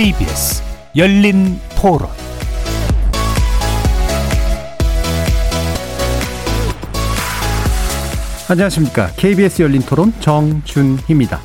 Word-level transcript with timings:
KBS 0.00 0.62
열린 0.96 1.60
토론 1.78 2.08
안녕하십니까. 8.48 9.08
KBS 9.08 9.60
열린 9.60 9.82
토론 9.82 10.14
정준희입니다. 10.20 11.38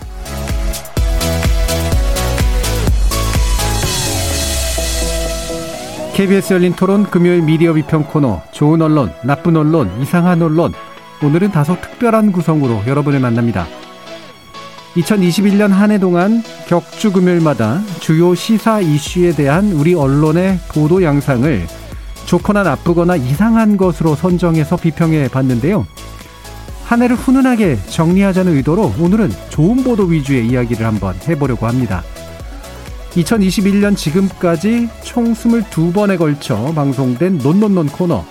KBS 6.14 6.54
열린 6.54 6.74
토론 6.78 7.04
금요일 7.04 7.42
미디어 7.42 7.74
비평 7.74 8.06
코너 8.06 8.42
좋은 8.54 8.82
언론, 8.82 9.12
나쁜 9.26 9.58
언론, 9.58 9.92
이상한 10.02 10.42
언론 10.42 10.72
오늘은 11.22 11.52
다소 11.52 11.76
특별한 11.82 12.32
구성으로 12.32 12.84
여러분을 12.88 13.20
만납니다. 13.20 13.68
2021년 14.96 15.70
한 15.70 15.92
해 15.92 16.00
동안 16.00 16.42
격주 16.68 17.12
금요일마다 17.12 17.82
주요 18.00 18.34
시사 18.34 18.80
이슈에 18.80 19.34
대한 19.34 19.72
우리 19.74 19.94
언론의 19.94 20.60
보도 20.70 21.04
양상을 21.04 21.68
좋거나 22.26 22.64
나쁘거나 22.64 23.18
이상한 23.18 23.78
것으로 23.78 24.16
선정해서 24.16 24.78
비평해 24.78 25.28
봤는데요. 25.28 25.86
한 26.86 27.02
해를 27.02 27.16
훈훈하게 27.16 27.78
정리하자는 27.88 28.56
의도로 28.56 28.94
오늘은 29.00 29.32
좋은 29.50 29.84
보도 29.84 30.04
위주의 30.06 30.48
이야기를 30.48 30.86
한번 30.86 31.16
해보려고 31.28 31.68
합니다. 31.68 32.04
2021년 33.12 33.96
지금까지 33.96 34.90
총 35.04 35.34
22번에 35.34 36.18
걸쳐 36.18 36.74
방송된 36.74 37.40
논논논 37.40 37.88
코너 37.88 38.26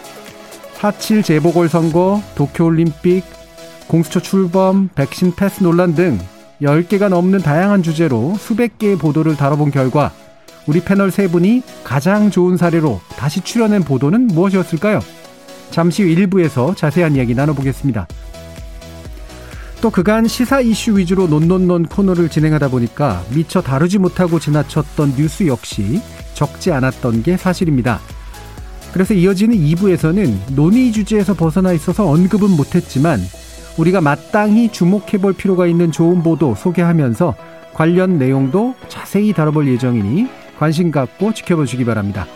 4.7 0.78 1.24
재보궐선거, 1.24 2.22
도쿄올림픽, 2.34 3.24
공수처 3.86 4.20
출범, 4.20 4.88
백신 4.94 5.34
패스 5.34 5.62
논란 5.62 5.94
등 5.94 6.18
10개가 6.62 7.08
넘는 7.08 7.40
다양한 7.40 7.82
주제로 7.82 8.34
수백 8.38 8.78
개의 8.78 8.96
보도를 8.96 9.36
다뤄본 9.36 9.70
결과 9.70 10.12
우리 10.66 10.80
패널 10.80 11.10
세 11.10 11.28
분이 11.28 11.62
가장 11.82 12.30
좋은 12.30 12.56
사례로 12.56 13.00
다시 13.16 13.40
출연한 13.40 13.82
보도는 13.82 14.28
무엇이었을까요? 14.28 15.00
잠시 15.70 16.02
후 16.02 16.08
1부에서 16.08 16.76
자세한 16.76 17.16
이야기 17.16 17.34
나눠보겠습니다. 17.34 18.06
또 19.80 19.90
그간 19.90 20.26
시사 20.26 20.60
이슈 20.60 20.96
위주로 20.96 21.26
논논논 21.26 21.84
코너를 21.86 22.30
진행하다 22.30 22.68
보니까 22.68 23.22
미처 23.34 23.60
다루지 23.60 23.98
못하고 23.98 24.38
지나쳤던 24.38 25.16
뉴스 25.16 25.46
역시 25.46 26.00
적지 26.32 26.72
않았던 26.72 27.22
게 27.22 27.36
사실입니다. 27.36 28.00
그래서 28.94 29.12
이어지는 29.12 29.56
2부에서는 29.56 30.54
논의 30.54 30.92
주제에서 30.92 31.34
벗어나 31.34 31.72
있어서 31.72 32.08
언급은 32.08 32.48
못했지만 32.50 33.20
우리가 33.76 34.00
마땅히 34.00 34.70
주목해 34.70 35.18
볼 35.20 35.32
필요가 35.32 35.66
있는 35.66 35.90
좋은 35.90 36.22
보도 36.22 36.54
소개하면서 36.54 37.34
관련 37.72 38.18
내용도 38.18 38.74
자세히 38.88 39.32
다뤄볼 39.32 39.66
예정이니 39.68 40.28
관심 40.58 40.90
갖고 40.90 41.34
지켜보시기 41.34 41.84
바랍니다. 41.84 42.26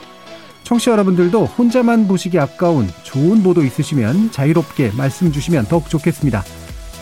청취자 0.64 0.92
여러분들도 0.92 1.45
혼자만 1.47 2.08
보시기 2.08 2.39
아까운 2.39 2.89
좋은 3.05 3.42
보도 3.42 3.64
있으시면 3.64 4.33
자유롭게 4.33 4.92
말씀 4.97 5.33
주시면 5.33 5.67
더욱 5.67 5.89
좋겠습니다. 5.89 6.42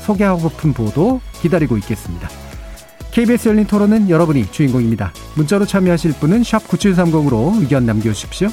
소개하고픈 0.03 0.73
보도 0.73 1.21
기다리고 1.41 1.77
있겠습니다. 1.79 2.29
KBS 3.11 3.49
열린 3.49 3.67
토론은 3.67 4.11
여러분이 4.11 4.53
주인공입니다. 4.53 5.13
문자로 5.35 5.65
참여하실 5.65 6.13
분은 6.21 6.43
9730으로 6.43 7.61
의견 7.61 7.87
남겨주십시오. 7.87 8.49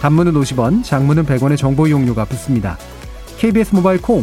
단문은 0.00 0.32
50원, 0.34 0.84
장문은 0.84 1.26
100원의 1.26 1.56
정보 1.58 1.88
이용료가 1.88 2.24
붙습니다. 2.24 2.78
KBS 3.38 3.74
모바일 3.74 4.00
콩, 4.00 4.22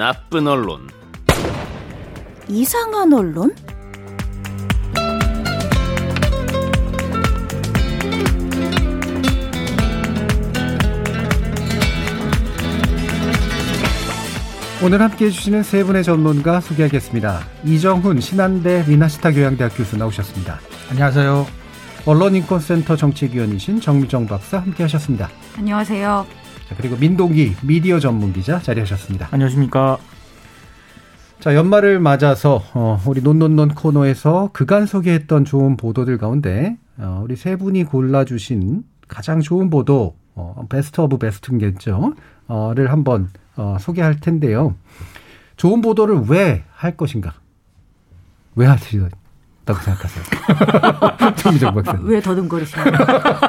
나쁜 0.00 0.48
언론, 0.48 0.88
이상한 2.48 3.12
언론? 3.12 3.54
오늘 14.82 15.02
함께 15.02 15.26
해주시는 15.26 15.62
세 15.62 15.84
분의 15.84 16.02
전문가 16.02 16.62
소개하겠습니다. 16.62 17.40
이정훈 17.64 18.22
신한대 18.22 18.86
미나시타 18.88 19.32
교양대학 19.32 19.76
교수 19.76 19.98
나오셨습니다. 19.98 20.60
안녕하세요. 20.88 21.46
언론인권센터 22.06 22.96
정책위원이신 22.96 23.82
정미정 23.82 24.26
박사 24.28 24.60
함께 24.60 24.82
하셨습니다. 24.84 25.28
안녕하세요. 25.58 26.39
자, 26.70 26.76
그리고 26.76 26.96
민동기 26.96 27.56
미디어 27.64 27.98
전문 27.98 28.32
기자 28.32 28.60
자리하셨습니다. 28.60 29.28
안녕하십니까. 29.32 29.98
자, 31.40 31.56
연말을 31.56 31.98
맞아서 31.98 32.62
어, 32.74 33.00
우리 33.06 33.22
논논논 33.22 33.70
코너에서 33.74 34.50
그간 34.52 34.86
소개했던 34.86 35.44
좋은 35.44 35.76
보도들 35.76 36.16
가운데 36.16 36.76
어, 36.96 37.22
우리 37.24 37.34
세 37.34 37.56
분이 37.56 37.84
골라주신 37.84 38.84
가장 39.08 39.40
좋은 39.40 39.68
보도 39.68 40.14
어, 40.36 40.64
best 40.68 41.00
of 41.00 41.18
best겠죠. 41.18 42.14
어, 42.46 42.72
를 42.74 42.92
한번 42.92 43.30
어, 43.56 43.76
소개할 43.80 44.20
텐데요. 44.20 44.76
좋은 45.56 45.80
보도를 45.80 46.22
왜 46.28 46.62
할 46.72 46.96
것인가? 46.96 47.34
왜 48.54 48.66
하시 48.66 49.00
다고 49.72 49.84
생각하세요? 49.84 51.34
정미정 51.36 51.74
박사님. 51.74 52.06
왜 52.06 52.20
더듬거리시나요? 52.20 52.92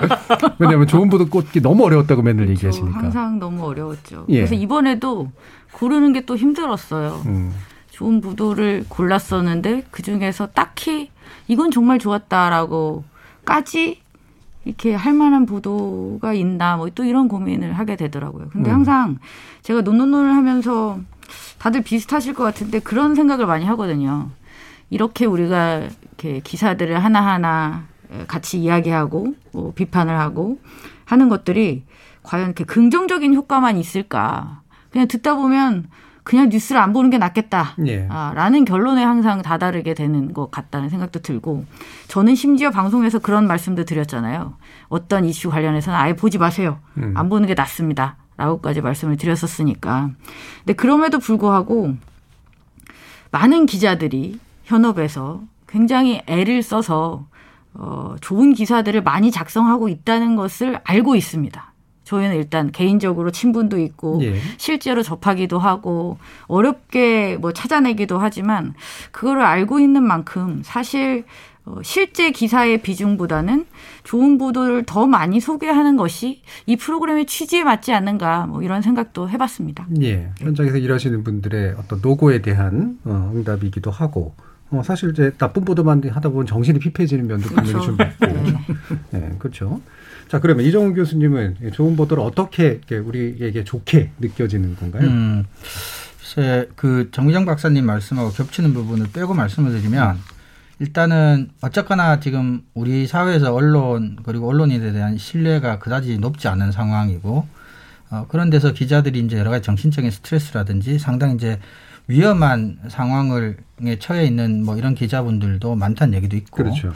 왜냐하면 0.60 0.88
좋은 0.88 1.10
보도 1.10 1.28
꽂기 1.28 1.62
너무 1.62 1.86
어려웠다고 1.86 2.22
맨날 2.22 2.46
그렇죠. 2.46 2.68
얘기하시니까. 2.68 2.98
항상 3.00 3.40
너무 3.40 3.66
어려웠죠. 3.66 4.26
예. 4.30 4.38
그래서 4.38 4.56
이번에도 4.56 5.32
고르는 5.74 6.14
게 6.14 6.22
또 6.26 6.38
힘들었어요. 6.38 7.24
음, 7.26 7.52
좋은 7.90 8.22
보도를 8.22 8.86
골랐었는데 8.88 9.86
그 9.92 10.04
중에서 10.04 10.48
딱히 10.48 11.10
이건 11.48 11.72
정말 11.72 11.98
좋았다라고 12.00 13.04
까지 13.46 14.00
이렇게 14.66 14.94
할 14.94 15.14
만한 15.14 15.46
보도가 15.48 16.34
있나 16.34 16.78
뭐 16.78 16.90
또 16.94 17.04
이런 17.04 17.28
고민을 17.28 17.74
하게 17.74 17.96
되더라고요. 17.96 18.50
근데 18.52 18.70
음. 18.70 18.76
항상 18.76 19.18
제가 19.64 19.82
논논논을 19.82 20.36
하면서 20.36 21.00
다들 21.58 21.82
비슷하실 21.82 22.34
것 22.34 22.44
같은데 22.44 22.80
그런 22.80 23.16
생각을 23.16 23.46
많이 23.48 23.66
하거든요. 23.66 24.30
이렇게 24.92 25.26
우리가 25.26 25.88
이렇게 26.02 26.42
기사들을 26.42 27.04
하나하나 27.04 27.86
같이 28.28 28.60
이야기하고 28.60 29.34
뭐 29.54 29.74
비판을 29.74 30.20
하고 30.20 30.60
하는 31.06 31.30
것들이 31.30 31.86
과연 32.24 32.48
이렇게 32.48 32.66
긍정적인 32.66 33.34
효과만 33.34 33.78
있을까? 33.78 34.62
그냥 34.92 35.08
듣다 35.08 35.36
보면 35.36 35.88
그냥 36.24 36.50
뉴스를 36.50 36.80
안 36.80 36.94
보는 36.94 37.10
게 37.10 37.18
낫겠다. 37.18 37.76
예. 37.88 38.06
아, 38.10 38.34
라는 38.36 38.64
결론에 38.66 39.04
항상 39.04 39.42
다다르게 39.42 39.94
되는 39.94 40.34
것 40.34 40.52
같다는 40.52 40.90
생각도 40.90 41.22
들고 41.22 41.66
저는 42.08 42.36
심지어 42.36 42.70
방송에서 42.70 43.20
그런 43.20 43.48
말씀도 43.48 43.86
드렸잖아요. 43.86 44.56
어떤 44.90 45.26
이슈 45.26 45.50
관련해서는 45.50 45.98
아예 45.98 46.16
보지 46.16 46.38
마세요. 46.38 46.80
음. 46.98 47.14
안 47.16 47.30
보는 47.30 47.48
게 47.48 47.54
낫습니다. 47.54 48.18
라고까지 48.38 48.82
말씀을 48.82 49.18
드렸었으니까. 49.18 50.12
근데 50.60 50.74
그럼에도 50.74 51.18
불구하고 51.18 51.96
많은 53.32 53.66
기자들이 53.66 54.40
현업에서 54.72 55.44
굉장히 55.68 56.22
애를 56.28 56.64
써서 56.64 57.28
어, 57.74 58.16
좋은 58.22 58.54
기사들을 58.54 59.04
많이 59.04 59.32
작성하고 59.32 59.90
있다는 59.90 60.36
것을 60.36 60.80
알고 60.84 61.16
있습니다. 61.16 61.72
저희는 62.04 62.36
일단 62.36 62.72
개인적으로 62.72 63.32
친분도 63.32 63.80
있고 63.80 64.20
예. 64.24 64.36
실제로 64.58 65.02
접하기도 65.02 65.60
하고 65.60 66.18
어렵게 66.48 67.38
뭐 67.38 67.54
찾아내기도 67.54 68.18
하지만 68.18 68.74
그거를 69.12 69.44
알고 69.44 69.80
있는 69.80 70.04
만큼 70.04 70.62
사실 70.64 71.24
어, 71.64 71.80
실제 71.84 72.32
기사의 72.32 72.82
비중보다는 72.82 73.66
좋은 74.04 74.38
보도를 74.38 74.84
더 74.86 75.06
많이 75.06 75.40
소개하는 75.40 75.96
것이 75.96 76.42
이 76.66 76.76
프로그램의 76.76 77.28
취지에 77.28 77.64
맞지 77.64 77.94
않는가 77.94 78.48
뭐 78.48 78.64
이런 78.64 78.82
생각도 78.82 79.30
해봤습니다. 79.30 79.88
예, 80.02 80.32
현장에서 80.40 80.78
일하시는 80.78 81.24
분들의 81.24 81.76
어떤 81.78 82.00
노고에 82.02 82.42
대한 82.42 82.98
어, 83.06 83.32
응답이기도 83.34 83.92
하고 83.92 84.34
어, 84.72 84.82
사실 84.84 85.12
이제 85.12 85.32
나쁜 85.38 85.66
보도만 85.66 86.02
하다 86.10 86.30
보면 86.30 86.46
정신이 86.46 86.80
피폐해지는 86.80 87.28
면도 87.28 87.50
분명히 87.50 87.72
그렇죠. 87.74 87.98
좀 87.98 87.98
있고. 88.02 88.96
네, 89.12 89.36
그렇죠. 89.38 89.82
자, 90.30 90.40
그러면 90.40 90.66
이정훈 90.66 90.94
교수님은 90.94 91.58
좋은 91.74 91.98
보도를 91.98 92.24
어떻게 92.24 92.68
이렇게 92.68 92.98
우리에게 92.98 93.66
좋게 93.66 94.12
느껴지는 94.20 94.78
건가요? 94.78 95.04
음, 95.04 95.46
글쎄, 96.20 96.70
그 96.78 97.10
정미정 97.12 97.46
박사님 97.46 97.86
말씀하고 97.86 98.32
겹치는 98.32 98.74
부분을 98.74 99.08
빼고 99.12 99.34
말씀을 99.34 99.72
드리면 99.72 100.18
일단은 100.80 101.50
어쨌거나 101.62 102.22
지금 102.22 102.64
우리 102.74 103.06
사회에서 103.08 103.54
언론 103.54 104.18
그리고 104.24 104.48
언론인에 104.50 104.94
대한 104.94 105.18
신뢰가 105.18 105.80
그다지 105.80 106.18
높지 106.18 106.48
않은 106.48 106.72
상황이고 106.72 107.46
어, 108.12 108.26
그런 108.30 108.50
데서 108.50 108.72
기자들이 108.72 109.20
이제 109.20 109.38
여러 109.38 109.52
가지 109.52 109.64
정신적인 109.64 110.10
스트레스라든지 110.12 110.98
상당히 110.98 111.36
이제 111.36 111.60
위험한 112.12 112.80
상황을 112.90 113.58
에 113.84 113.98
처해 113.98 114.26
있는 114.26 114.64
뭐 114.64 114.78
이런 114.78 114.94
기자분들도 114.94 115.76
많다는 115.76 116.14
얘기도 116.16 116.36
있고 116.36 116.58
그렇죠. 116.58 116.90
네. 116.90 116.94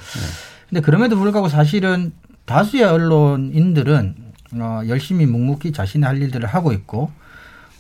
근데 0.69 0.81
그럼에도 0.81 1.17
불구하고 1.17 1.50
사실은 1.50 2.13
다수의 2.45 2.83
언론인들은 2.83 4.15
어, 4.59 4.81
열심히 4.88 5.25
묵묵히 5.25 5.71
자신의 5.71 6.07
할 6.07 6.21
일들을 6.21 6.47
하고 6.47 6.73
있고 6.73 7.12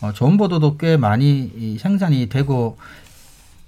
어, 0.01 0.11
좋은 0.13 0.37
보도도 0.37 0.77
꽤 0.77 0.97
많이 0.97 1.51
이 1.55 1.77
생산이 1.77 2.29
되고 2.29 2.77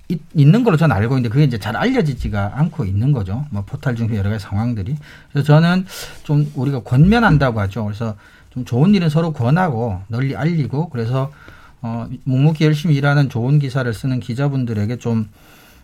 있, 0.10 0.22
있는 0.34 0.64
걸로 0.64 0.78
저는 0.78 0.96
알고 0.96 1.16
있는데 1.16 1.30
그게 1.30 1.44
이제 1.44 1.58
잘 1.58 1.76
알려지지가 1.76 2.54
않고 2.56 2.86
있는 2.86 3.12
거죠. 3.12 3.46
뭐 3.52 3.64
포탈 3.66 3.96
중 3.96 4.16
여러 4.16 4.30
가지 4.30 4.44
상황들이. 4.44 4.96
그래서 5.32 5.46
저는 5.46 5.86
좀 6.24 6.50
우리가 6.56 6.84
권면한다고 6.84 7.60
하죠. 7.62 7.84
그래서 7.84 8.16
좀 8.50 8.66
좋은 8.66 8.96
일은 8.96 9.10
서로 9.10 9.34
권하고 9.34 10.02
널리 10.08 10.36
알리고 10.36 10.90
그래서 10.90 11.32
어, 11.82 12.08
묵묵히 12.24 12.66
열심히 12.66 12.96
일하는 12.96 13.30
좋은 13.30 13.60
기사를 13.60 13.92
쓰는 13.94 14.20
기자분들에게 14.20 14.98
좀 14.98 15.30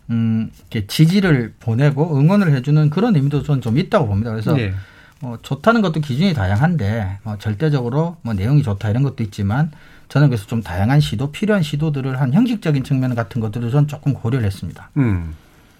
음, 0.09 0.51
이렇게 0.59 0.87
지지를 0.87 1.53
보내고 1.59 2.17
응원을 2.17 2.53
해주는 2.53 2.89
그런 2.89 3.15
의미도 3.15 3.43
저는 3.43 3.61
좀 3.61 3.77
있다고 3.77 4.07
봅니다. 4.07 4.31
그래서 4.31 4.59
예. 4.59 4.73
어, 5.21 5.37
좋다는 5.41 5.81
것도 5.81 6.01
기준이 6.01 6.33
다양한데 6.33 7.19
어, 7.23 7.35
절대적으로 7.39 8.17
뭐 8.21 8.33
내용이 8.33 8.61
좋다 8.63 8.89
이런 8.89 9.03
것도 9.03 9.23
있지만 9.23 9.71
저는 10.09 10.27
그래서 10.27 10.45
좀 10.45 10.61
다양한 10.61 10.99
시도 10.99 11.31
필요한 11.31 11.63
시도들을 11.63 12.19
한 12.19 12.33
형식적인 12.33 12.83
측면 12.83 13.15
같은 13.15 13.39
것들을 13.39 13.71
저는 13.71 13.87
조금 13.87 14.13
고려를 14.13 14.45
했습니다. 14.45 14.89
음. 14.97 15.33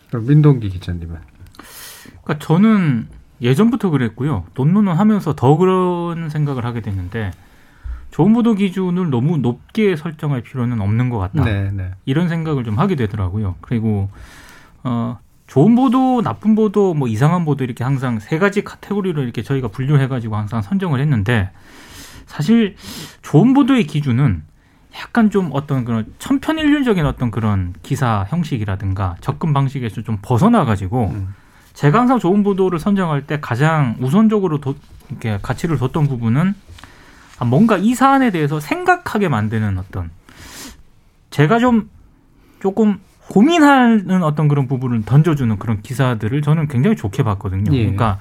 그럼 0.10 0.28
민동기 0.28 0.70
기자님은 0.70 1.18
그러니까 2.24 2.40
저는 2.40 3.08
예전부터 3.42 3.90
그랬고요. 3.90 4.46
논문을 4.56 4.98
하면서 4.98 5.36
더 5.36 5.58
그런 5.58 6.30
생각을 6.30 6.64
하게 6.64 6.82
됐는데 6.82 7.32
좋은 8.14 8.32
보도 8.32 8.54
기준을 8.54 9.10
너무 9.10 9.40
높게 9.40 9.96
설정할 9.96 10.42
필요는 10.42 10.82
없는 10.82 11.10
것 11.10 11.18
같다. 11.18 11.44
네, 11.44 11.72
네. 11.74 11.90
이런 12.06 12.30
생각을 12.30 12.64
좀 12.64 12.78
하게 12.78 12.94
되더라고요. 12.94 13.56
그리고 13.60 14.08
어 14.84 15.18
좋은 15.48 15.76
보도, 15.76 16.22
나쁜 16.22 16.54
보도, 16.54 16.94
뭐 16.94 17.08
이상한 17.08 17.44
보도 17.44 17.64
이렇게 17.64 17.84
항상 17.84 18.20
세 18.20 18.38
가지 18.38 18.64
카테고리로 18.64 19.24
이렇게 19.24 19.42
저희가 19.42 19.70
분류해 19.70 20.10
가지고 20.10 20.36
항상 20.36 20.62
선정을 20.62 21.00
했는데 21.00 21.50
사실 22.28 22.76
좋은 23.24 23.56
보도의 23.56 23.88
기준은 23.88 24.44
약간 24.96 25.32
좀 25.32 25.50
어떤 25.52 25.84
그런 25.84 26.06
천편일률적인 26.20 27.08
어떤 27.08 27.32
그런 27.32 27.74
기사 27.82 28.28
형식이라든가 28.30 29.16
접근 29.22 29.54
방식에서 29.54 30.04
좀 30.04 30.20
벗어나 30.22 30.66
가지고 30.66 31.08
음. 31.16 31.34
제가 31.74 32.02
항상 32.02 32.20
좋은 32.20 32.44
보도를 32.44 32.78
선정할 32.78 33.26
때 33.26 33.40
가장 33.40 33.96
우선적으로 34.00 34.60
도, 34.60 34.76
이렇게 35.10 35.40
가치를 35.42 35.80
뒀던 35.80 36.08
부분은 36.08 36.50
아, 36.52 36.83
뭔가 37.44 37.78
이 37.78 37.96
사안에 37.96 38.32
대해서 38.32 38.60
생각하게 38.60 39.30
만드는 39.30 39.78
어떤 39.78 40.10
제가 41.30 41.60
좀 41.60 41.90
조금 42.60 43.00
고민하는 43.30 44.24
어떤 44.24 44.48
그런 44.48 44.68
부분을 44.68 45.04
던져주는 45.06 45.58
그런 45.58 45.82
기사들을 45.82 46.42
저는 46.42 46.68
굉장히 46.68 46.96
좋게 46.96 47.24
봤거든요. 47.24 47.74
예. 47.74 47.80
그러니까 47.80 48.20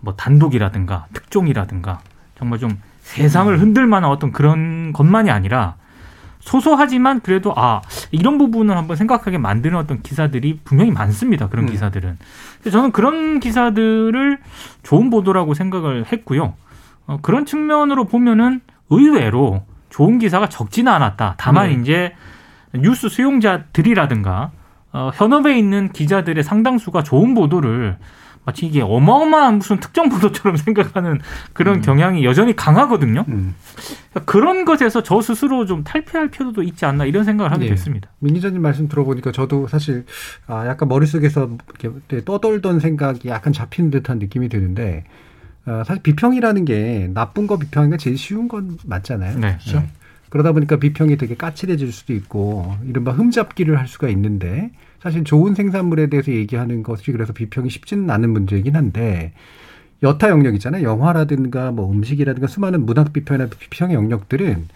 뭐 0.00 0.14
단독이라든가 0.16 1.06
특종이라든가 1.12 2.00
정말 2.36 2.58
좀 2.58 2.78
세상을 3.02 3.60
흔들 3.60 3.86
만한 3.86 4.10
어떤 4.10 4.32
그런 4.32 4.92
것만이 4.92 5.30
아니라 5.30 5.76
소소하지만 6.40 7.20
그래도 7.20 7.52
아 7.54 7.82
이런 8.10 8.38
부분을 8.38 8.76
한번 8.76 8.96
생각하게 8.96 9.38
만드는 9.38 9.76
어떤 9.76 10.02
기사들이 10.02 10.60
분명히 10.64 10.90
많습니다. 10.90 11.48
그런 11.48 11.66
음. 11.66 11.70
기사들은. 11.70 12.18
저는 12.70 12.92
그런 12.92 13.40
기사들을 13.40 14.38
좋은 14.82 15.10
보도라고 15.10 15.54
생각을 15.54 16.06
했고요. 16.10 16.54
어, 17.10 17.18
그런 17.20 17.44
측면으로 17.44 18.04
보면은 18.04 18.60
의외로 18.88 19.64
좋은 19.88 20.20
기사가 20.20 20.48
적지는 20.48 20.92
않았다. 20.92 21.34
다만 21.38 21.68
네. 21.68 21.80
이제 21.80 22.14
뉴스 22.72 23.08
수용자들이라든가 23.08 24.52
어, 24.92 25.10
현업에 25.14 25.58
있는 25.58 25.90
기자들의 25.90 26.42
상당수가 26.44 27.02
좋은 27.02 27.34
보도를 27.34 27.98
마치 28.44 28.66
이게 28.66 28.80
어마어마한 28.80 29.58
무슨 29.58 29.80
특정 29.80 30.08
보도처럼 30.08 30.54
생각하는 30.56 31.20
그런 31.52 31.80
경향이 31.80 32.24
여전히 32.24 32.54
강하거든요. 32.54 33.24
음. 33.26 33.56
그러니까 34.10 34.32
그런 34.32 34.64
것에서 34.64 35.02
저 35.02 35.20
스스로 35.20 35.66
좀 35.66 35.82
탈피할 35.82 36.28
필요도 36.28 36.62
있지 36.62 36.86
않나 36.86 37.06
이런 37.06 37.24
생각을 37.24 37.50
하게 37.50 37.66
예. 37.66 37.70
됐습니다. 37.70 38.08
민 38.20 38.34
기자님 38.34 38.62
말씀 38.62 38.88
들어보니까 38.88 39.32
저도 39.32 39.66
사실 39.66 40.06
아 40.46 40.64
약간 40.68 40.88
머릿속에서 40.88 41.50
이렇게 41.80 42.24
떠돌던 42.24 42.78
생각이 42.78 43.28
약간 43.28 43.52
잡히는 43.52 43.90
듯한 43.90 44.20
느낌이 44.20 44.48
드는데 44.48 45.04
어, 45.66 45.82
사실 45.86 46.02
비평이라는 46.02 46.64
게 46.64 47.10
나쁜 47.12 47.46
거 47.46 47.58
비평하기가 47.58 47.96
제일 47.98 48.16
쉬운 48.16 48.48
건 48.48 48.78
맞잖아요. 48.84 49.38
네. 49.38 49.58
그렇죠? 49.58 49.84
그러다 50.30 50.52
보니까 50.52 50.76
비평이 50.76 51.16
되게 51.16 51.34
까칠해질 51.34 51.92
수도 51.92 52.12
있고 52.14 52.76
이른바 52.86 53.12
흠잡기를 53.12 53.78
할 53.78 53.88
수가 53.88 54.08
있는데 54.08 54.70
사실 55.02 55.24
좋은 55.24 55.54
생산물에 55.54 56.06
대해서 56.06 56.32
얘기하는 56.32 56.82
것이 56.82 57.10
그래서 57.12 57.32
비평이 57.32 57.68
쉽지는 57.68 58.10
않은 58.10 58.30
문제이긴 58.30 58.76
한데 58.76 59.32
여타 60.02 60.30
영역이잖아요. 60.30 60.86
영화라든가 60.86 61.72
뭐 61.72 61.90
음식이라든가 61.90 62.46
수많은 62.46 62.86
문학 62.86 63.12
비평이나 63.12 63.48
비평의 63.58 63.94
영역들은 63.96 64.68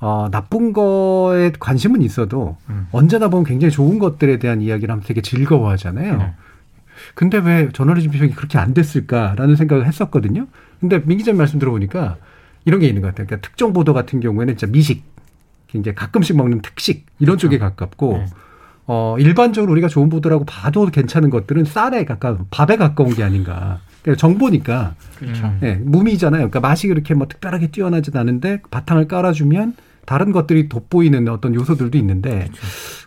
어, 0.00 0.28
나쁜 0.30 0.72
거에 0.72 1.52
관심은 1.58 2.02
있어도 2.02 2.56
음. 2.68 2.86
언제나 2.92 3.28
보면 3.28 3.44
굉장히 3.44 3.72
좋은 3.72 3.98
것들에 3.98 4.38
대한 4.38 4.60
이야기를 4.60 4.92
하면 4.92 5.04
되게 5.04 5.22
즐거워하잖아요. 5.22 6.16
네. 6.18 6.34
근데 7.14 7.38
왜 7.38 7.68
저널리즘 7.72 8.10
비평이 8.10 8.32
그렇게 8.32 8.58
안 8.58 8.74
됐을까라는 8.74 9.56
생각을 9.56 9.86
했었거든요. 9.86 10.46
근데 10.80 11.02
민 11.04 11.18
기자님 11.18 11.38
말씀 11.38 11.58
들어보니까 11.58 12.16
이런 12.64 12.80
게 12.80 12.86
있는 12.86 13.02
것 13.02 13.08
같아요. 13.08 13.26
그러니까 13.26 13.46
특정 13.46 13.72
보도 13.72 13.92
같은 13.92 14.20
경우에는 14.20 14.56
진짜 14.56 14.70
미식, 14.70 15.04
굉장히 15.68 15.94
가끔씩 15.94 16.36
먹는 16.36 16.62
특식 16.62 17.06
이런 17.18 17.38
쪽에 17.38 17.58
가깝고 17.58 18.18
네. 18.18 18.26
어, 18.86 19.16
일반적으로 19.18 19.72
우리가 19.72 19.88
좋은 19.88 20.08
보도라고 20.08 20.44
봐도 20.44 20.86
괜찮은 20.86 21.30
것들은 21.30 21.64
쌀에 21.64 22.04
가까운 22.04 22.46
밥에 22.50 22.76
가까운 22.76 23.14
게 23.14 23.22
아닌가. 23.22 23.80
그러니까 24.02 24.20
정보니까 24.20 24.94
그렇죠. 25.16 25.52
예, 25.62 25.74
무미잖아요. 25.76 26.50
그러니까 26.50 26.60
맛이 26.60 26.88
그렇게 26.88 27.14
뭐 27.14 27.26
특별하게 27.26 27.68
뛰어나진 27.68 28.16
않은데 28.16 28.60
바탕을 28.70 29.08
깔아주면 29.08 29.74
다른 30.04 30.32
것들이 30.32 30.68
돋보이는 30.68 31.28
어떤 31.28 31.54
요소들도 31.54 31.96
있는데 31.98 32.48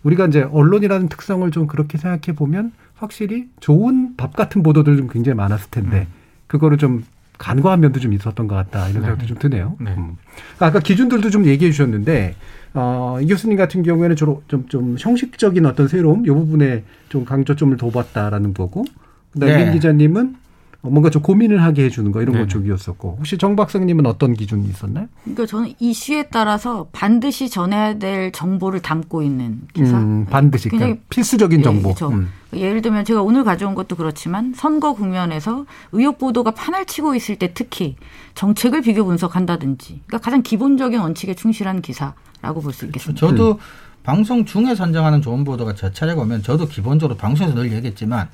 우리가 0.02 0.26
이제 0.26 0.42
언론이라는 0.42 1.10
특성을 1.10 1.50
좀 1.52 1.68
그렇게 1.68 2.00
생각해 2.00 2.36
보면 2.36 2.72
확실히 2.98 3.48
좋은 3.60 4.16
밥 4.18 4.36
같은 4.36 4.64
보도들 4.64 4.98
좀 4.98 5.08
굉장히 5.08 5.36
많았을 5.36 5.70
텐데 5.70 6.08
그거를 6.48 6.78
좀 6.78 7.06
간과한 7.38 7.80
면도 7.80 8.00
좀 8.00 8.14
있었던 8.14 8.48
것 8.48 8.56
같다 8.56 8.90
이런 8.90 9.04
생각도 9.04 9.26
좀 9.28 9.38
드네요. 9.38 9.76
네. 9.80 9.94
음. 9.96 10.18
아까 10.60 10.80
기준들도 10.80 11.30
좀 11.30 11.46
얘기해 11.46 11.72
주셨는데 11.72 12.36
어, 12.74 13.20
이 13.22 13.28
교수님 13.28 13.58
같은 13.58 13.84
경우에는 13.84 14.16
주로 14.16 14.44
좀, 14.48 14.68
좀 14.68 14.96
형식적인 15.00 15.66
어떤 15.66 15.88
새로움 15.88 16.26
이 16.26 16.30
부분에 16.30 16.84
좀 17.10 17.26
강조점을 17.26 17.76
둬봤다라는 17.78 18.54
거고 18.54 18.86
그다음에 19.34 19.58
네. 19.58 19.64
민 19.66 19.74
기자님은 19.74 20.36
어, 20.36 20.40
뭔가 20.82 21.10
좀 21.10 21.22
고민을 21.22 21.62
하게 21.64 21.86
해주는 21.86 22.12
거 22.12 22.22
이런 22.22 22.34
네. 22.36 22.42
것 22.42 22.50
쪽이었었고 22.50 23.16
혹시 23.18 23.38
정 23.38 23.56
박사님은 23.56 24.06
어떤 24.06 24.34
기준이 24.34 24.68
있었나요? 24.70 25.08
그러니까 25.24 25.46
저는 25.46 25.74
이슈에 25.80 26.28
따라서 26.32 26.88
반드시 26.92 27.50
전해야 27.50 27.98
될 27.98 28.32
정보를 28.32 28.82
담고 28.82 29.22
있는 29.24 29.62
기사. 29.74 29.98
음, 29.98 30.26
반드시 30.30 30.70
굉장히 30.70 30.92
그러니까 30.94 31.06
필수적인 31.10 31.60
예, 31.60 31.64
정보. 31.64 31.94
그렇죠. 31.94 32.10
음. 32.10 32.30
예를 32.54 32.82
들면 32.82 33.04
제가 33.04 33.22
오늘 33.22 33.44
가져온 33.44 33.76
것도 33.76 33.96
그렇지만 33.98 34.54
선거 34.56 34.94
국면에서 34.94 35.66
의혹 35.92 36.18
보도가 36.20 36.52
판을 36.52 36.86
치고 36.86 37.16
있을 37.16 37.36
때 37.36 37.52
특히 37.54 37.98
정책을 38.36 38.82
비교 38.82 39.04
분석한다든지 39.04 40.02
그러니까 40.08 40.20
가장 40.24 40.42
기본적인 40.44 41.00
원칙에 41.00 41.34
충실한 41.34 41.82
기사라고 41.82 42.62
볼 42.62 42.72
수 42.72 42.86
있겠습니다. 42.86 43.20
저도 43.20 43.60
방송 44.04 44.46
중에 44.46 44.74
선정하는 44.76 45.22
좋은 45.22 45.44
보도가 45.44 45.76
저 45.76 45.92
차례가 45.92 46.22
오면 46.22 46.44
저도 46.44 46.68
기본적으로 46.68 47.18
방송에서 47.18 47.54
늘 47.56 47.74
얘기했지만 47.74 48.30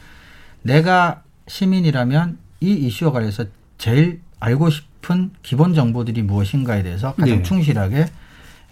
내가 0.62 1.23
시민이라면 1.48 2.38
이 2.62 2.72
이슈와 2.74 3.12
관련해서 3.12 3.46
제일 3.78 4.22
알고 4.40 4.70
싶은 4.70 5.32
기본 5.42 5.74
정보들이 5.74 6.24
무엇인가에 6.24 6.84
대해서 6.84 7.14
가장 7.16 7.38
네. 7.38 7.44
충실하게 7.44 8.06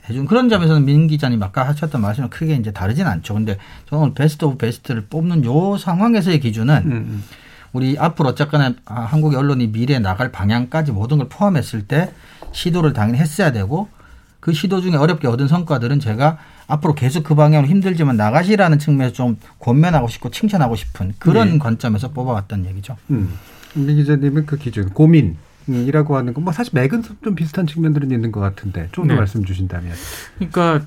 해준 0.10 0.26
그런 0.26 0.50
점에서는 0.50 0.86
민 0.86 1.08
기자님 1.08 1.42
아까 1.44 1.68
하셨던 1.68 2.02
말씀은 2.02 2.30
크게 2.30 2.56
이제 2.56 2.72
다르진 2.72 3.06
않죠. 3.06 3.34
근데 3.36 3.58
저는 3.90 4.14
best 4.14 4.46
of 4.46 4.58
best를 4.58 5.06
뽑는 5.06 5.46
요 5.46 5.78
상황에서의 5.78 6.40
기준은 6.40 6.76
음, 6.86 6.92
음. 6.92 7.24
우리 7.74 7.98
앞으로 7.98 8.30
어쨌거나 8.30 8.74
아, 8.86 9.02
한국의 9.02 9.38
언론이 9.38 9.68
미래에 9.68 10.00
나갈 10.00 10.32
방향까지 10.32 10.92
모든 10.92 11.18
걸 11.20 11.30
포함했을 11.30 11.84
때 11.88 12.12
시도를 12.52 12.94
당연히 12.94 13.20
했어야 13.20 13.52
되고 13.52 13.90
그 14.40 14.54
시도 14.54 14.82
중에 14.82 14.96
어렵게 14.96 15.28
얻은 15.28 15.48
성과들은 15.48 16.00
제가 16.00 16.38
앞으로 16.72 16.96
계속 16.96 17.24
그 17.24 17.36
방향으로 17.36 17.68
힘들지만 17.68 18.16
나가시라는 18.16 18.80
측면에서 18.80 19.14
좀 19.14 19.38
권면하고 19.60 20.08
싶고 20.08 20.32
칭찬하고 20.32 20.76
싶은 20.76 21.14
그런 21.20 21.52
네. 21.52 21.58
관점에서 21.58 22.12
뽑아왔다는 22.12 22.66
얘기죠. 22.68 22.96
음. 23.10 23.34
민 23.76 23.96
기자님은 23.96 24.46
그 24.46 24.58
기준 24.58 24.90
고민 24.90 25.38
이라고 25.68 26.18
하는 26.18 26.34
건 26.34 26.44
뭐 26.44 26.54
사실 26.54 26.72
맥은 26.74 27.04
좀 27.24 27.36
비슷한 27.36 27.68
측면들은 27.68 28.10
있는 28.12 28.32
것 28.32 28.40
같은데 28.40 28.88
좀더 28.94 29.14
네. 29.14 29.18
말씀 29.20 29.44
주신다면. 29.44 29.94
그러니까 30.38 30.86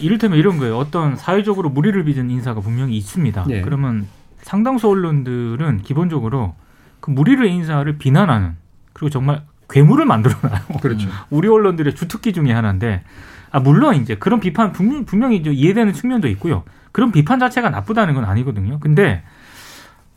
이를테면 0.00 0.38
이런 0.38 0.58
거예요. 0.58 0.76
어떤 0.78 1.16
사회적으로 1.16 1.68
무리를 1.68 2.02
빚은 2.04 2.30
인사가 2.30 2.60
분명히 2.60 2.96
있습니다. 2.96 3.46
예. 3.50 3.60
그러면 3.60 4.06
상당수 4.42 4.88
언론들은 4.88 5.82
기본적으로 5.82 6.54
그 7.00 7.10
무리를 7.10 7.44
인사를 7.46 7.98
비난하는 7.98 8.56
그리고 8.94 9.10
정말 9.10 9.42
괴물을 9.68 10.04
만들어놔요. 10.04 10.62
그렇죠. 10.80 11.08
우리 11.30 11.48
언론들의 11.48 11.94
주특기 11.94 12.32
중에 12.32 12.52
하나인데 12.52 13.02
아 13.50 13.60
물론 13.60 13.96
이제 13.96 14.16
그런 14.16 14.40
비판 14.40 14.72
분명, 14.72 15.04
분명히 15.04 15.36
이해되는 15.38 15.92
측면도 15.92 16.28
있고요. 16.28 16.64
그런 16.92 17.12
비판 17.12 17.38
자체가 17.38 17.70
나쁘다는 17.70 18.14
건 18.14 18.24
아니거든요. 18.24 18.78
근데 18.80 19.22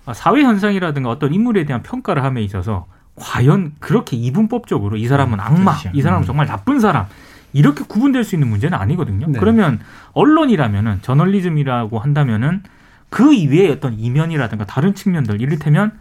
아, 0.06 0.14
사회 0.14 0.44
현상이라든가 0.44 1.10
어떤 1.10 1.34
인물에 1.34 1.66
대한 1.66 1.84
평가를 1.84 2.24
함에 2.24 2.42
있어서 2.42 2.88
과연 3.16 3.74
그렇게 3.80 4.16
이분법적으로 4.18 4.98
이 4.98 5.08
사람은 5.08 5.40
악마, 5.40 5.78
그렇죠. 5.78 5.92
이 5.94 6.02
사람은 6.02 6.24
음. 6.24 6.26
정말 6.26 6.48
나쁜 6.48 6.80
사람 6.80 7.06
이렇게 7.54 7.84
구분될 7.84 8.24
수 8.24 8.36
있는 8.36 8.48
문제는 8.48 8.78
아니거든요. 8.78 9.28
네. 9.28 9.40
그러면 9.40 9.80
언론이라면은 10.14 11.00
저널리즘이라고 11.02 12.00
한다면은 12.00 12.64
그 13.10 13.34
이외의 13.34 13.72
어떤 13.72 14.00
이면이라든가 14.00 14.66
다른 14.66 14.94
측면들 14.94 15.42
이를테면 15.42 15.92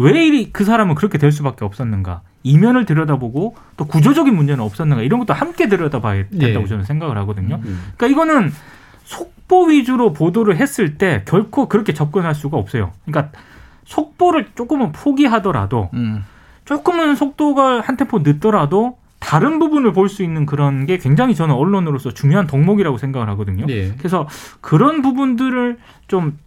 왜 0.00 0.50
그 0.52 0.64
사람은 0.64 0.94
그렇게 0.94 1.18
될 1.18 1.30
수밖에 1.30 1.64
없었는가 1.64 2.22
이면을 2.42 2.86
들여다보고 2.86 3.54
또 3.76 3.84
구조적인 3.86 4.34
문제는 4.34 4.64
없었는가 4.64 5.02
이런 5.02 5.20
것도 5.20 5.34
함께 5.34 5.68
들여다봐야 5.68 6.28
된다고 6.30 6.64
예. 6.64 6.68
저는 6.68 6.84
생각을 6.84 7.18
하거든요. 7.18 7.60
음. 7.62 7.92
그러니까 7.96 8.06
이거는 8.06 8.52
속보 9.04 9.66
위주로 9.66 10.12
보도를 10.12 10.56
했을 10.56 10.96
때 10.96 11.22
결코 11.26 11.68
그렇게 11.68 11.92
접근할 11.92 12.34
수가 12.34 12.56
없어요. 12.56 12.92
그러니까 13.04 13.38
속보를 13.84 14.48
조금은 14.54 14.92
포기하더라도 14.92 15.90
음. 15.94 16.24
조금은 16.64 17.16
속도가 17.16 17.80
한 17.80 17.96
템포 17.96 18.20
늦더라도 18.20 18.96
다른 19.18 19.58
부분을 19.58 19.92
볼 19.92 20.08
수 20.08 20.22
있는 20.22 20.46
그런 20.46 20.86
게 20.86 20.96
굉장히 20.96 21.34
저는 21.34 21.54
언론으로서 21.54 22.12
중요한 22.12 22.46
덕목이라고 22.46 22.96
생각을 22.96 23.28
하거든요. 23.30 23.66
예. 23.68 23.92
그래서 23.98 24.26
그런 24.62 25.02
부분들을 25.02 25.78
좀 26.08 26.38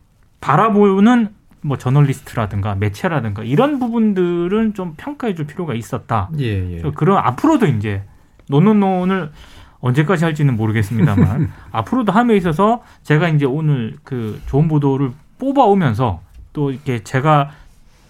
바라보는 0.42 1.30
뭐 1.64 1.78
저널리스트라든가 1.78 2.76
매체라든가 2.76 3.44
이런 3.44 3.80
부분들은 3.80 4.74
좀 4.74 4.94
평가해 4.98 5.34
줄 5.36 5.48
필요가 5.48 5.74
있었다. 5.74 6.30
예, 6.40 6.78
예. 6.78 6.82
그런 6.96 7.18
앞으로도 7.18 7.68
이제 7.68 8.04
논논논을 8.50 9.32
언제까지 9.80 10.24
할지는 10.24 10.56
모르겠습니다만 10.56 11.52
앞으로도 11.72 12.12
함에 12.12 12.36
있어서 12.38 12.84
제가 13.04 13.30
이제 13.30 13.46
오늘 13.46 13.96
그 14.04 14.42
좋은 14.48 14.68
보도를 14.68 15.12
뽑아오면서 15.40 16.22
또 16.54 16.72
이렇게 16.72 17.04
제가 17.04 17.52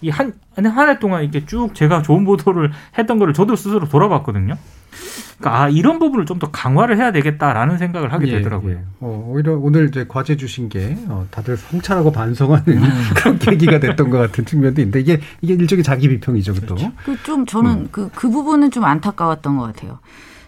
이한 0.00 0.34
한 0.56 0.88
해 0.88 0.98
동안 0.98 1.22
이렇게 1.22 1.44
쭉 1.46 1.74
제가 1.74 2.02
좋은 2.02 2.24
보도를 2.24 2.72
했던 2.98 3.18
거를 3.18 3.34
저도 3.34 3.56
스스로 3.56 3.88
돌아봤거든요. 3.88 4.56
그러니까 5.38 5.62
아 5.62 5.68
이런 5.68 5.98
부분을 5.98 6.26
좀 6.26 6.34
더 6.38 6.50
강화를 6.50 6.96
해야 6.96 7.12
되겠다라는 7.12 7.78
생각을 7.78 8.12
하게 8.12 8.26
예, 8.28 8.36
되더라고요. 8.38 8.74
예. 8.74 8.82
어, 9.00 9.28
오히려 9.30 9.56
오늘 9.56 9.88
이제 9.88 10.04
과제 10.08 10.36
주신 10.36 10.68
게 10.68 10.96
어, 11.06 11.26
다들 11.30 11.56
성찰하고 11.56 12.10
반성하는 12.10 12.64
음. 12.66 12.82
그런 13.14 13.38
계기가 13.38 13.78
됐던 13.78 14.10
것 14.10 14.18
같은 14.18 14.44
측면도 14.44 14.80
있는데 14.80 15.00
이게 15.00 15.20
이게 15.42 15.54
일종의 15.54 15.84
자기 15.84 16.08
비평이죠, 16.08 16.54
또. 16.66 16.74
그좀 17.04 17.46
저는 17.46 17.88
그, 17.92 18.10
그 18.14 18.28
부분은 18.28 18.72
좀 18.72 18.84
안타까웠던 18.84 19.56
것 19.56 19.62
같아요. 19.64 20.00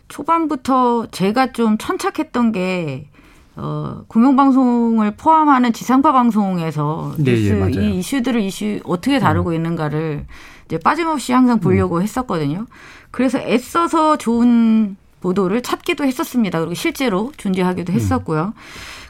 초반부터 0.08 1.06
제가 1.10 1.52
좀 1.52 1.78
천착했던 1.78 2.52
게, 2.52 3.08
어, 3.54 4.02
공영방송을 4.08 5.12
포함하는 5.16 5.72
지상파 5.72 6.12
방송에서 6.12 7.14
네, 7.18 7.32
뉴스, 7.32 7.70
예. 7.76 7.82
이 7.82 7.98
이슈들을 7.98 8.40
이슈 8.40 8.80
어떻게 8.84 9.18
다루고 9.18 9.52
있는가를 9.52 10.26
이제 10.66 10.78
빠짐없이 10.78 11.32
항상 11.32 11.60
보려고 11.60 12.02
했었거든요. 12.02 12.66
그래서 13.16 13.38
애써서 13.38 14.18
좋은 14.18 14.94
보도를 15.23 15.62
찾기도 15.62 16.04
했었습니다. 16.04 16.58
그리고 16.58 16.75
실제로 16.75 17.32
존재하기도 17.38 17.90
했었고요. 17.90 18.52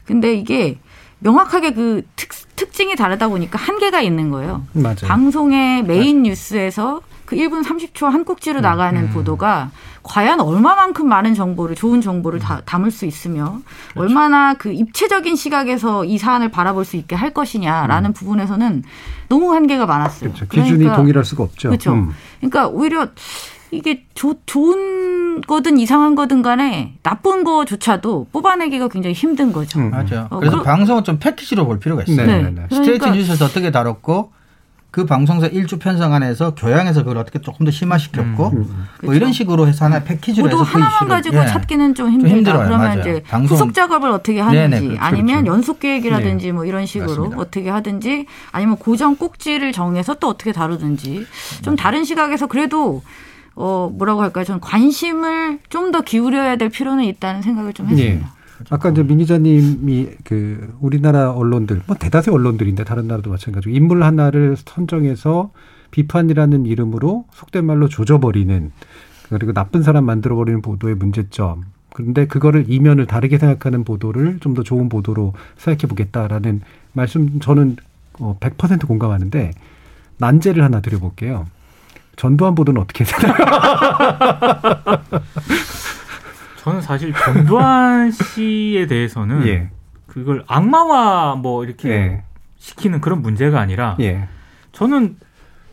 근데 0.05 0.33
이게 0.33 0.79
명확하게 1.19 1.73
그 1.73 2.03
특, 2.15 2.29
특징이 2.55 2.95
다르다 2.95 3.27
보니까 3.27 3.59
한계가 3.59 3.99
있는 3.99 4.29
거예요. 4.29 4.63
맞아요. 4.71 4.95
방송의 5.01 5.83
메인 5.83 6.23
뉴스에서 6.23 7.01
그 7.25 7.35
1분 7.35 7.65
30초 7.65 8.05
한 8.05 8.23
꼭지로 8.23 8.61
나가는 8.61 9.09
보도가 9.09 9.71
과연 10.03 10.39
얼마만큼 10.39 11.05
많은 11.05 11.33
정보를 11.33 11.75
좋은 11.75 11.99
정보를 11.99 12.39
다, 12.39 12.61
담을 12.63 12.91
수 12.91 13.05
있으며 13.05 13.59
얼마나 13.95 14.53
그 14.53 14.71
입체적인 14.71 15.35
시각에서 15.35 16.05
이 16.05 16.17
사안을 16.17 16.49
바라볼 16.49 16.85
수 16.85 16.95
있게 16.95 17.13
할 17.13 17.33
것이냐라는 17.33 18.13
부분에서는 18.13 18.83
너무 19.27 19.53
한계가 19.53 19.85
많았어요. 19.85 20.31
그렇죠. 20.31 20.47
기준이 20.47 20.85
동일할 20.85 21.25
수가 21.25 21.43
없죠. 21.43 21.67
그렇죠. 21.67 21.91
음. 21.91 22.13
그러니까 22.39 22.67
오히려 22.67 23.09
이게 23.71 24.05
조, 24.13 24.35
좋은 24.45 25.41
거든 25.41 25.77
이상한 25.77 26.15
거든 26.15 26.41
간에 26.41 26.93
나쁜 27.03 27.43
거조차도 27.43 28.27
뽑아내기가 28.31 28.87
굉장히 28.87 29.13
힘든 29.13 29.51
거죠. 29.51 29.79
음. 29.79 29.91
맞아요. 29.91 30.27
어, 30.29 30.39
그래서 30.39 30.57
그럼- 30.59 30.63
방송은 30.65 31.03
좀 31.03 31.19
패키지로 31.19 31.65
볼 31.65 31.79
필요가 31.79 32.03
있어요. 32.07 32.25
네, 32.25 32.41
네. 32.41 32.41
네, 32.43 32.49
네. 32.51 32.61
스트레이트 32.71 32.99
그러니까- 32.99 33.11
뉴스에서 33.11 33.45
어떻게 33.45 33.71
다뤘고 33.71 34.31
그 34.89 35.05
방송사 35.05 35.47
일주 35.47 35.77
편성 35.77 36.13
안에서 36.13 36.55
교양에서 36.55 37.03
그걸 37.03 37.17
어떻게 37.17 37.39
조금 37.39 37.65
더 37.65 37.71
심화시켰고 37.71 38.47
음. 38.47 38.87
뭐 39.03 39.13
이런 39.13 39.31
식으로 39.33 39.67
해서 39.67 39.85
하나의 39.85 40.05
패키지로 40.05 40.47
해서 40.47 40.57
그 40.57 40.63
하나만 40.63 41.07
가지고 41.09 41.37
예. 41.41 41.45
찾기는 41.45 41.93
좀 41.93 42.09
힘들다. 42.09 42.35
힘들어요. 42.35 42.65
그러면 42.65 42.87
맞아요. 42.87 42.99
이제 43.01 43.21
방송- 43.27 43.55
후속 43.57 43.73
작업을 43.75 44.09
어떻게 44.09 44.39
하는지 44.39 44.57
네네, 44.57 44.87
그렇죠, 44.87 45.01
아니면 45.03 45.43
그렇죠. 45.43 45.53
연속 45.53 45.79
계획이라든지 45.81 46.51
뭐 46.53 46.65
이런 46.65 46.85
식으로 46.87 47.09
맞습니다. 47.09 47.37
어떻게 47.37 47.69
하든지 47.69 48.25
아니면 48.51 48.77
고정 48.77 49.17
꼭지를 49.17 49.71
정해서 49.73 50.15
또 50.15 50.29
어떻게 50.29 50.51
다루든지 50.53 51.27
좀 51.61 51.75
다른 51.75 52.03
시각에서 52.05 52.47
그래도 52.47 53.03
어 53.59 53.91
뭐라고 53.93 54.21
할까요? 54.21 54.45
저는 54.45 54.61
관심을 54.61 55.59
좀 55.69 55.91
더 55.91 56.01
기울여야 56.01 56.57
될 56.57 56.69
필요는 56.69 57.03
있다는 57.05 57.41
생각을 57.41 57.73
좀 57.73 57.87
했습니다. 57.87 58.33
아까 58.69 58.89
이제 58.89 59.03
민 59.03 59.19
기자님이 59.19 60.09
그 60.23 60.73
우리나라 60.81 61.31
언론들 61.31 61.81
뭐 61.87 61.95
대다수 61.95 62.31
언론들인데 62.33 62.83
다른 62.83 63.07
나라도 63.07 63.29
마찬가지고 63.29 63.73
인물 63.75 64.03
하나를 64.03 64.55
선정해서 64.57 65.51
비판이라는 65.91 66.65
이름으로 66.65 67.25
속된 67.31 67.65
말로 67.65 67.87
조져버리는 67.87 68.71
그리고 69.29 69.53
나쁜 69.53 69.81
사람 69.83 70.05
만들어버리는 70.05 70.61
보도의 70.61 70.95
문제점. 70.95 71.63
그런데 71.93 72.27
그거를 72.27 72.65
이면을 72.67 73.05
다르게 73.07 73.37
생각하는 73.37 73.83
보도를 73.83 74.39
좀 74.41 74.53
더 74.53 74.63
좋은 74.63 74.89
보도로 74.89 75.33
생각해 75.57 75.87
보겠다라는 75.89 76.61
말씀 76.93 77.39
저는 77.39 77.77
어, 78.19 78.37
100% 78.39 78.87
공감하는데 78.87 79.51
난제를 80.17 80.63
하나 80.63 80.81
드려볼게요. 80.81 81.45
전두환 82.17 82.55
보도는 82.55 82.81
어떻게 82.81 83.05
생각하세요? 83.05 83.47
저는 86.61 86.81
사실 86.81 87.13
전두환 87.13 88.11
씨에 88.11 88.87
대해서는 88.87 89.47
예. 89.47 89.69
그걸 90.07 90.43
악마화 90.47 91.35
뭐 91.35 91.63
이렇게 91.63 91.89
예. 91.89 92.23
시키는 92.57 92.99
그런 92.99 93.21
문제가 93.21 93.61
아니라 93.61 93.95
예. 94.01 94.27
저는 94.73 95.15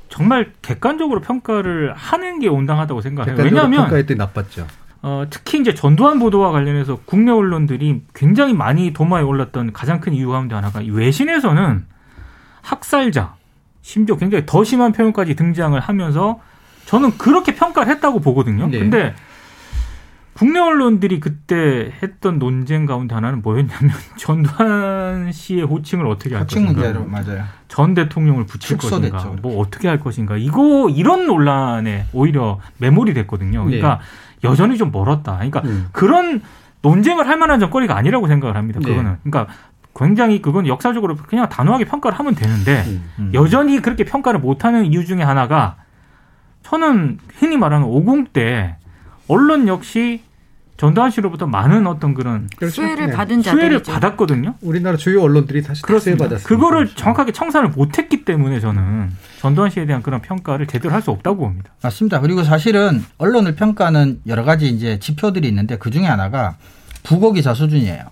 정말 0.08 0.52
객관적으로 0.62 1.20
평가를 1.20 1.92
하는 1.94 2.38
게 2.38 2.46
온당하다고 2.46 3.00
생각해요. 3.00 3.36
왜냐하면 3.36 3.80
평가했더니 3.80 4.16
나빴죠. 4.18 4.66
어, 5.02 5.24
특히 5.28 5.60
이제 5.60 5.74
전두환 5.74 6.18
보도와 6.18 6.52
관련해서 6.52 7.00
국내 7.04 7.32
언론들이 7.32 8.02
굉장히 8.14 8.54
많이 8.54 8.92
도마에 8.92 9.22
올랐던 9.22 9.72
가장 9.72 10.00
큰 10.00 10.12
이유 10.12 10.30
가운데 10.30 10.54
하나가 10.54 10.80
이 10.82 10.90
외신에서는 10.90 11.86
학살자, 12.62 13.33
심지어 13.84 14.16
굉장히 14.16 14.44
더 14.46 14.64
심한 14.64 14.92
표현까지 14.92 15.34
등장을 15.36 15.78
하면서 15.78 16.40
저는 16.86 17.18
그렇게 17.18 17.54
평가를 17.54 17.92
했다고 17.92 18.20
보거든요. 18.20 18.66
네. 18.66 18.78
근데 18.78 19.14
국내 20.32 20.58
언론들이 20.58 21.20
그때 21.20 21.92
했던 22.02 22.38
논쟁 22.38 22.86
가운데 22.86 23.14
하나는 23.14 23.42
뭐였냐면 23.42 23.94
전두환 24.16 25.30
씨의 25.30 25.64
호칭을 25.64 26.06
어떻게 26.06 26.34
할 26.34 26.44
호칭 26.44 26.64
것인가, 26.64 26.80
문제로 26.80 27.04
맞아요. 27.04 27.44
전 27.68 27.92
대통령을 27.92 28.46
붙일 28.46 28.78
축소됐죠, 28.78 29.12
것인가. 29.12 29.36
뭐 29.42 29.60
어떻게 29.60 29.86
할 29.86 30.00
것인가, 30.00 30.38
이거 30.38 30.88
이런 30.88 31.26
논란에 31.26 32.06
오히려 32.14 32.60
매몰이 32.78 33.12
됐거든요. 33.12 33.64
그러니까 33.64 34.00
여전히 34.44 34.78
좀 34.78 34.92
멀었다. 34.92 35.34
그러니까 35.34 35.60
음. 35.66 35.88
그런 35.92 36.40
논쟁을 36.80 37.28
할 37.28 37.36
만한 37.36 37.60
정거리가 37.60 37.94
아니라고 37.94 38.28
생각을 38.28 38.56
합니다. 38.56 38.80
네. 38.82 38.88
그거는. 38.88 39.18
그러니까 39.22 39.52
굉장히 39.96 40.42
그건 40.42 40.66
역사적으로 40.66 41.16
그냥 41.16 41.48
단호하게 41.48 41.84
평가를 41.84 42.18
하면 42.18 42.34
되는데 42.34 42.82
음. 42.86 43.10
음. 43.18 43.30
여전히 43.34 43.80
그렇게 43.80 44.04
평가를 44.04 44.40
못하는 44.40 44.86
이유 44.86 45.04
중에 45.04 45.22
하나가 45.22 45.76
저는 46.62 47.18
흔히 47.38 47.56
말하는 47.56 47.86
50대 47.86 48.76
언론 49.28 49.68
역시 49.68 50.22
전두환 50.76 51.10
씨로부터 51.12 51.46
많은 51.46 51.86
어떤 51.86 52.14
그런 52.14 52.48
수혜를 52.60 53.06
네. 53.06 53.12
받은 53.12 53.42
수혜를 53.42 53.78
자들이죠. 53.84 53.92
받았거든요. 53.92 54.54
우리나라 54.60 54.96
주요 54.96 55.22
언론들이 55.22 55.62
사실 55.62 55.82
다 55.82 55.86
그렇습니다. 55.86 56.24
수혜받았습니다. 56.24 56.48
그거를 56.48 56.88
정확하게 56.88 57.30
청산을 57.30 57.68
못했기 57.70 58.24
때문에 58.24 58.58
저는 58.58 59.12
전두환 59.38 59.70
씨에 59.70 59.86
대한 59.86 60.02
그런 60.02 60.20
평가를 60.20 60.66
제대로 60.66 60.92
할 60.92 61.00
수 61.00 61.12
없다고 61.12 61.36
봅니다. 61.36 61.70
맞습니다. 61.82 62.20
그리고 62.20 62.42
사실은 62.42 63.04
언론을 63.18 63.54
평가하는 63.54 64.22
여러 64.26 64.42
가지 64.42 64.66
이제 64.68 64.98
지표들이 64.98 65.46
있는데 65.48 65.78
그 65.78 65.90
중에 65.90 66.06
하나가 66.06 66.56
부고 67.04 67.32
기사 67.32 67.54
수준이에요. 67.54 68.02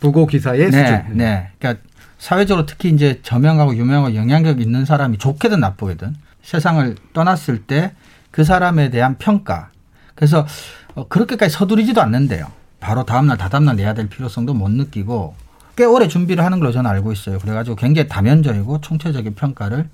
부고 0.00 0.26
기사의 0.26 0.70
네, 0.70 0.86
수준. 0.86 1.16
네. 1.16 1.50
그러니까 1.58 1.82
사회적으로 2.18 2.66
특히 2.66 2.90
이제 2.90 3.20
저명하고 3.22 3.76
유명하고 3.76 4.14
영향력 4.14 4.60
있는 4.60 4.84
사람이 4.84 5.18
좋게든 5.18 5.60
나쁘게든 5.60 6.14
세상을 6.42 6.96
떠났을 7.12 7.62
때 7.62 7.92
그 8.30 8.44
사람에 8.44 8.90
대한 8.90 9.16
평가. 9.18 9.70
그래서 10.14 10.46
어, 10.94 11.06
그렇게까지 11.08 11.52
서두르지도 11.52 12.00
않는데요. 12.00 12.46
바로 12.80 13.04
다음날 13.04 13.36
다다음날 13.36 13.76
내야 13.76 13.94
될 13.94 14.08
필요성도 14.08 14.54
못 14.54 14.70
느끼고 14.70 15.34
꽤 15.76 15.84
오래 15.84 16.08
준비를 16.08 16.44
하는 16.44 16.60
걸로 16.60 16.72
저는 16.72 16.88
알고 16.90 17.12
있어요. 17.12 17.38
그래가지고 17.38 17.76
굉장히 17.76 18.08
다면적이고 18.08 18.80
총체적인 18.80 19.34
평가를 19.34 19.88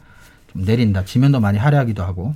좀 0.52 0.62
내린다. 0.62 1.04
지면도 1.04 1.40
많이 1.40 1.58
할애하기도 1.58 2.02
하고 2.02 2.34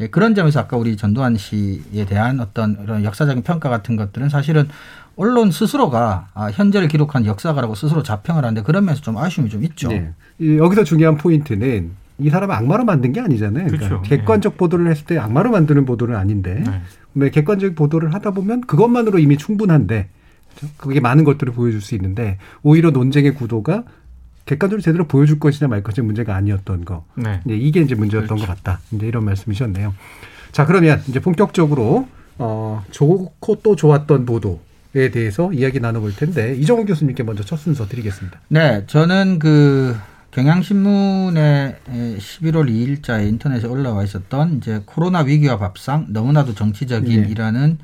예, 0.00 0.08
그런 0.08 0.34
점에서 0.34 0.60
아까 0.60 0.76
우리 0.76 0.96
전두환 0.96 1.36
씨에 1.36 2.04
대한 2.06 2.38
어떤 2.40 2.78
이런 2.82 3.04
역사적인 3.04 3.42
평가 3.42 3.68
같은 3.68 3.96
것들은 3.96 4.28
사실은 4.28 4.68
언론 5.18 5.50
스스로가 5.50 6.28
아, 6.32 6.46
현재를 6.46 6.86
기록한 6.86 7.26
역사가라고 7.26 7.74
스스로 7.74 8.04
자평을 8.04 8.44
하는데 8.44 8.62
그런 8.62 8.84
면에서 8.84 9.02
좀 9.02 9.18
아쉬움이 9.18 9.50
좀 9.50 9.64
있죠. 9.64 9.88
네. 9.88 10.12
이- 10.38 10.56
여기서 10.58 10.84
중요한 10.84 11.16
포인트는 11.16 11.90
이 12.20 12.30
사람은 12.30 12.54
악마로 12.54 12.84
만든 12.84 13.12
게 13.12 13.20
아니잖아요. 13.20 13.66
그러니까 13.66 13.88
그렇죠. 13.88 14.02
객관적 14.08 14.56
보도를 14.56 14.88
했을 14.88 15.04
때 15.06 15.18
악마로 15.18 15.50
만드는 15.50 15.84
보도는 15.86 16.14
아닌데 16.14 16.62
네. 16.64 16.80
네, 17.14 17.30
객관적 17.30 17.74
보도를 17.74 18.14
하다 18.14 18.30
보면 18.30 18.60
그것만으로 18.62 19.18
이미 19.18 19.36
충분한데 19.36 20.08
그렇죠? 20.56 20.74
그게 20.76 21.00
많은 21.00 21.24
것들을 21.24 21.52
보여줄 21.52 21.80
수 21.80 21.96
있는데 21.96 22.38
오히려 22.62 22.90
논쟁의 22.92 23.34
구도가 23.34 23.82
객관적으로 24.46 24.80
제대로 24.82 25.08
보여줄 25.08 25.40
것이냐 25.40 25.66
말 25.68 25.82
것이 25.82 26.00
문제가 26.00 26.36
아니었던 26.36 26.84
거. 26.84 27.04
네. 27.16 27.40
이제 27.44 27.56
이게 27.56 27.80
이제 27.80 27.96
문제였던 27.96 28.36
그렇죠. 28.36 28.46
것 28.46 28.56
같다. 28.56 28.80
이제 28.92 29.08
이런 29.08 29.24
말씀이셨네요. 29.24 29.94
자 30.52 30.64
그러면 30.64 31.02
이제 31.08 31.18
본격적으로 31.18 32.06
어, 32.38 32.84
좋고 32.92 33.56
또 33.64 33.74
좋았던 33.74 34.24
보도 34.26 34.60
에 34.94 35.10
대해서 35.10 35.52
이야기 35.52 35.80
나눠볼 35.80 36.16
텐데 36.16 36.54
이정훈 36.56 36.86
교수님께 36.86 37.22
먼저 37.22 37.42
첫 37.44 37.56
순서 37.58 37.86
드리겠습니다. 37.86 38.40
네, 38.48 38.84
저는 38.86 39.38
그 39.38 39.94
경향신문에 40.30 41.76
11월 42.18 42.70
2일자에 42.70 43.28
인터넷에 43.28 43.66
올라와 43.66 44.02
있었던 44.04 44.56
이제 44.56 44.82
코로나 44.86 45.20
위기와 45.20 45.58
밥상 45.58 46.06
너무나도 46.08 46.54
정치적인이라는 46.54 47.78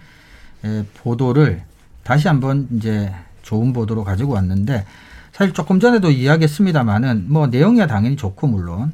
에, 0.65 0.85
보도를 0.95 1.63
다시 2.05 2.29
한번 2.29 2.69
이제 2.73 3.13
좋은 3.43 3.75
보도로 3.75 4.05
가지고 4.05 4.33
왔는데 4.33 4.87
사실 5.33 5.53
조금 5.53 5.81
전에도 5.81 6.11
이야기했습니다만은 6.11 7.27
뭐 7.29 7.49
내용이야 7.49 7.87
당연히 7.87 8.17
좋고 8.17 8.47
물론 8.47 8.93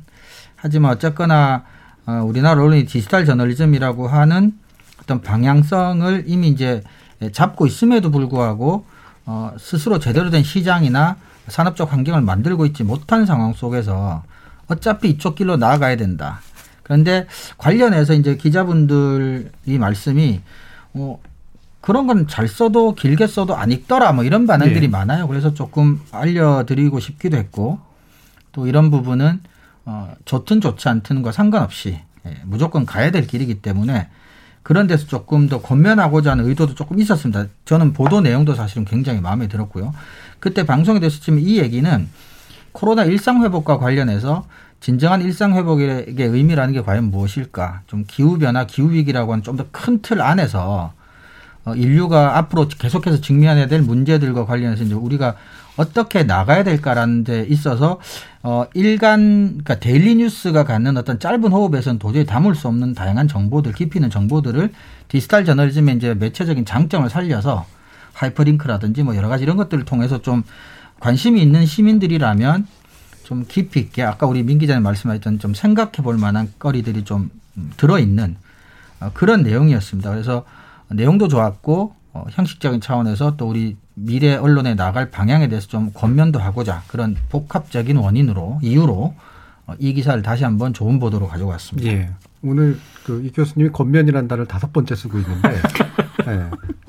하지만 0.57 0.93
어쨌거나 0.93 1.65
어, 2.07 2.23
우리나라 2.25 2.61
언론이 2.61 2.87
디지털 2.87 3.25
저널리즘이라고 3.25 4.09
하는 4.09 4.53
어떤 5.01 5.21
방향성을 5.21 6.25
이미 6.27 6.49
이제 6.49 6.83
잡고 7.33 7.67
있음에도 7.67 8.11
불구하고 8.11 8.85
어, 9.27 9.53
스스로 9.59 9.99
제대로 9.99 10.31
된 10.31 10.43
시장이나 10.43 11.17
산업적 11.49 11.93
환경을 11.93 12.23
만들고 12.23 12.67
있지 12.67 12.83
못한 12.85 13.27
상황 13.27 13.53
속에서 13.53 14.23
어차피 14.69 15.11
이쪽 15.11 15.35
길로 15.35 15.57
나아가야 15.57 15.97
된다. 15.97 16.41
그런데 16.83 17.27
관련해서 17.59 18.15
이제 18.15 18.37
기자분들이 18.37 19.79
말씀이 19.79 20.41
어, 20.95 21.19
그런 21.81 22.07
건 22.07 22.27
잘 22.29 22.47
써도 22.49 22.95
길게 22.95 23.27
써도 23.27 23.57
안 23.57 23.71
읽더라 23.71 24.13
뭐 24.13 24.25
이런 24.25 24.47
반응들이 24.47 24.81
네. 24.81 24.89
많아요. 24.89 25.27
그래서 25.29 25.55
조금 25.55 26.01
알려드리고 26.13 27.01
싶기도 27.01 27.37
했고 27.37 27.79
또 28.53 28.67
이런 28.67 28.91
부분은 28.91 29.41
어, 29.87 30.13
좋든 30.25 30.61
좋지 30.61 30.89
않든과 30.89 31.33
상관없이 31.33 32.01
예, 32.27 32.37
무조건 32.45 32.85
가야 32.85 33.11
될 33.11 33.27
길이기 33.27 33.63
때문에 33.63 34.09
그런 34.63 34.87
데서 34.87 35.07
조금 35.07 35.49
더 35.49 35.61
권면하고자 35.61 36.33
하는 36.33 36.47
의도도 36.47 36.75
조금 36.75 37.01
있었습니다. 37.01 37.47
저는 37.65 37.93
보도 37.93 38.21
내용도 38.21 38.55
사실은 38.55 38.85
굉장히 38.85 39.21
마음에 39.21 39.49
들었고요. 39.49 39.95
그때 40.39 40.65
방송에 40.65 41.01
됐었지만 41.01 41.41
이 41.41 41.59
얘기는 41.59 42.09
코로나 42.73 43.05
일상 43.05 43.43
회복과 43.43 43.79
관련해서 43.79 44.47
진정한 44.81 45.23
일상 45.23 45.55
회복의 45.55 46.07
의미라는 46.19 46.73
게 46.73 46.83
과연 46.83 47.11
무엇일까? 47.11 47.83
좀 47.87 48.05
기후 48.07 48.39
변화, 48.39 48.65
기후 48.67 48.91
위기라고 48.93 49.33
하는 49.33 49.43
좀 49.43 49.57
더 49.57 49.67
큰 49.73 50.01
틀 50.03 50.23
안에서 50.23 50.93
어, 51.65 51.75
인류가 51.75 52.39
앞으로 52.39 52.69
계속해서 52.69 53.21
직면해야 53.21 53.67
될 53.69 53.83
문제들과 53.83 54.47
관련해서 54.47 54.85
이제 54.85 54.95
우리가 54.95 55.35
어떻게 55.81 56.25
나가야 56.25 56.63
될까라는 56.63 57.25
데 57.25 57.47
있어서 57.49 57.99
어 58.43 58.67
일간 58.75 59.63
그러니까 59.65 59.79
daily 59.79 60.15
뉴스가 60.17 60.65
갖는 60.65 60.99
어떤 60.99 61.19
짧은 61.19 61.51
호흡에서는 61.51 61.99
도저히 61.99 62.27
담을 62.27 62.55
수 62.55 62.69
없는 62.69 62.95
다양한 62.95 63.29
정보들 63.29 63.73
깊이 63.73 63.99
있는 63.99 64.11
정보들을 64.11 64.73
디지털 65.09 65.47
저널리즘의 65.47 65.97
이제 65.97 66.13
매체적인 66.13 66.67
장점을 66.67 67.09
살려서 67.09 67.65
하이퍼링크라든지 68.13 69.03
뭐 69.03 69.17
여러 69.17 69.29
가지 69.29 69.45
이런 69.45 69.57
것들을 69.57 69.87
통해서 69.87 70.21
좀 70.21 70.43
관심이 71.01 71.41
있는 71.41 71.65
시민들이라면 71.65 72.67
좀 73.25 73.47
깊이 73.49 73.81
있게 73.81 74.03
아까 74.03 74.27
우리 74.27 74.43
민 74.43 74.59
기자님 74.59 74.83
말씀하셨던 74.83 75.39
좀 75.39 75.55
생각해 75.55 76.03
볼 76.03 76.19
만한 76.19 76.53
거리들이 76.59 77.05
좀 77.05 77.31
들어 77.79 77.99
있는 77.99 78.37
어, 79.01 79.11
그런 79.15 79.43
내용이었습니다. 79.43 80.11
그래서 80.11 80.45
내용도 80.89 81.27
좋았고 81.27 81.95
어, 82.13 82.25
형식적인 82.29 82.83
차원에서 82.83 83.37
또 83.39 83.49
우리 83.49 83.77
미래 84.03 84.35
언론에 84.35 84.75
나갈 84.75 85.11
방향에 85.11 85.49
대해서 85.49 85.69
좀 85.69 85.91
권면도 85.93 86.39
하고자 86.39 86.83
그런 86.89 87.17
복합적인 87.29 87.97
원인으로 87.97 88.59
이유로 88.63 89.15
어, 89.67 89.75
이 89.79 89.93
기사를 89.93 90.21
다시 90.23 90.45
한번 90.45 90.73
좋은 90.73 90.99
보도로 90.99 91.29
가지고 91.29 91.51
왔습니다. 91.51 91.89
예. 91.91 92.11
오늘 92.43 92.79
그 93.05 93.23
이 93.25 93.31
교수님이 93.33 93.71
겉면이라는 93.73 94.29
단어를 94.29 94.47
다섯 94.47 94.73
번째 94.73 94.95
쓰고 94.95 95.19
있는데, 95.19 95.49
예. 96.29 96.45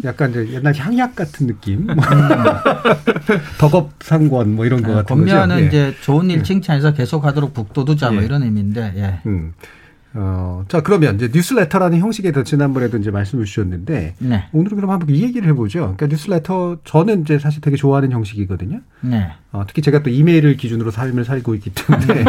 약간 0.05 0.29
이제 0.31 0.47
옛날 0.53 0.73
향약 0.75 1.15
같은 1.15 1.47
느낌, 1.47 1.87
덕업상권 3.59 4.55
뭐 4.55 4.65
이런 4.65 4.81
거 4.81 4.93
같은 4.93 5.15
거죠. 5.17 5.31
권면은 5.31 5.59
예. 5.63 5.67
이제 5.67 5.95
좋은 6.01 6.29
일 6.29 6.39
예. 6.39 6.43
칭찬해서 6.43 6.93
계속하도록 6.93 7.53
북돋우자 7.53 8.11
뭐 8.11 8.21
예. 8.21 8.25
이런 8.25 8.43
의미인데 8.43 8.93
예. 8.95 9.19
음. 9.25 9.53
어, 10.13 10.65
자 10.67 10.81
그러면 10.81 11.15
이제 11.15 11.29
뉴스레터라는 11.33 11.99
형식에 11.99 12.31
대해서 12.31 12.43
지난번에도 12.43 12.97
이제 12.97 13.11
말씀을 13.11 13.45
주셨는데 13.45 14.15
네. 14.19 14.43
오늘은 14.51 14.75
그럼 14.75 14.91
한번 14.91 15.09
이 15.09 15.23
얘기를 15.23 15.47
해보죠. 15.49 15.79
그러니까 15.79 16.07
뉴스레터 16.07 16.79
저는 16.83 17.21
이제 17.21 17.39
사실 17.39 17.61
되게 17.61 17.77
좋아하는 17.77 18.11
형식이거든요. 18.11 18.81
네. 19.01 19.31
어, 19.53 19.63
특히 19.65 19.81
제가 19.81 20.03
또 20.03 20.09
이메일을 20.09 20.57
기준으로 20.57 20.91
삶을 20.91 21.23
살고 21.23 21.55
있기 21.55 21.71
때문에 21.73 22.25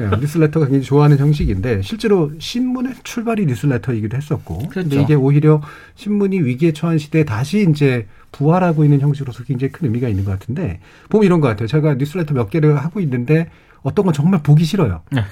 예, 0.00 0.16
뉴스레터가 0.20 0.66
굉장히 0.66 0.84
좋아하는 0.84 1.18
형식인데 1.18 1.82
실제로 1.82 2.32
신문의 2.38 2.94
출발이 3.02 3.44
뉴스레터이기도 3.46 4.16
했었고 4.16 4.58
근데 4.68 4.68
그렇죠. 4.70 5.00
이게 5.00 5.14
오히려 5.14 5.60
신문이 5.96 6.40
위기에 6.40 6.72
처한 6.72 6.96
시대에 6.96 7.24
다시 7.24 7.66
이제 7.70 8.06
부활하고 8.32 8.84
있는 8.84 9.00
형식으로서 9.00 9.44
굉장히 9.44 9.72
큰 9.72 9.86
의미가 9.86 10.08
있는 10.08 10.24
것 10.24 10.30
같은데 10.32 10.80
보면 11.10 11.26
이런 11.26 11.40
것 11.40 11.48
같아요. 11.48 11.68
제가 11.68 11.94
뉴스레터 11.94 12.32
몇 12.32 12.48
개를 12.48 12.76
하고 12.78 13.00
있는데 13.00 13.50
어떤 13.82 14.06
건 14.06 14.14
정말 14.14 14.42
보기 14.42 14.64
싫어요. 14.64 15.02
네. 15.12 15.22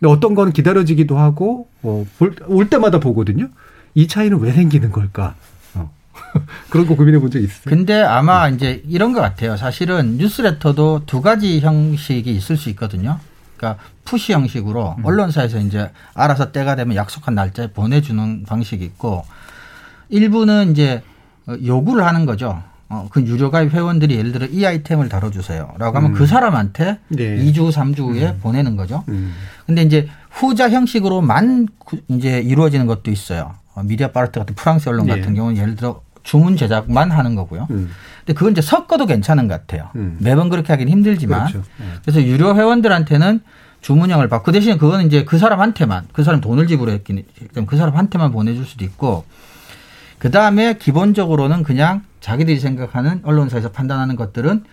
근데 0.00 0.12
어떤 0.12 0.34
건 0.34 0.52
기다려지기도 0.52 1.18
하고 1.18 1.68
어, 1.82 2.04
볼, 2.18 2.34
올 2.46 2.68
때마다 2.68 3.00
보거든요. 3.00 3.48
이 3.94 4.06
차이는 4.06 4.38
왜 4.40 4.52
생기는 4.52 4.90
걸까? 4.92 5.34
어. 5.74 5.90
그런 6.70 6.86
거 6.86 6.94
고민해 6.96 7.18
본 7.18 7.30
적 7.30 7.38
있어요? 7.40 7.62
근데 7.64 8.00
아마 8.02 8.48
이제 8.48 8.82
이런 8.88 9.12
것 9.12 9.20
같아요. 9.20 9.56
사실은 9.56 10.16
뉴스레터도 10.18 11.02
두 11.06 11.22
가지 11.22 11.60
형식이 11.60 12.30
있을 12.34 12.56
수 12.56 12.68
있거든요. 12.70 13.18
그러니까 13.56 13.82
푸시 14.04 14.32
형식으로 14.34 14.96
언론사에서 15.02 15.58
이제 15.60 15.90
알아서 16.12 16.52
때가 16.52 16.76
되면 16.76 16.94
약속한 16.94 17.34
날짜에 17.34 17.68
보내주는 17.68 18.44
방식이 18.46 18.84
있고 18.84 19.24
일부는 20.10 20.72
이제 20.72 21.02
어, 21.46 21.54
요구를 21.64 22.04
하는 22.04 22.26
거죠. 22.26 22.62
어, 22.88 23.08
그 23.10 23.20
유료가입 23.22 23.72
회원들이 23.72 24.16
예를 24.16 24.32
들어 24.32 24.46
이 24.46 24.64
아이템을 24.64 25.08
다뤄주세요. 25.08 25.74
라고 25.78 25.96
하면 25.96 26.12
음. 26.12 26.14
그 26.14 26.26
사람한테 26.26 26.98
네. 27.08 27.36
2주, 27.44 27.72
3주 27.72 27.98
후에 28.00 28.36
보내는 28.40 28.76
거죠. 28.76 29.02
음. 29.08 29.34
근데 29.66 29.82
이제 29.82 30.08
후자 30.30 30.70
형식으로만 30.70 31.68
구- 31.78 31.98
이제 32.08 32.40
이루어지는 32.40 32.86
것도 32.86 33.10
있어요. 33.10 33.54
어, 33.74 33.82
미디어 33.82 34.12
파르트 34.12 34.38
같은 34.38 34.54
프랑스 34.54 34.88
언론 34.88 35.06
네. 35.06 35.16
같은 35.18 35.34
경우는 35.34 35.56
예를 35.60 35.74
들어 35.74 36.00
주문 36.22 36.56
제작만 36.56 37.10
하는 37.10 37.34
거고요. 37.34 37.66
음. 37.70 37.90
근데 38.24 38.32
그건 38.36 38.52
이제 38.52 38.60
섞어도 38.62 39.06
괜찮은 39.06 39.48
것 39.48 39.54
같아요. 39.66 39.90
음. 39.96 40.16
매번 40.20 40.48
그렇게 40.48 40.72
하긴 40.72 40.88
힘들지만. 40.88 41.46
그렇죠. 41.46 41.62
네. 41.78 41.86
그래서 42.02 42.22
유료 42.22 42.54
회원들한테는 42.54 43.40
주문형을 43.80 44.28
받고 44.28 44.46
그 44.46 44.52
대신에 44.52 44.76
그거는 44.76 45.06
이제 45.06 45.24
그 45.24 45.38
사람한테만 45.38 46.06
그 46.12 46.24
사람 46.24 46.40
돈을 46.40 46.66
지불했기 46.66 47.24
때문에 47.52 47.66
그 47.68 47.76
사람한테만 47.76 48.32
보내줄 48.32 48.64
수도 48.64 48.84
있고 48.84 49.24
그 50.26 50.32
다음에 50.32 50.76
기본적으로는 50.76 51.62
그냥 51.62 52.02
자기들이 52.20 52.58
생각하는 52.58 53.20
언론사에서 53.22 53.70
판단하는 53.70 54.16
것들은 54.16 54.64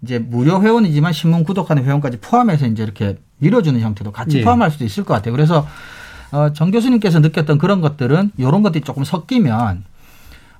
이제 0.00 0.18
무료 0.18 0.62
회원이지만 0.62 1.12
신문 1.12 1.44
구독하는 1.44 1.84
회원까지 1.84 2.16
포함해서 2.22 2.66
이제 2.66 2.82
이렇게 2.82 3.18
밀어주는 3.36 3.78
형태도 3.78 4.10
같이 4.10 4.38
예. 4.38 4.42
포함할 4.42 4.70
수도 4.70 4.86
있을 4.86 5.04
것 5.04 5.12
같아요. 5.12 5.32
그래서 5.32 5.68
어, 6.30 6.54
정 6.54 6.70
교수님께서 6.70 7.20
느꼈던 7.20 7.58
그런 7.58 7.82
것들은 7.82 8.30
이런 8.38 8.62
것들이 8.62 8.82
조금 8.84 9.04
섞이면 9.04 9.84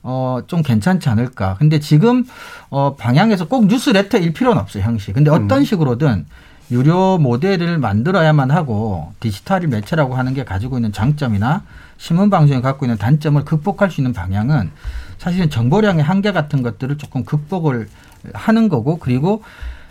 어, 0.03 0.41
좀 0.47 0.61
괜찮지 0.61 1.09
않을까. 1.09 1.57
근데 1.59 1.81
지금 1.81 2.27
어, 2.69 2.95
방향에서 2.97 3.49
꼭 3.49 3.69
뉴스레터 3.69 4.19
일 4.19 4.35
필요는 4.35 4.61
없어요, 4.61 4.83
형식. 4.83 5.15
근데 5.15 5.31
어떤 5.31 5.61
음. 5.61 5.65
식으로든 5.65 6.27
유료 6.71 7.17
모델을 7.17 7.79
만들어야만 7.79 8.51
하고 8.51 9.15
디지털 9.19 9.67
매체라고 9.67 10.15
하는 10.15 10.35
게 10.35 10.45
가지고 10.45 10.77
있는 10.77 10.93
장점이나 10.93 11.62
신문 12.03 12.31
방송이 12.31 12.61
갖고 12.62 12.85
있는 12.85 12.99
단점을 12.99 13.45
극복할 13.45 13.88
수 13.88 14.01
있는 14.01 14.12
방향은 14.12 14.73
사실은 15.19 15.49
정보량의 15.51 16.03
한계 16.03 16.33
같은 16.33 16.61
것들을 16.65 16.99
조금 16.99 17.25
극복을 17.25 17.88
하는 18.35 18.69
거고 18.69 18.99
그리고 18.99 19.45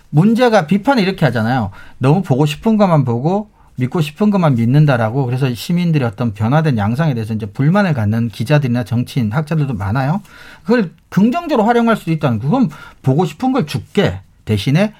문제가 0.10 0.67
비판을 0.67 1.02
이렇게 1.04 1.24
하잖아요. 1.24 1.71
너무 2.00 2.21
보고 2.21 2.45
싶은 2.45 2.76
것만 2.76 3.06
보고 3.06 3.50
믿고 3.78 4.02
싶은 4.02 4.30
것만 4.30 4.56
믿는다라고 4.56 5.26
그래서 5.26 5.54
시민들의 5.54 6.06
어떤 6.06 6.34
변화된 6.34 6.78
양상에 6.78 7.13
대해서 7.13 7.34
이제 7.34 7.45
불만을 7.45 7.93
갖는 7.93 8.28
기자들이나 8.28 8.84
정치인 8.84 9.32
학자들도 9.32 9.74
많아요. 9.76 10.21
그걸 10.63 10.91
긍정적으로 11.08 11.65
활용할 11.65 11.95
수도 11.95 12.12
있다는 12.12 12.39
그건 12.39 12.69
보고 13.04 13.24
싶은 13.24 13.54
걸 13.54 13.65
줄게 13.65 14.19
대신에 14.43 14.93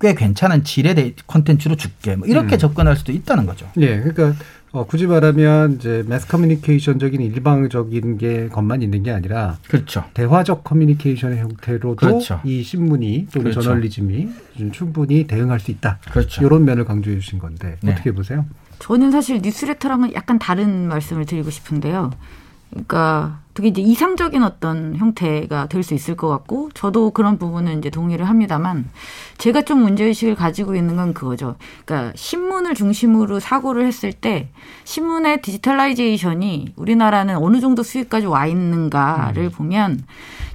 꽤 0.00 0.14
괜찮은 0.14 0.64
질의 0.64 0.94
대- 0.94 1.14
콘텐츠로 1.26 1.76
줄게 1.76 2.16
뭐 2.16 2.26
이렇게 2.26 2.56
음. 2.56 2.58
접근할 2.58 2.96
수도 2.96 3.12
있다는 3.12 3.46
거죠. 3.46 3.66
예, 3.78 4.00
그러니까 4.00 4.34
어, 4.76 4.84
굳이 4.84 5.06
말하면 5.06 5.76
이제 5.76 6.04
매스 6.06 6.26
커뮤니케이션적인 6.28 7.18
일방적인 7.22 8.18
게 8.18 8.48
것만 8.48 8.82
있는 8.82 9.02
게 9.02 9.10
아니라 9.10 9.56
그렇죠. 9.68 10.04
대화적 10.12 10.64
커뮤니케이션의 10.64 11.38
형태로도 11.38 11.96
그렇죠. 11.96 12.42
이 12.44 12.62
신문이 12.62 13.28
또는 13.32 13.44
그렇죠. 13.44 13.62
저널리즘이 13.62 14.28
좀 14.58 14.72
충분히 14.72 15.26
대응할 15.26 15.60
수 15.60 15.70
있다. 15.70 15.98
그렇죠. 16.10 16.44
이런 16.44 16.66
면을 16.66 16.84
강조해 16.84 17.18
주신 17.18 17.38
건데 17.38 17.78
네. 17.80 17.92
어떻게 17.92 18.12
보세요? 18.12 18.44
저는 18.78 19.12
사실 19.12 19.40
뉴스레터랑은 19.42 20.12
약간 20.12 20.38
다른 20.38 20.88
말씀을 20.88 21.24
드리고 21.24 21.48
싶은데요. 21.48 22.10
그러니까 22.70 23.40
되게 23.54 23.68
이제 23.68 23.80
이상적인 23.80 24.42
어떤 24.42 24.96
형태가 24.96 25.68
될 25.68 25.82
수 25.82 25.94
있을 25.94 26.16
것 26.16 26.28
같고 26.28 26.70
저도 26.74 27.10
그런 27.12 27.38
부분은 27.38 27.78
이제 27.78 27.90
동의를 27.90 28.28
합니다만 28.28 28.90
제가 29.38 29.62
좀 29.62 29.80
문제의식을 29.82 30.34
가지고 30.34 30.74
있는 30.74 30.96
건 30.96 31.14
그거죠. 31.14 31.56
그러니까 31.84 32.12
신문을 32.16 32.74
중심으로 32.74 33.40
사고를 33.40 33.86
했을 33.86 34.12
때 34.12 34.50
신문의 34.84 35.40
digitalization이 35.42 36.74
우리나라는 36.76 37.36
어느 37.36 37.60
정도 37.60 37.82
수익까지 37.82 38.26
와 38.26 38.46
있는가를 38.46 39.50
보면 39.50 40.04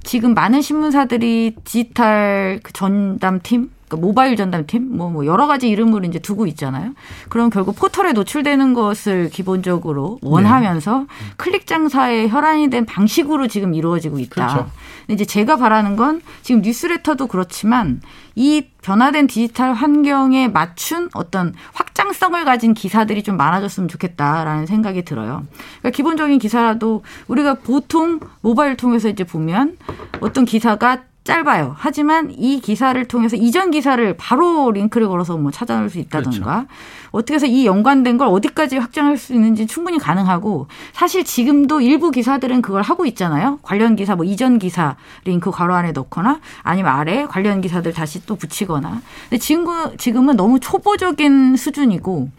지금 0.04 0.34
많은 0.34 0.62
신문사들이 0.62 1.56
디지털 1.64 2.60
그 2.62 2.74
전담팀 2.74 3.72
그러니까 3.92 3.98
모바일 3.98 4.38
전담팀 4.38 4.96
뭐, 4.96 5.10
뭐 5.10 5.26
여러 5.26 5.48
가지 5.48 5.70
이름으로 5.70 6.06
이제 6.06 6.20
두고 6.20 6.48
있잖아요. 6.48 6.94
그럼 7.30 7.50
결국 7.50 7.76
포털에 7.76 8.14
노출되는 8.14 8.74
것을 8.74 9.30
기본적으로 9.30 10.20
원하면서 10.22 11.08
클릭 11.36 11.68
장사에 11.68 12.30
혈안이 12.30 12.70
된 12.70 12.86
방식으로 12.86 13.48
지금 13.48 13.74
이루어지고 13.74 14.20
있다. 14.20 14.48
그렇죠. 14.48 14.72
이제 15.10 15.26
제가 15.26 15.58
바라는 15.58 15.98
건 15.98 16.22
지금 16.42 16.62
뉴스레터도 16.62 17.28
그렇지만 17.28 18.02
이 18.36 18.66
변화된 18.82 19.28
디지털 19.28 19.74
환경에 19.74 20.48
맞춘 20.48 21.10
어떤 21.14 21.54
확장성을 21.74 22.44
가진 22.46 22.74
기사들이 22.74 23.24
좀 23.24 23.36
많아졌으면 23.36 23.90
좋겠다라는 23.90 24.68
생각이 24.68 25.04
들어요. 25.04 25.46
그러니까 25.80 25.90
기본적인 25.96 26.40
기사라도 26.40 27.04
우리가 27.28 27.56
보통 27.56 28.22
모바일 28.40 28.78
통해서 28.78 29.10
이제 29.10 29.26
보면 29.26 29.78
어떤 30.22 30.46
기사가 30.46 31.04
짧아요. 31.24 31.76
하지만 31.78 32.34
이 32.36 32.60
기사를 32.60 33.04
통해서 33.06 33.36
이전 33.36 33.70
기사를 33.70 34.18
바로 34.18 34.72
링크를 34.72 35.08
걸어서 35.08 35.38
뭐 35.38 35.52
찾아낼 35.52 35.88
수 35.88 36.00
있다던가 36.00 36.66
어떻게 37.12 37.36
해서 37.36 37.46
이 37.46 37.68
연관된 37.68 38.18
걸 38.18 38.28
어디까지 38.28 38.78
확장할 38.78 39.18
수 39.18 39.34
있는지 39.34 39.68
충분히 39.68 40.00
가능하고 40.00 40.68
사실 40.94 41.24
지금도 41.24 41.82
일부 41.82 42.10
기사들은 42.10 42.64
그걸 42.64 42.82
하고 42.82 43.06
있잖아요. 43.06 43.60
관련 43.62 43.96
기사 43.96 44.16
뭐 44.16 44.26
이전 44.26 44.58
기사 44.58 44.96
링크 45.24 45.52
괄호 45.52 45.76
안에 45.76 45.92
넣거나 45.92 46.40
아니면 46.64 46.92
아래 46.92 47.26
관련 47.26 47.62
기사들 47.62 47.94
다시 47.94 48.26
또 48.26 48.36
붙이거나. 48.36 49.02
근데 49.30 49.38
지금 49.38 49.96
지금은 49.98 50.36
너무 50.36 50.60
초보적인 50.60 51.56
수준이고 51.56 52.30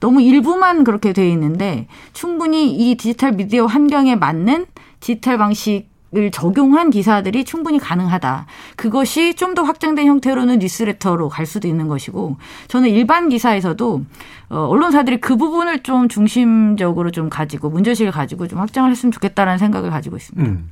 너무 0.00 0.20
일부만 0.20 0.84
그렇게 0.84 1.14
돼 1.14 1.26
있는데 1.30 1.88
충분히 2.12 2.70
이 2.70 2.96
디지털 2.96 3.32
미디어 3.32 3.64
환경에 3.64 4.14
맞는 4.14 4.66
디지털 5.00 5.38
방식 5.38 5.95
을 6.14 6.30
적용한 6.30 6.90
기사들이 6.90 7.44
충분히 7.44 7.80
가능하다. 7.80 8.46
그것이 8.76 9.34
좀 9.34 9.56
더 9.56 9.62
확장된 9.64 10.06
형태로는 10.06 10.58
뉴스레터로 10.60 11.28
갈 11.30 11.46
수도 11.46 11.66
있는 11.66 11.88
것이고 11.88 12.36
저는 12.68 12.90
일반 12.90 13.28
기사에서도 13.28 14.04
어, 14.50 14.58
언론사들이 14.68 15.20
그 15.20 15.36
부분을 15.36 15.82
좀 15.82 16.08
중심적으로 16.08 17.10
좀 17.10 17.28
가지고 17.30 17.70
문제의식을 17.70 18.12
가지고 18.12 18.46
좀 18.46 18.60
확장을 18.60 18.88
했으면 18.90 19.10
좋겠다라는 19.12 19.58
생각을 19.58 19.90
가지고 19.90 20.16
있습니다. 20.16 20.48
음. 20.48 20.70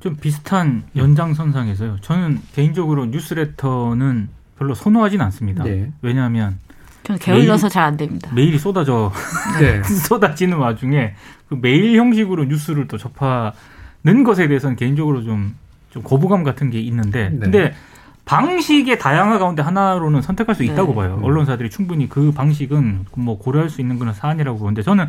좀 0.00 0.16
비슷한 0.16 0.84
연장선상에서요. 0.94 1.96
저는 2.02 2.40
개인적으로 2.54 3.06
뉴스레터는 3.06 4.28
별로 4.58 4.74
선호하진 4.74 5.20
않습니다. 5.22 5.64
네. 5.64 5.90
왜냐하면 6.02 6.58
저는 7.04 7.18
게을러서 7.18 7.68
잘 7.70 7.84
안 7.84 7.96
됩니다. 7.96 8.30
메일이 8.34 8.58
쏟아져 8.58 9.10
네. 9.58 9.82
쏟아지는 10.06 10.58
와중에 10.58 11.14
그 11.48 11.58
메일 11.60 11.96
형식으로 11.96 12.44
뉴스를 12.44 12.86
또 12.86 12.98
접하 12.98 13.52
는 14.04 14.24
것에 14.24 14.48
대해서는 14.48 14.76
개인적으로 14.76 15.22
좀, 15.22 15.54
좀 15.90 16.02
거부감 16.02 16.42
같은 16.42 16.70
게 16.70 16.80
있는데 16.80 17.30
네. 17.30 17.38
근데 17.38 17.74
방식의 18.24 18.98
다양화 18.98 19.38
가운데 19.38 19.62
하나로는 19.62 20.22
선택할 20.22 20.54
수 20.54 20.62
있다고 20.62 20.92
네. 20.92 20.94
봐요. 20.94 21.16
음. 21.18 21.24
언론사들이 21.24 21.68
충분히 21.68 22.08
그 22.08 22.32
방식은 22.32 23.06
뭐 23.16 23.38
고려할 23.38 23.68
수 23.68 23.80
있는 23.80 23.98
그런 23.98 24.14
사안이라고 24.14 24.58
보는데 24.58 24.82
저는 24.82 25.08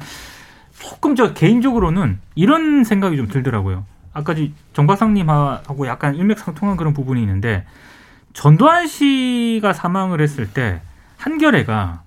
조금 0.80 1.16
저 1.16 1.34
개인적으로는 1.34 2.20
이런 2.36 2.84
생각이 2.84 3.16
좀 3.16 3.28
들더라고요. 3.28 3.86
아까 4.14 4.36
정 4.74 4.88
박사님하고 4.88 5.88
약간 5.88 6.16
일맥상통한 6.16 6.76
그런 6.76 6.94
부분이 6.94 7.22
있는데 7.22 7.66
전두환 8.34 8.88
씨가 8.88 9.74
사망을 9.74 10.20
했을 10.22 10.52
때 10.52 10.82
한겨레가 11.18 12.02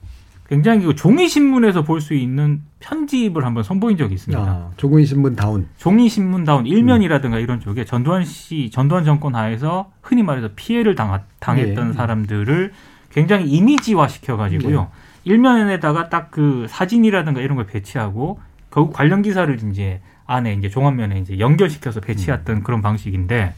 굉장히 0.49 0.85
그 0.85 0.95
종이 0.95 1.29
신문에서 1.29 1.83
볼 1.83 2.01
수 2.01 2.13
있는 2.15 2.63
편집을 2.81 3.45
한번 3.47 3.63
선보인 3.63 3.97
적이 3.97 4.15
있습니다. 4.15 4.43
아, 4.43 4.71
조국인 4.77 5.07
신문 5.07 5.35
다운. 5.37 5.67
종이 5.79 6.09
신문 6.09 6.45
다운 6.45 6.67
일면이라든가 6.67 7.39
이런 7.39 7.61
쪽에 7.61 7.85
전두환 7.87 8.25
씨, 8.25 8.71
전두환 8.71 9.05
정권 9.05 9.35
하에서 9.35 9.91
흔히 10.03 10.23
말해서 10.23 10.51
피해를 10.55 10.95
당하, 10.95 11.21
당했던 11.41 11.89
예. 11.89 11.93
사람들을 11.95 12.73
굉장히 13.11 13.47
이미지화 13.51 14.07
시켜 14.09 14.37
가지고요. 14.37 14.89
일면에다가 15.25 16.11
딱 16.11 16.29
그 16.31 16.67
사진이라든가 16.69 17.41
이런 17.41 17.57
걸 17.57 17.67
배치하고 17.67 18.39
결국 18.71 18.93
관련 18.93 19.23
기사를 19.23 19.59
이제 19.71 20.01
안에 20.27 20.53
이제 20.55 20.69
종합면에 20.69 21.21
이제 21.21 21.39
연결시켜서 21.39 22.01
배치했던 22.01 22.63
그런 22.65 22.83
방식인데 22.83 23.55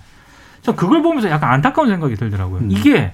저 0.62 0.75
그걸 0.77 1.03
보면서 1.03 1.31
약간 1.31 1.51
안타까운 1.53 1.88
생각이 1.88 2.14
들더라고요. 2.16 2.61
음. 2.61 2.70
이게 2.70 3.12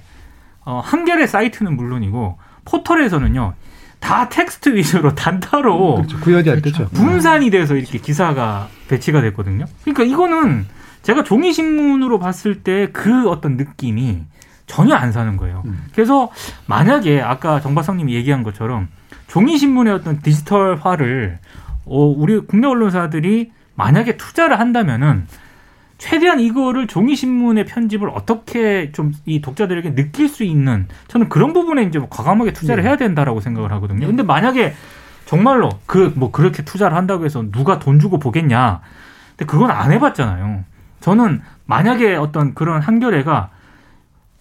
어, 0.65 0.79
한겨레 0.83 1.25
사이트는 1.27 1.75
물론이고 1.75 2.37
포털에서는요 2.65 3.53
다 3.99 4.27
텍스트 4.29 4.75
위주로 4.75 5.15
단타로 5.15 5.95
그렇죠. 5.95 6.19
구현이 6.19 6.49
안 6.49 6.61
되죠. 6.61 6.89
분산이 6.89 7.49
돼서 7.49 7.75
이렇게 7.75 7.99
기사가 7.99 8.67
배치가 8.89 9.21
됐거든요. 9.21 9.65
그러니까 9.83 10.03
이거는 10.03 10.65
제가 11.03 11.23
종이 11.23 11.53
신문으로 11.53 12.19
봤을 12.19 12.63
때 12.63 12.87
그 12.91 13.29
어떤 13.29 13.55
느낌이 13.57 14.23
전혀 14.67 14.95
안 14.95 15.11
사는 15.11 15.35
거예요. 15.37 15.63
음. 15.65 15.85
그래서 15.93 16.31
만약에 16.67 17.21
아까 17.21 17.59
정박사님이 17.61 18.13
얘기한 18.15 18.43
것처럼 18.43 18.87
종이 19.27 19.57
신문의 19.57 19.93
어떤 19.93 20.21
디지털화를 20.21 21.39
어, 21.85 22.05
우리 22.05 22.39
국내 22.39 22.67
언론사들이 22.67 23.51
만약에 23.75 24.17
투자를 24.17 24.59
한다면은 24.59 25.27
최대한 26.03 26.41
이거를 26.41 26.85
종이 26.87 27.15
신문의 27.15 27.65
편집을 27.65 28.09
어떻게 28.09 28.91
좀 28.91 29.13
이 29.25 29.39
독자들에게 29.41 29.95
느낄 29.95 30.27
수 30.27 30.43
있는 30.43 30.87
저는 31.07 31.29
그런 31.29 31.53
부분에 31.53 31.83
이제 31.83 31.97
뭐 31.97 32.09
과감하게 32.09 32.51
투자를 32.51 32.83
네. 32.83 32.89
해야 32.89 32.97
된다라고 32.97 33.39
생각을 33.39 33.71
하거든요. 33.71 34.05
근데 34.05 34.21
만약에 34.21 34.73
정말로 35.25 35.69
그 35.85 36.11
뭐 36.17 36.29
그렇게 36.31 36.65
투자를 36.65 36.97
한다고 36.97 37.23
해서 37.23 37.45
누가 37.53 37.79
돈 37.79 37.99
주고 38.01 38.19
보겠냐? 38.19 38.81
근데 39.37 39.45
그건 39.49 39.71
안 39.71 39.93
해봤잖아요. 39.93 40.65
저는 40.99 41.41
만약에 41.65 42.15
어떤 42.15 42.53
그런 42.53 42.81
한겨레가 42.81 43.51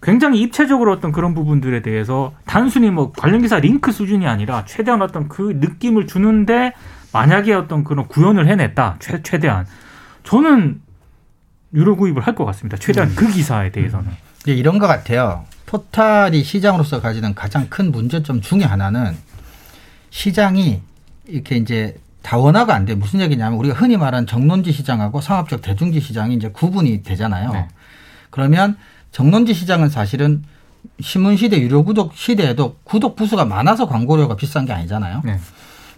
굉장히 0.03 0.41
입체적으로 0.41 0.91
어떤 0.91 1.13
그런 1.13 1.33
부분들에 1.33 1.81
대해서 1.81 2.33
단순히 2.45 2.91
뭐 2.91 3.13
관련 3.13 3.41
기사 3.41 3.61
링크 3.61 3.93
수준이 3.93 4.27
아니라 4.27 4.65
최대한 4.65 5.01
어떤 5.01 5.29
그 5.29 5.59
느낌을 5.61 6.09
주는데 6.09 6.73
만약에 7.13 7.55
어떤 7.55 7.85
그런 7.85 8.09
구현을 8.09 8.49
해냈다 8.49 8.97
최, 8.99 9.23
최대한 9.23 9.65
저는 10.25 10.82
유료 11.75 11.97
구입을 11.97 12.23
할 12.23 12.35
것 12.35 12.45
같습니다. 12.47 12.77
최대한 12.77 13.15
그 13.15 13.31
기사에 13.31 13.71
대해서는. 13.71 14.11
이제 14.43 14.53
이런 14.53 14.79
것 14.79 14.87
같아요. 14.87 15.45
포탈이 15.67 16.43
시장으로서 16.45 17.01
가지는 17.01 17.35
가장 17.35 17.69
큰 17.69 17.91
문제점 17.93 18.41
중에 18.41 18.63
하나는 18.65 19.17
시장이 20.11 20.81
이렇게 21.27 21.57
이제 21.57 21.97
다원화가 22.23 22.75
안 22.75 22.85
돼. 22.85 22.95
무슨 22.95 23.21
얘기냐면 23.21 23.59
우리가 23.59 23.75
흔히 23.75 23.97
말하는 23.97 24.27
정론지 24.27 24.73
시장하고 24.73 25.21
상업적 25.21 25.63
대중지 25.63 26.01
시장이 26.01 26.35
이제 26.35 26.49
구분이 26.49 27.03
되잖아요. 27.03 27.53
네. 27.53 27.69
그러면 28.31 28.77
정론지 29.13 29.55
시장은 29.55 29.89
사실은 29.89 30.45
신문 31.01 31.37
시대 31.37 31.61
유료 31.61 31.85
구독 31.85 32.15
시대에도 32.15 32.77
구독 32.85 33.17
부수가 33.17 33.45
많아서 33.45 33.87
광고료가 33.89 34.37
비싼 34.37 34.67
게 34.67 34.73
아니잖아요. 34.73 35.23
네. 35.25 35.39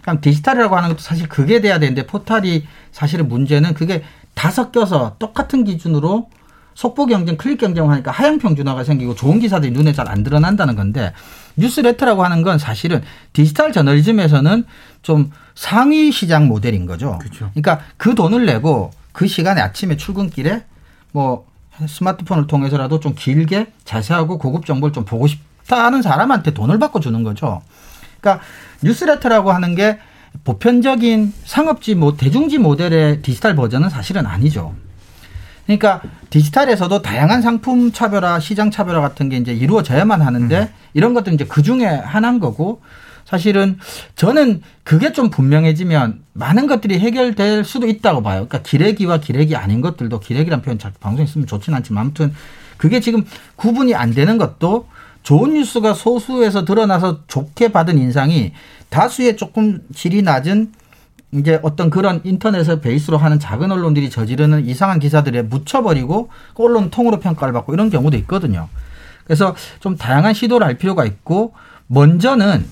그럼 0.01 0.21
디지털이라고 0.21 0.75
하는 0.75 0.89
것도 0.89 0.99
사실 0.99 1.27
그게 1.27 1.59
돼야 1.61 1.79
되는데 1.79 2.05
포탈이 2.05 2.65
사실은 2.91 3.27
문제는 3.27 3.73
그게 3.73 4.03
다 4.35 4.51
섞여서 4.51 5.15
똑같은 5.17 5.63
기준으로 5.63 6.29
속보 6.75 7.05
경쟁, 7.05 7.37
클릭 7.37 7.59
경쟁 7.61 7.89
하니까 7.89 8.11
하향 8.11 8.37
평준화가 8.37 8.83
생기고 8.83 9.15
좋은 9.15 9.39
기사들이 9.39 9.71
눈에 9.71 9.93
잘 9.93 10.09
안 10.09 10.23
드러난다는 10.23 10.75
건데 10.75 11.13
뉴스레터라고 11.55 12.23
하는 12.23 12.41
건 12.41 12.59
사실은 12.59 13.01
디지털 13.31 13.71
저널리즘에서는 13.71 14.65
좀 15.01 15.31
상위 15.55 16.11
시장 16.11 16.47
모델인 16.47 16.85
거죠. 16.85 17.17
그렇죠. 17.19 17.49
그러니까 17.53 17.79
그 17.95 18.13
돈을 18.13 18.45
내고 18.45 18.91
그 19.13 19.25
시간에 19.25 19.61
아침에 19.61 19.95
출근길에 19.95 20.65
뭐 21.13 21.47
스마트폰을 21.87 22.47
통해서라도 22.47 22.99
좀 22.99 23.15
길게 23.15 23.67
자세하고 23.85 24.37
고급 24.37 24.65
정보를 24.65 24.91
좀 24.91 25.05
보고 25.05 25.27
싶다 25.27 25.85
하는 25.85 26.01
사람한테 26.01 26.53
돈을 26.53 26.77
받고 26.77 26.99
주는 26.99 27.23
거죠. 27.23 27.61
그러니까 28.19 28.43
뉴스레터라고 28.83 29.53
하는 29.53 29.75
게 29.75 29.97
보편적인 30.43 31.33
상업지 31.43 31.95
뭐 31.95 32.15
대중지 32.15 32.57
모델의 32.57 33.21
디지털 33.21 33.55
버전은 33.55 33.89
사실은 33.89 34.25
아니죠. 34.25 34.73
그러니까 35.65 36.01
디지털에서도 36.29 37.01
다양한 37.01 37.41
상품 37.41 37.91
차별화, 37.91 38.39
시장 38.39 38.69
차별화 38.69 39.01
같은 39.01 39.29
게 39.29 39.37
이제 39.37 39.53
이루어져야만 39.53 40.21
하는데 40.21 40.59
음. 40.59 40.67
이런 40.93 41.13
것도 41.13 41.31
이제 41.31 41.45
그 41.45 41.63
중에 41.63 41.85
하나인 41.85 42.39
거고 42.39 42.81
사실은 43.25 43.79
저는 44.15 44.61
그게 44.83 45.11
좀 45.11 45.31
분명해지면 45.31 46.21
많은 46.33 46.67
것들이 46.67 46.99
해결될 46.99 47.63
수도 47.63 47.87
있다고 47.87 48.21
봐요. 48.21 48.45
그러니까 48.47 48.61
기레기와 48.61 49.19
기레기 49.19 49.55
아닌 49.55 49.81
것들도 49.81 50.19
기레기란 50.19 50.61
표현 50.61 50.77
잘 50.77 50.93
방송에 50.99 51.25
쓰면 51.25 51.47
좋지는 51.47 51.77
않지만 51.77 52.01
아무튼 52.01 52.33
그게 52.77 52.99
지금 52.99 53.25
구분이 53.55 53.95
안 53.95 54.13
되는 54.13 54.37
것도 54.37 54.87
좋은 55.25 55.55
뉴스가 55.55 55.95
소수에서 55.95 56.65
드러나서 56.65 57.25
좋게 57.25 57.71
받은 57.71 57.97
인상이 57.97 58.53
다수의 58.89 59.37
조금 59.37 59.81
질이 59.93 60.21
낮은 60.21 60.71
이제 61.33 61.59
어떤 61.63 61.89
그런 61.89 62.21
인터넷을 62.23 62.79
베이스로 62.79 63.17
하는 63.17 63.39
작은 63.39 63.71
언론들이 63.71 64.11
저지르는 64.11 64.67
이상한 64.67 64.99
기사들에 64.99 65.41
묻혀버리고 65.41 66.29
언론 66.53 66.91
통으로 66.91 67.19
평가를 67.19 67.53
받고 67.53 67.73
이런 67.73 67.89
경우도 67.89 68.15
있거든요. 68.17 68.69
그래서 69.23 69.55
좀 69.79 69.97
다양한 69.97 70.35
시도를 70.35 70.65
할 70.65 70.77
필요가 70.77 71.05
있고 71.05 71.53
먼저는 71.87 72.63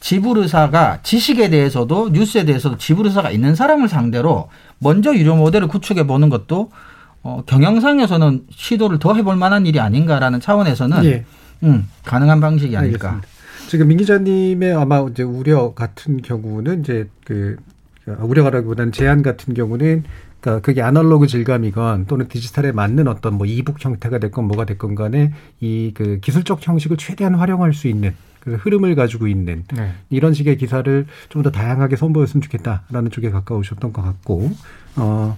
지불 0.00 0.38
의사가 0.38 1.00
지식에 1.02 1.50
대해서도 1.50 2.08
뉴스에 2.08 2.46
대해서도 2.46 2.78
지불 2.78 3.06
의사가 3.06 3.30
있는 3.30 3.54
사람을 3.54 3.86
상대로 3.88 4.48
먼저 4.78 5.14
유료 5.14 5.36
모델을 5.36 5.68
구축해 5.68 6.06
보는 6.06 6.30
것도 6.30 6.70
어, 7.22 7.42
경영상에서는 7.44 8.46
시도를 8.50 8.98
더 8.98 9.12
해볼 9.12 9.36
만한 9.36 9.66
일이 9.66 9.78
아닌가라는 9.78 10.40
차원에서는 10.40 11.04
예. 11.04 11.24
음, 11.62 11.88
가능한 12.04 12.40
방식이 12.40 12.76
아닐까. 12.76 13.08
알겠습니다. 13.14 13.28
지금 13.68 13.88
민 13.88 13.98
기자님의 13.98 14.72
아마 14.74 15.00
이제 15.10 15.22
우려 15.22 15.74
같은 15.74 16.22
경우는 16.22 16.80
이제 16.80 17.08
그 17.24 17.56
우려가라기보다는 18.06 18.92
제한 18.92 19.22
같은 19.22 19.52
경우는 19.54 20.04
그러니까 20.40 20.62
그게 20.64 20.80
아날로그 20.82 21.26
질감이건 21.26 22.06
또는 22.06 22.28
디지털에 22.28 22.72
맞는 22.72 23.08
어떤 23.08 23.34
뭐 23.34 23.46
이북 23.46 23.84
형태가 23.84 24.18
됐건 24.18 24.44
뭐가 24.46 24.64
됐건 24.64 24.94
간에 24.94 25.32
이 25.60 25.92
그 25.94 26.18
기술적 26.20 26.66
형식을 26.66 26.96
최대한 26.96 27.34
활용할 27.34 27.74
수 27.74 27.88
있는 27.88 28.14
그 28.40 28.54
흐름을 28.54 28.94
가지고 28.94 29.26
있는 29.26 29.64
네. 29.74 29.92
이런 30.10 30.32
식의 30.32 30.56
기사를 30.56 31.06
좀 31.28 31.42
더 31.42 31.50
다양하게 31.50 31.96
선보였으면 31.96 32.40
좋겠다라는 32.42 33.10
쪽에 33.10 33.30
가까우셨던 33.30 33.92
것 33.92 34.00
같고 34.02 34.50
어. 34.96 35.36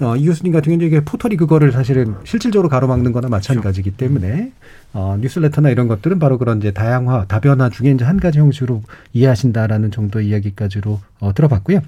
어, 0.00 0.16
이 0.16 0.24
교수님 0.26 0.52
같은 0.52 0.70
경우는 0.72 0.86
이게 0.86 1.04
포털이 1.04 1.36
그거를 1.36 1.70
사실은 1.72 2.14
실질적으로 2.24 2.68
가로막는 2.68 3.12
거나 3.12 3.28
마찬가지이기 3.28 3.92
때문에 3.92 4.52
어, 4.92 5.16
뉴스레터나 5.20 5.70
이런 5.70 5.86
것들은 5.88 6.18
바로 6.18 6.36
그런 6.38 6.58
이제 6.58 6.72
다양화, 6.72 7.26
다변화 7.26 7.68
중에 7.70 7.90
이제 7.90 8.04
한 8.04 8.18
가지 8.18 8.38
형식으로 8.38 8.82
이해하신다라는 9.12 9.90
정도의 9.92 10.28
이야기까지로 10.28 11.00
어, 11.20 11.32
들어봤고요. 11.34 11.80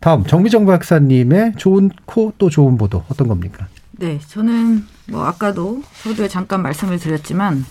다음 0.00 0.24
정미정 0.24 0.66
박사님의 0.66 1.54
좋은 1.56 1.90
코 2.06 2.32
또 2.38 2.48
좋은 2.50 2.78
보도 2.78 3.04
어떤 3.08 3.28
겁니까? 3.28 3.68
네, 3.92 4.18
저는 4.26 4.84
뭐 5.10 5.24
아까도 5.26 5.82
서두에 5.92 6.28
잠깐 6.28 6.62
말씀을 6.62 6.98
드렸지만 6.98 7.64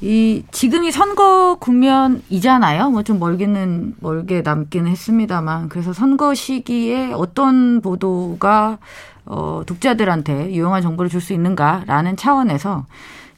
이 0.00 0.44
지금이 0.50 0.92
선거 0.92 1.56
국면이잖아요. 1.58 2.90
뭐 2.90 3.02
좀 3.02 3.18
멀기는 3.18 3.94
멀게 4.00 4.42
남기는 4.42 4.90
했습니다만 4.90 5.68
그래서 5.70 5.92
선거 5.92 6.34
시기에 6.34 7.12
어떤 7.12 7.80
보도가 7.80 8.78
어 9.24 9.62
독자들한테 9.66 10.52
유용한 10.52 10.82
정보를 10.82 11.08
줄 11.10 11.20
수 11.20 11.32
있는가라는 11.32 12.16
차원에서 12.16 12.84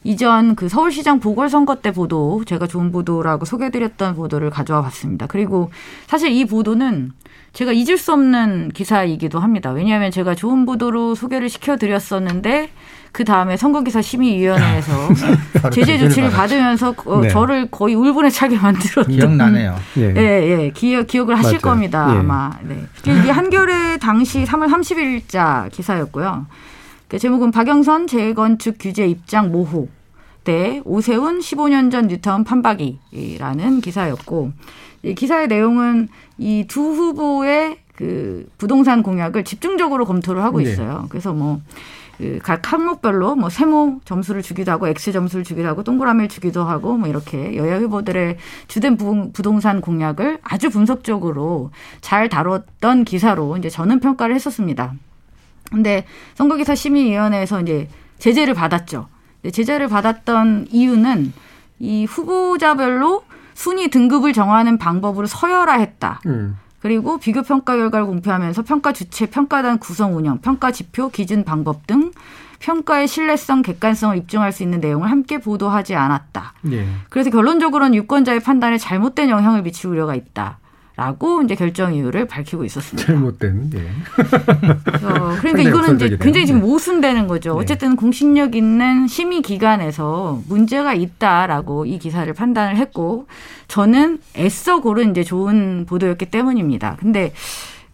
이전 0.04 0.54
그 0.56 0.68
서울시장 0.68 1.20
보궐선거 1.20 1.76
때 1.76 1.92
보도 1.92 2.42
제가 2.44 2.66
좋은 2.66 2.92
보도라고 2.92 3.44
소개드렸던 3.44 4.14
보도를 4.16 4.50
가져와 4.50 4.82
봤습니다. 4.82 5.26
그리고 5.26 5.70
사실 6.06 6.30
이 6.32 6.44
보도는 6.44 7.12
제가 7.52 7.72
잊을 7.72 7.98
수 7.98 8.12
없는 8.12 8.70
기사이기도 8.74 9.38
합니다. 9.40 9.70
왜냐하면 9.70 10.10
제가 10.10 10.34
좋은 10.34 10.66
보도로 10.66 11.14
소개를 11.14 11.48
시켜드렸었는데 11.48 12.70
그 13.12 13.24
다음에 13.24 13.56
선거기사 13.56 14.02
심의위원회에서 14.02 14.92
제재 15.72 15.98
조치를 15.98 16.30
받으면서 16.30 16.94
어, 17.06 17.20
네. 17.20 17.28
저를 17.28 17.70
거의 17.70 17.94
울분에 17.94 18.30
차게 18.30 18.56
만들었던 18.60 19.14
기억나네요. 19.14 19.76
예, 19.96 20.14
예, 20.16 20.62
예. 20.64 20.70
기억 20.74 21.06
기억을 21.06 21.36
하실 21.36 21.52
맞아요. 21.52 21.60
겁니다 21.60 22.08
예. 22.14 22.18
아마. 22.18 22.50
네. 22.62 22.84
이게 23.04 23.30
한겨레 23.30 23.98
당시 23.98 24.44
3월 24.44 24.68
30일자 24.70 25.70
기사였고요. 25.72 26.46
그 27.08 27.18
제목은 27.18 27.50
박영선 27.50 28.06
재건축 28.06 28.76
규제 28.78 29.06
입장 29.06 29.50
모호 29.50 29.88
때 30.44 30.82
오세훈 30.84 31.40
15년 31.40 31.90
전 31.90 32.06
뉴타운 32.08 32.44
판박이라는 32.44 33.80
기사였고 33.80 34.52
이 35.02 35.14
기사의 35.14 35.48
내용은 35.48 36.08
이 36.38 36.64
두 36.68 36.80
후보의 36.92 37.78
그 37.98 38.48
부동산 38.58 39.02
공약을 39.02 39.42
집중적으로 39.42 40.04
검토를 40.04 40.44
하고 40.44 40.58
네. 40.58 40.70
있어요. 40.70 41.00
네. 41.02 41.08
그래서 41.08 41.32
뭐 41.32 41.60
그각 42.16 42.72
항목별로 42.72 43.34
뭐 43.34 43.50
세모 43.50 44.02
점수를 44.04 44.40
주기도 44.42 44.70
하고 44.70 44.86
X 44.86 45.10
점수를 45.10 45.44
주기도 45.44 45.66
하고 45.66 45.82
동그라미를 45.82 46.28
주기도 46.28 46.62
하고 46.62 46.96
뭐 46.96 47.08
이렇게 47.08 47.56
여야 47.56 47.76
후보들의 47.78 48.36
주된 48.68 48.96
부동산 49.32 49.80
공약을 49.80 50.38
아주 50.44 50.70
분석적으로 50.70 51.72
잘 52.00 52.28
다뤘던 52.28 53.02
기사로 53.02 53.56
이제 53.56 53.68
저는 53.68 53.98
평가를 53.98 54.36
했었습니다. 54.36 54.94
근데 55.68 56.04
선거기사 56.36 56.76
심의위원회에서 56.76 57.62
이제 57.62 57.88
제재를 58.20 58.54
받았죠. 58.54 59.08
제재를 59.50 59.88
받았던 59.88 60.68
이유는 60.70 61.32
이 61.80 62.04
후보자별로 62.04 63.24
순위 63.54 63.88
등급을 63.88 64.32
정하는 64.32 64.78
방법으로 64.78 65.26
서열화했다. 65.26 66.20
음. 66.26 66.58
그리고 66.80 67.18
비교 67.18 67.42
평가 67.42 67.76
결과를 67.76 68.06
공표하면서 68.06 68.62
평가 68.62 68.92
주체, 68.92 69.26
평가단 69.26 69.78
구성 69.78 70.16
운영, 70.16 70.38
평가 70.38 70.70
지표, 70.70 71.08
기준 71.10 71.44
방법 71.44 71.86
등 71.86 72.12
평가의 72.60 73.08
신뢰성, 73.08 73.62
객관성을 73.62 74.16
입증할 74.16 74.52
수 74.52 74.62
있는 74.62 74.80
내용을 74.80 75.10
함께 75.10 75.38
보도하지 75.38 75.94
않았다. 75.94 76.54
예. 76.72 76.86
그래서 77.08 77.30
결론적으로는 77.30 77.94
유권자의 77.94 78.40
판단에 78.40 78.78
잘못된 78.78 79.28
영향을 79.30 79.62
미칠 79.62 79.88
우려가 79.88 80.14
있다. 80.14 80.58
라고 80.98 81.42
이제 81.42 81.54
결정 81.54 81.94
이유를 81.94 82.26
밝히고 82.26 82.64
있었습니다. 82.64 83.06
잘못된. 83.06 83.70
예. 83.76 83.78
어, 85.06 85.36
그러니까 85.38 85.62
이거는 85.62 85.94
이제 85.94 86.16
굉장히 86.20 86.44
지금 86.44 86.60
네. 86.60 86.66
모순되는 86.66 87.28
거죠. 87.28 87.54
네. 87.54 87.60
어쨌든 87.60 87.94
공신력 87.94 88.56
있는 88.56 89.06
심의 89.06 89.40
기관에서 89.42 90.42
문제가 90.48 90.94
있다라고 90.94 91.86
이 91.86 92.00
기사를 92.00 92.30
판단을 92.34 92.76
했고 92.78 93.28
저는 93.68 94.18
애써 94.36 94.80
고른 94.80 95.12
이제 95.12 95.22
좋은 95.22 95.86
보도였기 95.88 96.26
때문입니다. 96.26 96.96
근데 96.98 97.32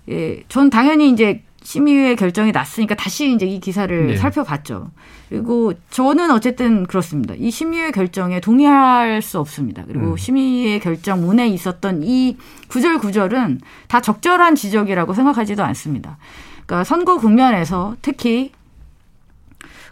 예, 0.09 0.43
전 0.49 0.71
당연히 0.71 1.11
이제 1.11 1.43
심의회 1.65 2.15
결정이 2.15 2.53
났으니까 2.53 2.95
다시 2.95 3.33
이제 3.35 3.47
이 3.47 3.59
기사를 3.59 4.07
네. 4.07 4.17
살펴봤죠. 4.17 4.91
그리고 5.31 5.73
저는 5.91 6.31
어쨌든 6.31 6.87
그렇습니다. 6.87 7.35
이 7.37 7.51
심의회 7.51 7.91
결정에 7.91 8.39
동의할 8.39 9.23
수 9.23 9.41
없습니다. 9.41 9.83
그리고 9.87 10.13
음. 10.13 10.17
심의회 10.17 10.79
결정문에 10.79 11.49
있었던 11.49 12.03
이 12.05 12.37
구절 12.69 12.99
구절은 12.99 13.61
다 13.89 14.01
적절한 14.03 14.55
지적이라고 14.55 15.15
생각하지도 15.15 15.65
않습니다. 15.65 16.19
그러니까 16.67 16.85
선거 16.85 17.17
국면에서 17.17 17.97
특히 18.03 18.53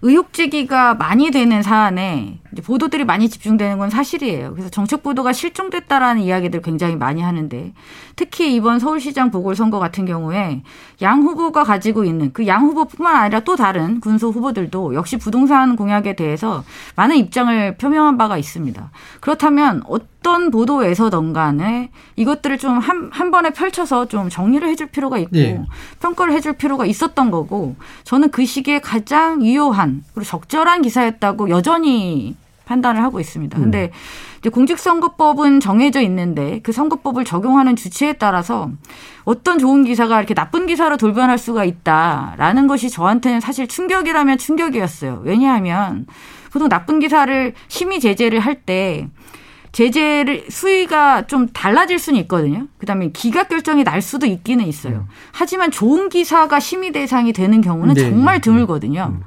의혹 0.02 0.34
제기가 0.34 0.94
많이 0.94 1.30
되는 1.30 1.62
사안에 1.62 2.38
보도들이 2.60 3.04
많이 3.04 3.28
집중되는 3.30 3.78
건 3.78 3.88
사실이에요. 3.88 4.52
그래서 4.52 4.68
정책 4.68 5.02
보도가 5.02 5.32
실종됐다라는 5.32 6.22
이야기들 6.22 6.60
굉장히 6.60 6.96
많이 6.96 7.22
하는데 7.22 7.72
특히 8.16 8.54
이번 8.54 8.78
서울시장 8.78 9.30
보궐선거 9.30 9.78
같은 9.78 10.04
경우에 10.04 10.62
양 11.00 11.22
후보가 11.22 11.64
가지고 11.64 12.04
있는 12.04 12.32
그 12.32 12.46
양 12.46 12.64
후보뿐만 12.66 13.16
아니라 13.16 13.40
또 13.40 13.56
다른 13.56 14.00
군소 14.00 14.30
후보들도 14.30 14.94
역시 14.94 15.16
부동산 15.16 15.76
공약에 15.76 16.14
대해서 16.16 16.64
많은 16.96 17.16
입장을 17.16 17.76
표명한 17.78 18.18
바가 18.18 18.36
있습니다. 18.36 18.90
그렇다면 19.20 19.82
어떤 19.86 20.50
보도에서던 20.50 21.32
간에 21.32 21.90
이것들을 22.16 22.58
좀 22.58 22.78
한 22.80 23.10
한 23.12 23.30
번에 23.30 23.50
펼쳐서 23.50 24.06
좀 24.08 24.28
정리를 24.28 24.66
해줄 24.68 24.88
필요가 24.88 25.18
있고 25.18 25.36
예. 25.36 25.62
평가를 26.00 26.32
해줄 26.34 26.54
필요가 26.54 26.84
있었던 26.86 27.30
거고 27.30 27.76
저는 28.04 28.30
그 28.30 28.44
시기에 28.44 28.80
가장 28.80 29.44
유효한 29.44 30.02
그리고 30.14 30.28
적절한 30.28 30.82
기사였다고 30.82 31.48
여전히 31.50 32.34
판단을 32.64 33.02
하고 33.02 33.20
있습니다. 33.20 33.58
근데 33.58 33.90
이제 34.38 34.50
공직선거법은 34.50 35.60
정해져 35.60 36.00
있는데 36.02 36.60
그 36.62 36.72
선거법을 36.72 37.24
적용하는 37.24 37.76
주체에 37.76 38.14
따라서 38.14 38.70
어떤 39.24 39.58
좋은 39.58 39.84
기사가 39.84 40.18
이렇게 40.18 40.34
나쁜 40.34 40.66
기사로 40.66 40.96
돌변할 40.96 41.38
수가 41.38 41.64
있다라는 41.64 42.66
것이 42.66 42.90
저한테는 42.90 43.40
사실 43.40 43.68
충격이라면 43.68 44.38
충격이었어요. 44.38 45.22
왜냐하면 45.24 46.06
보통 46.52 46.68
나쁜 46.68 47.00
기사를 47.00 47.54
심의 47.68 48.00
제재를 48.00 48.40
할때 48.40 49.08
제재를 49.72 50.44
수위가 50.50 51.26
좀 51.26 51.48
달라질 51.48 51.98
수는 51.98 52.20
있거든요. 52.20 52.66
그다음에 52.78 53.10
기각 53.10 53.48
결정이 53.48 53.84
날 53.84 54.02
수도 54.02 54.26
있기는 54.26 54.66
있어요. 54.66 55.08
하지만 55.32 55.70
좋은 55.70 56.10
기사가 56.10 56.60
심의 56.60 56.92
대상이 56.92 57.32
되는 57.32 57.62
경우는 57.62 57.94
네, 57.94 58.02
정말 58.02 58.36
네. 58.36 58.40
드물거든요. 58.42 59.20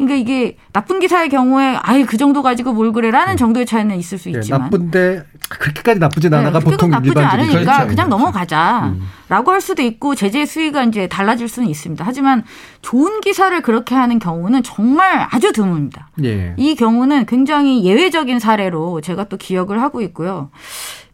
그러니까 0.00 0.14
이게 0.16 0.56
나쁜 0.72 0.98
기사의 0.98 1.28
경우에 1.28 1.76
아예 1.82 2.04
그 2.04 2.16
정도 2.16 2.42
가지고 2.42 2.72
뭘 2.72 2.92
그래라는 2.92 3.36
정도의 3.36 3.66
차이는 3.66 3.98
있을 3.98 4.16
수 4.16 4.30
예, 4.32 4.38
있지만 4.38 4.62
나쁜데 4.62 5.24
그렇게까지 5.48 6.00
나쁘진 6.00 6.32
않아가 6.32 6.58
네, 6.58 6.64
보통 6.64 6.90
나쁘지 6.90 7.18
않으니까 7.18 7.60
입장인 7.60 7.88
그냥 7.88 8.08
거죠. 8.08 8.08
넘어가자라고 8.08 9.50
할 9.50 9.60
수도 9.60 9.82
있고 9.82 10.14
제재 10.14 10.46
수위가 10.46 10.84
이제 10.84 11.06
달라질 11.06 11.48
수는 11.48 11.68
있습니다. 11.68 12.02
하지만 12.06 12.44
좋은 12.82 13.20
기사를 13.20 13.60
그렇게 13.60 13.94
하는 13.94 14.18
경우는 14.18 14.62
정말 14.62 15.26
아주 15.30 15.52
드뭅니다. 15.52 16.04
예. 16.24 16.54
이 16.56 16.74
경우는 16.76 17.26
굉장히 17.26 17.84
예외적인 17.84 18.38
사례로 18.38 19.00
제가 19.02 19.24
또 19.24 19.36
기억을 19.36 19.82
하고 19.82 20.00
있고요. 20.00 20.50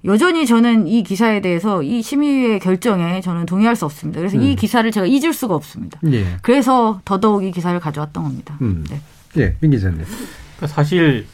여전히 0.07 0.47
저는 0.47 0.87
이 0.87 1.03
기사에 1.03 1.40
대해서 1.40 1.83
이 1.83 2.01
심의위의 2.01 2.61
결정에 2.61 3.21
저는 3.21 3.45
동의할 3.47 3.77
수 3.77 3.85
없습니다. 3.85 4.21
그래서 4.21 4.37
이 4.37 4.55
기사를 4.55 4.88
제가 4.90 5.07
잊을 5.07 5.33
수가 5.33 5.55
없습니다. 5.55 5.99
예. 6.12 6.37
그래서 6.42 7.01
더더욱 7.05 7.45
이 7.45 7.51
기사를 7.51 7.79
가져왔던 7.79 8.23
겁니다. 8.23 8.57
음. 8.61 8.85
네. 8.88 9.01
예, 9.38 9.57
민 9.61 9.73
기자님. 9.73 9.99
그러니까 9.99 10.66
사실 10.69 11.27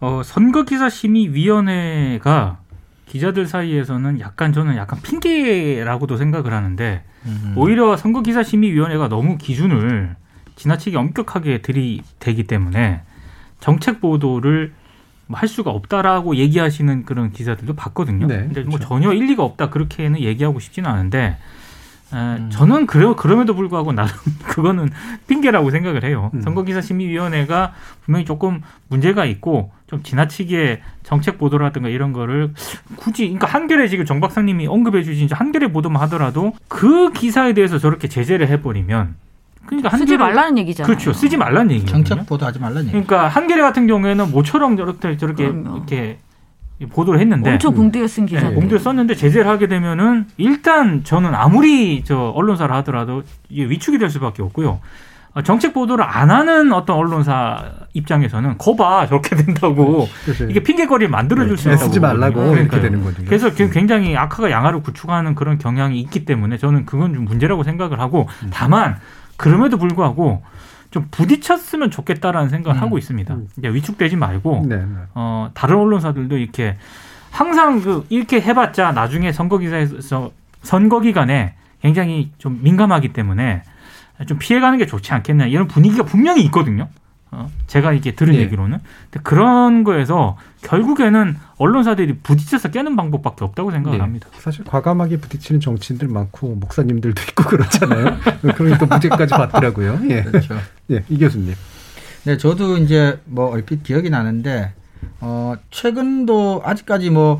어, 0.00 0.22
선거기사 0.24 0.88
심의위원회가 0.88 2.58
기자들 3.06 3.46
사이에서는 3.46 4.20
약간 4.20 4.52
저는 4.52 4.76
약간 4.76 5.00
핑계라고도 5.02 6.16
생각을 6.16 6.52
하는데 6.52 7.02
오히려 7.56 7.96
선거기사 7.96 8.42
심의위원회가 8.42 9.08
너무 9.08 9.36
기준을 9.36 10.16
지나치게 10.56 10.96
엄격하게 10.96 11.62
들이대기 11.62 12.44
때문에 12.44 13.02
정책 13.58 14.00
보도를 14.00 14.72
뭐 15.30 15.38
할 15.38 15.48
수가 15.48 15.70
없다라고 15.70 16.36
얘기하시는 16.36 17.04
그런 17.04 17.32
기사들도 17.32 17.74
봤거든요. 17.74 18.26
네, 18.26 18.38
근데 18.38 18.62
뭐 18.62 18.76
그렇죠. 18.76 18.88
전혀 18.88 19.12
일리가 19.12 19.44
없다 19.44 19.70
그렇게는 19.70 20.20
얘기하고 20.20 20.58
싶지는 20.58 20.90
않은데 20.90 21.38
에, 22.12 22.16
음. 22.16 22.50
저는 22.50 22.86
그래 22.86 23.14
그럼에도 23.16 23.54
불구하고 23.54 23.92
나름 23.92 24.10
그거는 24.44 24.90
핑계라고 25.28 25.70
생각을 25.70 26.04
해요. 26.04 26.30
음. 26.34 26.42
선거기사심의위원회가 26.42 27.72
분명히 28.04 28.24
조금 28.24 28.60
문제가 28.88 29.24
있고 29.24 29.70
좀 29.86 30.02
지나치게 30.02 30.82
정책 31.04 31.38
보도라든가 31.38 31.88
이런 31.88 32.12
거를 32.12 32.52
굳이 32.96 33.22
그러니까 33.22 33.46
한겨레 33.46 33.86
지금 33.88 34.04
정 34.04 34.20
박사님이 34.20 34.66
언급해 34.66 35.04
주신 35.04 35.28
한겨레 35.30 35.68
보도만 35.68 36.02
하더라도 36.02 36.52
그 36.66 37.12
기사에 37.12 37.52
대해서 37.52 37.78
저렇게 37.78 38.08
제재를 38.08 38.48
해버리면 38.48 39.14
그러니까 39.66 39.90
쓰지 39.90 40.12
한겨레 40.14 40.18
말라는 40.34 40.58
얘기잖아요. 40.58 40.86
그렇죠 40.86 41.12
쓰지 41.12 41.36
말라는 41.36 41.70
얘기거든요. 41.72 42.04
정책 42.04 42.26
보도하지 42.26 42.58
말라는 42.58 42.82
얘기. 42.82 42.90
그러니까 42.92 43.28
한겨레 43.28 43.62
같은 43.62 43.86
경우에는 43.86 44.30
모처럼 44.30 44.76
저렇게 44.76 45.16
저렇게 45.16 45.46
그럼요. 45.48 45.76
이렇게 45.76 46.18
보도를 46.90 47.20
했는데 47.20 47.52
엄청 47.52 47.74
봉두에 47.74 48.06
쓴 48.08 48.26
기사. 48.26 48.48
네, 48.48 48.54
공들 48.54 48.78
썼는데 48.78 49.14
제재를 49.14 49.46
하게 49.46 49.68
되면은 49.68 50.26
일단 50.38 51.04
저는 51.04 51.34
아무리 51.34 52.02
저 52.04 52.32
언론사를 52.34 52.74
하더라도 52.76 53.22
이게 53.48 53.64
위축이 53.68 53.98
될 53.98 54.08
수밖에 54.10 54.42
없고요. 54.42 54.80
어, 55.32 55.42
정책 55.42 55.72
보도를 55.74 56.04
안 56.04 56.28
하는 56.30 56.72
어떤 56.72 56.96
언론사 56.96 57.62
입장에서는 57.92 58.58
거봐 58.58 59.06
저렇게 59.06 59.36
된다고 59.36 60.08
그래서 60.24 60.44
이게 60.46 60.60
핑계거리를 60.60 61.08
만들어줄 61.08 61.56
수 61.56 61.68
있다고 61.68 61.80
네, 61.82 61.86
쓰지 61.86 62.00
말라고 62.00 62.34
보거든요. 62.34 62.56
이렇게 62.62 62.68
그러니까요. 62.68 62.82
되는 62.82 63.04
거죠. 63.04 63.22
그래서 63.26 63.54
그 63.54 63.70
굉장히 63.70 64.16
악화가 64.16 64.50
양화를 64.50 64.82
구축하는 64.82 65.36
그런 65.36 65.58
경향이 65.58 66.00
있기 66.00 66.24
때문에 66.24 66.56
저는 66.58 66.84
그건 66.84 67.14
좀 67.14 67.26
문제라고 67.26 67.62
생각을 67.62 68.00
하고 68.00 68.26
음. 68.42 68.50
다만 68.52 68.96
그럼에도 69.40 69.78
불구하고 69.78 70.42
좀 70.90 71.06
부딪혔으면 71.10 71.90
좋겠다라는 71.90 72.50
생각을 72.50 72.78
음. 72.78 72.82
하고 72.82 72.98
있습니다. 72.98 73.32
음. 73.32 73.48
이제 73.56 73.68
위축되지 73.68 74.16
말고 74.16 74.66
네, 74.68 74.76
네. 74.76 74.84
어, 75.14 75.50
다른 75.54 75.76
언론사들도 75.76 76.36
이렇게 76.36 76.76
항상 77.30 77.80
그 77.80 78.04
이렇게 78.10 78.42
해봤자 78.42 78.92
나중에 78.92 79.32
선거 79.32 79.56
기사에서 79.56 80.30
선거 80.60 81.00
기간에 81.00 81.54
굉장히 81.80 82.30
좀 82.36 82.60
민감하기 82.62 83.14
때문에 83.14 83.62
좀 84.26 84.38
피해가는 84.38 84.76
게 84.76 84.84
좋지 84.84 85.14
않겠냐 85.14 85.46
이런 85.46 85.68
분위기가 85.68 86.04
분명히 86.04 86.42
있거든요. 86.44 86.88
어, 87.32 87.48
제가 87.66 87.92
이게 87.92 88.14
들은 88.14 88.32
네. 88.34 88.40
얘기로는 88.40 88.78
근데 89.10 89.22
그런 89.22 89.84
거에서 89.84 90.36
결국에는 90.62 91.36
언론사들이 91.58 92.18
부딪혀서 92.22 92.70
깨는 92.70 92.96
방법밖에 92.96 93.44
없다고 93.44 93.70
생각을 93.70 93.98
네. 93.98 94.02
합니다. 94.02 94.28
사실 94.38 94.64
과감하게 94.64 95.18
부딪히는 95.18 95.60
정치인들 95.60 96.08
많고 96.08 96.56
목사님들도 96.56 97.22
있고 97.30 97.44
그렇잖아요. 97.44 98.16
그러니까 98.56 98.86
무죄까지 98.86 99.30
받더라고요. 99.34 100.00
예. 100.10 100.22
그렇죠. 100.22 100.56
예, 100.90 101.04
이 101.08 101.18
교수님. 101.18 101.54
네, 102.24 102.36
저도 102.36 102.78
이제 102.78 103.20
뭐 103.24 103.50
얼핏 103.50 103.82
기억이 103.82 104.10
나는데 104.10 104.72
어 105.20 105.54
최근도 105.70 106.62
아직까지 106.64 107.10
뭐 107.10 107.38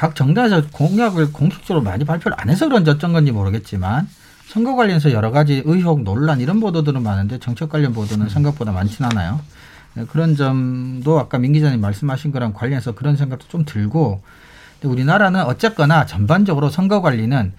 각 0.00 0.14
정당에서 0.16 0.62
공약을 0.72 1.30
공식적으로 1.30 1.82
많이 1.84 2.06
발표를 2.06 2.34
안 2.40 2.48
해서 2.48 2.66
그런지 2.68 2.90
어쩐 2.90 3.12
건지 3.12 3.32
모르겠지만 3.32 4.08
선거 4.50 4.74
관련해서 4.74 5.12
여러 5.12 5.30
가지 5.30 5.62
의혹 5.64 6.02
논란 6.02 6.40
이런 6.40 6.58
보도들은 6.58 7.04
많은데 7.04 7.38
정책 7.38 7.68
관련 7.68 7.92
보도는 7.92 8.28
생각보다 8.28 8.72
많지는 8.72 9.08
않아요. 9.12 9.40
네, 9.94 10.04
그런 10.10 10.34
점도 10.34 11.20
아까 11.20 11.38
민 11.38 11.52
기자님 11.52 11.80
말씀하신 11.80 12.32
거랑 12.32 12.52
관련해서 12.52 12.96
그런 12.96 13.16
생각도 13.16 13.46
좀 13.46 13.64
들고 13.64 14.22
우리나라는 14.82 15.42
어쨌거나 15.42 16.04
전반적으로 16.04 16.68
선거 16.68 17.00
관리는 17.00 17.52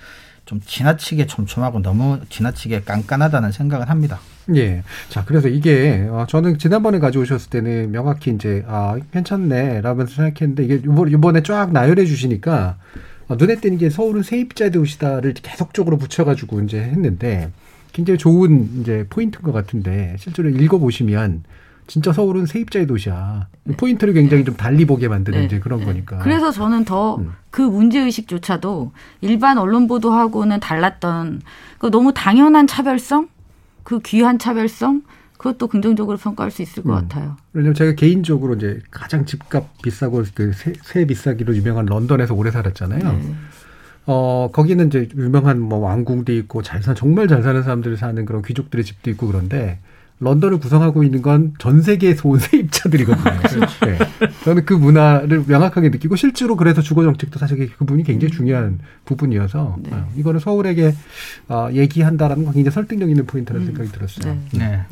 좀 0.44 0.60
지나치게 0.66 1.28
촘촘하고 1.28 1.82
너무 1.82 2.20
지나치게 2.28 2.82
깐깐하다는 2.82 3.54
생각을 3.54 3.90
합니다. 3.90 4.20
예. 4.54 4.84
자, 5.08 5.24
그래서 5.24 5.48
이게 5.48 6.10
어, 6.10 6.26
저는 6.28 6.58
지난번에 6.58 7.00
가져오셨을 7.00 7.50
때는 7.52 7.92
명확히 7.92 8.32
이제 8.32 8.66
아 8.68 8.98
괜찮네 9.14 9.80
라면서 9.80 10.14
생각했는데 10.16 10.66
이게 10.66 10.76
이번 10.76 11.10
이번에 11.10 11.42
쫙 11.42 11.72
나열해 11.72 12.06
주시니까 12.06 12.76
어, 12.76 13.02
눈에 13.36 13.56
띄는 13.56 13.78
게 13.78 13.90
서울은 13.90 14.24
세입자 14.24 14.70
도시다를 14.70 15.34
계속적으로 15.34 15.98
붙여가지고 15.98 16.62
이제 16.62 16.80
했는데 16.80 17.52
굉장히 17.94 18.18
좋은 18.18 18.82
이제 18.82 19.06
포인트인 19.10 19.44
것 19.44 19.52
같은데 19.52 20.16
실제로 20.20 20.50
읽어보시면 20.50 21.44
진짜 21.88 22.14
서울은 22.14 22.46
세입자의 22.46 22.88
도시야. 22.88 23.48
포인트를 23.76 24.14
굉장히 24.14 24.46
좀 24.46 24.56
달리 24.56 24.86
보게 24.86 25.10
만드는 25.10 25.40
네. 25.40 25.46
이제 25.46 25.60
그런 25.60 25.84
거니까. 25.84 26.20
그래서 26.20 26.50
저는 26.50 26.86
더 26.86 27.18
음. 27.18 27.34
그 27.50 27.62
문제 27.62 28.00
의식조차도 28.00 28.94
일반 29.20 29.58
언론 29.58 29.88
보도하고는 29.88 30.62
달랐던 30.62 31.42
그 31.80 31.92
너무 31.92 32.14
당연한 32.14 32.66
차별성, 32.66 33.28
그 33.84 34.00
귀한 34.00 34.40
차별성 34.40 35.02
그것도 35.42 35.68
긍정적으로 35.70 36.18
평가할 36.18 36.52
수 36.52 36.62
있을 36.62 36.84
것 36.84 36.92
음. 36.92 37.08
같아요. 37.08 37.36
왜냐면 37.54 37.74
제가 37.74 37.94
개인적으로 37.94 38.54
이제 38.54 38.80
가장 38.92 39.26
집값 39.26 39.82
비싸고 39.82 40.24
그 40.36 40.54
세, 40.54 40.72
세 40.84 41.06
비싸기로 41.06 41.56
유명한 41.56 41.88
런던에서 41.88 42.36
오래 42.36 42.52
살았잖아요. 42.52 43.12
네. 43.12 43.36
어, 44.06 44.50
거기는 44.54 44.86
이제 44.86 45.10
유명한 45.16 45.60
뭐 45.60 45.80
왕궁도 45.80 46.32
있고 46.34 46.62
잘 46.62 46.84
사, 46.84 46.94
정말 46.94 47.28
잘 47.28 47.42
사는 47.42 47.64
사람들이 47.64 47.98
사는 47.98 48.24
그런 48.24 48.44
귀족들의 48.44 48.86
집도 48.86 49.10
있고 49.10 49.26
그런데 49.26 49.80
런던을 50.20 50.60
구성하고 50.60 51.04
있는 51.04 51.24
건 51.24 51.54
전 51.58 51.82
세계에서 51.82 52.30
온 52.30 52.38
세입자들이거든요. 52.38 53.40
네. 53.88 53.98
저는 54.44 54.66
그 54.66 54.76
문화를 54.76 55.44
명확하게 55.48 55.90
느끼고 55.90 56.18
실제로 56.18 56.56
그래서 56.56 56.84
주거 56.84 57.02
정책도 57.02 57.40
사실 57.40 57.58
그 57.58 57.78
부분이 57.80 58.04
굉장히 58.04 58.32
중요한 58.32 58.78
부분이어서 59.06 59.78
네. 59.82 59.90
어, 59.92 60.08
이거는 60.16 60.40
서울에게 60.40 60.94
어, 61.50 61.70
얘기한다라는 61.74 62.44
건 62.46 62.54
굉장히 62.54 62.72
설득력 62.76 63.10
있는 63.10 63.26
포인트라는 63.26 63.66
생각이 63.66 63.92
들었어요. 63.92 64.36
네. 64.36 64.60
네. 64.60 64.86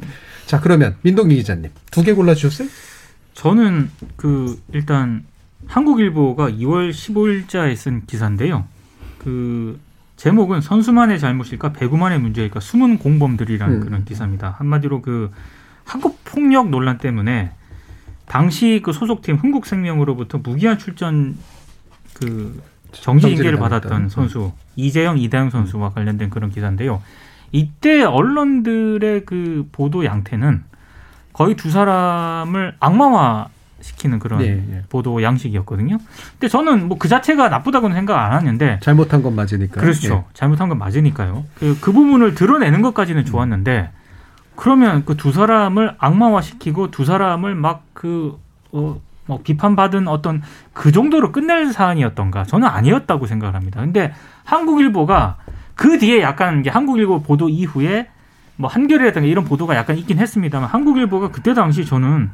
자 0.49 0.59
그러면 0.59 0.95
민동기 1.03 1.35
기자님 1.35 1.69
두 1.91 2.01
개 2.03 2.13
골라 2.13 2.33
주셨어요? 2.33 2.67
저는 3.33 3.91
그 4.15 4.59
일단 4.73 5.23
한국일보가 5.67 6.49
2월 6.49 6.89
15일자에 6.89 7.75
쓴 7.75 8.03
기사인데요. 8.07 8.65
그 9.19 9.79
제목은 10.15 10.61
선수만의 10.61 11.19
잘못일까 11.19 11.71
배구만의 11.73 12.19
문제일까 12.19 12.61
숨은 12.61 12.97
공범들이라는 12.97 13.75
음. 13.75 13.79
그런 13.81 14.05
기사입니다. 14.05 14.55
한마디로 14.57 15.03
그 15.03 15.31
학업 15.85 16.15
폭력 16.25 16.69
논란 16.69 16.97
때문에 16.97 17.51
당시 18.25 18.81
그 18.83 18.91
소속팀 18.91 19.35
흥국생명으로부터 19.35 20.39
무기한 20.39 20.79
출전 20.79 21.37
그 22.15 22.59
정지 22.91 23.27
징계를 23.27 23.59
당했던. 23.59 23.69
받았던 23.81 24.09
선수 24.09 24.51
이재영 24.75 25.19
이다영 25.19 25.51
선수와 25.51 25.91
관련된 25.91 26.31
그런 26.31 26.49
기사인데요. 26.49 27.03
이때 27.51 28.03
언론들의 28.03 29.25
그 29.25 29.67
보도 29.71 30.05
양태는 30.05 30.63
거의 31.33 31.55
두 31.55 31.69
사람을 31.71 32.75
악마화 32.79 33.47
시키는 33.81 34.19
그런 34.19 34.39
네, 34.39 34.55
네. 34.67 34.83
보도 34.89 35.23
양식이었거든요. 35.23 35.99
근데 36.33 36.47
저는 36.49 36.89
뭐 36.89 36.97
그 36.99 37.07
자체가 37.07 37.47
나쁘다고는 37.47 37.95
생각 37.95 38.19
안 38.19 38.33
하는데 38.33 38.79
잘못한 38.81 39.23
건 39.23 39.35
맞으니까. 39.35 39.79
그렇죠. 39.79 40.25
잘못한 40.33 40.67
건 40.67 40.77
맞으니까요. 40.77 41.45
그, 41.55 41.77
그 41.79 41.93
부분을 41.93 42.35
드러내는 42.35 42.81
것까지는 42.81 43.23
좋았는데 43.25 43.91
그러면 44.57 45.05
그 45.05 45.15
두 45.15 45.31
사람을 45.31 45.95
악마화 45.97 46.41
시키고 46.41 46.91
두 46.91 47.05
사람을 47.05 47.55
막그 47.55 48.37
어, 48.73 48.99
뭐 49.25 49.39
비판받은 49.41 50.09
어떤 50.09 50.41
그 50.73 50.91
정도로 50.91 51.31
끝낼 51.31 51.71
사안이었던가 51.71 52.43
저는 52.43 52.67
아니었다고 52.67 53.27
생각을 53.27 53.55
합니다. 53.55 53.79
근데 53.79 54.13
한국일보가 54.43 55.37
그 55.79 55.97
뒤에 55.97 56.21
약간 56.21 56.59
이제 56.59 56.69
한국일보 56.69 57.23
보도 57.23 57.47
이후에 57.47 58.09
뭐 58.57 58.69
한겨레라든가 58.69 59.25
이런 59.25 59.45
보도가 59.45 59.77
약간 59.77 59.97
있긴 59.97 60.19
했습니다만 60.19 60.67
한국일보가 60.67 61.31
그때 61.31 61.53
당시 61.53 61.85
저는 61.85 62.29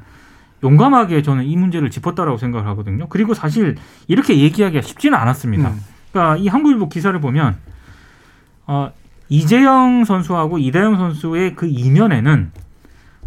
용감하게 0.63 1.21
저는 1.21 1.43
이 1.43 1.55
문제를 1.55 1.91
짚었다라고 1.91 2.39
생각을 2.39 2.67
하거든요. 2.69 3.07
그리고 3.07 3.35
사실 3.35 3.75
이렇게 4.07 4.39
얘기하기가 4.39 4.81
쉽지는 4.81 5.15
않았습니다. 5.19 5.69
음. 5.69 5.79
그러니까 6.11 6.37
이 6.37 6.47
한국일보 6.47 6.89
기사를 6.89 7.21
보면 7.21 7.57
어, 8.65 8.91
이재영 9.29 10.05
선수하고 10.05 10.57
이다영 10.57 10.97
선수의 10.97 11.53
그 11.53 11.67
이면에는 11.67 12.51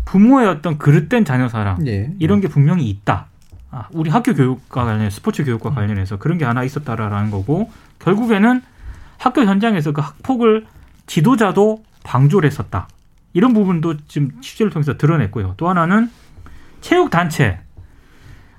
부모의 0.05 0.49
어떤 0.49 0.79
그릇된 0.79 1.25
자녀 1.25 1.49
사랑 1.49 1.87
예. 1.87 2.13
이런 2.19 2.41
게 2.41 2.49
분명히 2.49 2.91
있다. 2.91 3.27
아, 3.71 3.87
우리 3.93 4.11
학교 4.11 4.35
교육과 4.35 4.85
관련, 4.85 5.11
스포츠 5.11 5.45
교육과 5.45 5.71
관련해서 5.71 6.19
그런 6.19 6.39
게 6.39 6.45
하나 6.45 6.65
있었다라는 6.65 7.31
거고 7.31 7.71
결국에는 8.01 8.63
학교 9.19 9.45
현장에서 9.45 9.93
그 9.93 10.01
학폭을 10.01 10.67
지도자도 11.07 11.83
방조를 12.05 12.49
했었다. 12.49 12.89
이런 13.35 13.53
부분도 13.53 13.97
지금 14.07 14.41
취재를 14.41 14.71
통해서 14.71 14.97
드러냈고요. 14.97 15.55
또 15.57 15.69
하나는 15.69 16.11
체육 16.81 17.11
단체 17.11 17.59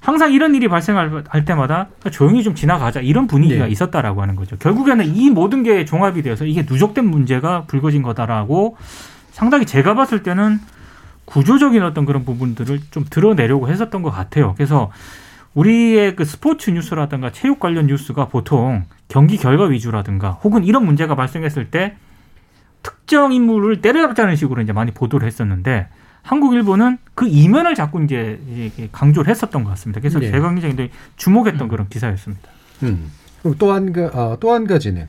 항상 0.01 0.32
이런 0.32 0.55
일이 0.55 0.68
발생할 0.68 1.24
할 1.28 1.45
때마다 1.45 1.88
조용히 2.12 2.43
좀 2.43 2.55
지나가자 2.55 3.01
이런 3.01 3.28
분위기가 3.28 3.66
네. 3.66 3.72
있었다라고 3.72 4.22
하는 4.22 4.36
거죠. 4.36 4.57
결국에는 4.57 5.16
이 5.16 5.30
모든 5.30 5.64
게 5.64 5.84
종합이 5.84 6.22
돼서 6.22 6.45
이게 6.45 6.66
누적된 6.68 7.05
문제가 7.05 7.64
불거진 7.64 8.01
거다라고 8.01 8.78
상당히 9.32 9.66
제가 9.66 9.95
봤을 9.95 10.24
때는 10.24 10.60
구조적인 11.26 11.84
어떤 11.84 12.05
그런 12.05 12.26
부분들을 12.26 12.80
좀 12.91 13.05
드러내려고 13.10 13.68
했었던 13.68 14.01
것 14.01 14.10
같아요. 14.10 14.53
그래서 14.55 14.91
우리의 15.53 16.16
그 16.16 16.26
스포츠 16.26 16.70
뉴스라든가 16.70 17.32
체육 17.32 17.60
관련 17.60 17.88
뉴스가 17.88 18.30
보통 18.30 18.86
경기 19.10 19.38
결과 19.38 19.66
위주라든가 19.66 20.32
혹은 20.32 20.64
이런 20.64 20.86
문제가 20.86 21.16
발생했을 21.16 21.70
때 21.70 21.97
특정 22.82 23.34
인물을 23.34 23.82
때려잡자는 23.82 24.38
식으로 24.38 24.62
이제 24.62 24.72
많이 24.72 24.91
보도를 24.91 25.28
했었는데 25.28 25.89
한국 26.22 26.53
일보는 26.53 26.97
그 27.16 27.28
이면을 27.28 27.76
자꾸 27.76 28.03
이제 28.03 28.39
강조를 28.91 29.30
했었던 29.30 29.64
것 29.64 29.72
같습니다. 29.72 29.99
그래서 29.99 30.20
네. 30.20 30.32
제가 30.32 30.53
굉장히 30.53 30.91
주목했던 31.18 31.68
그런 31.68 31.89
기사였습니다. 31.89 32.49
음. 32.84 33.12
그럼 33.41 33.55
또한 33.57 33.91
가, 33.91 34.12
아, 34.14 34.38
또한 34.39 34.68
가지는 34.68 35.07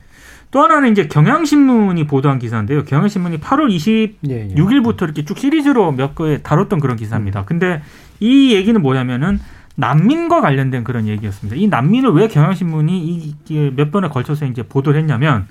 또 0.49 0.61
하나는 0.61 0.91
이제 0.91 1.07
경향신문이 1.07 2.07
보도한 2.07 2.39
기사인데요. 2.39 2.83
경향신문이 2.83 3.39
8월 3.39 3.71
20 3.71 4.17
예, 4.29 4.49
예. 4.49 4.55
6일부터 4.55 5.03
이렇게 5.03 5.23
쭉 5.23 5.37
시리즈로 5.37 5.91
몇 5.91 6.15
거에 6.15 6.39
다뤘던 6.39 6.79
그런 6.79 6.97
기사입니다. 6.97 7.45
근데 7.45 7.81
이 8.19 8.53
얘기는 8.53 8.79
뭐냐면은 8.81 9.39
난민과 9.75 10.41
관련된 10.41 10.83
그런 10.83 11.07
얘기였습니다. 11.07 11.55
이 11.55 11.67
난민을 11.67 12.11
왜 12.11 12.27
경향신문이 12.27 12.99
이- 13.05 13.35
이몇 13.49 13.91
번에 13.91 14.07
걸쳐서 14.09 14.45
이제 14.45 14.63
보도를 14.63 14.99
했냐면 14.99 15.47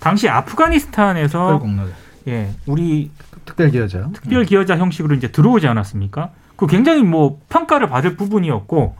당시 0.00 0.28
아프가니스탄에서. 0.28 1.58
예, 2.28 2.50
우리 2.66 3.10
특별 3.44 3.70
기여자. 3.70 4.08
특별 4.12 4.44
기여자 4.44 4.76
형식으로 4.76 5.14
이제 5.14 5.28
들어오지 5.32 5.66
않았습니까? 5.68 6.30
그 6.56 6.66
굉장히 6.66 7.02
뭐 7.02 7.40
평가를 7.48 7.88
받을 7.88 8.16
부분이었고 8.16 8.96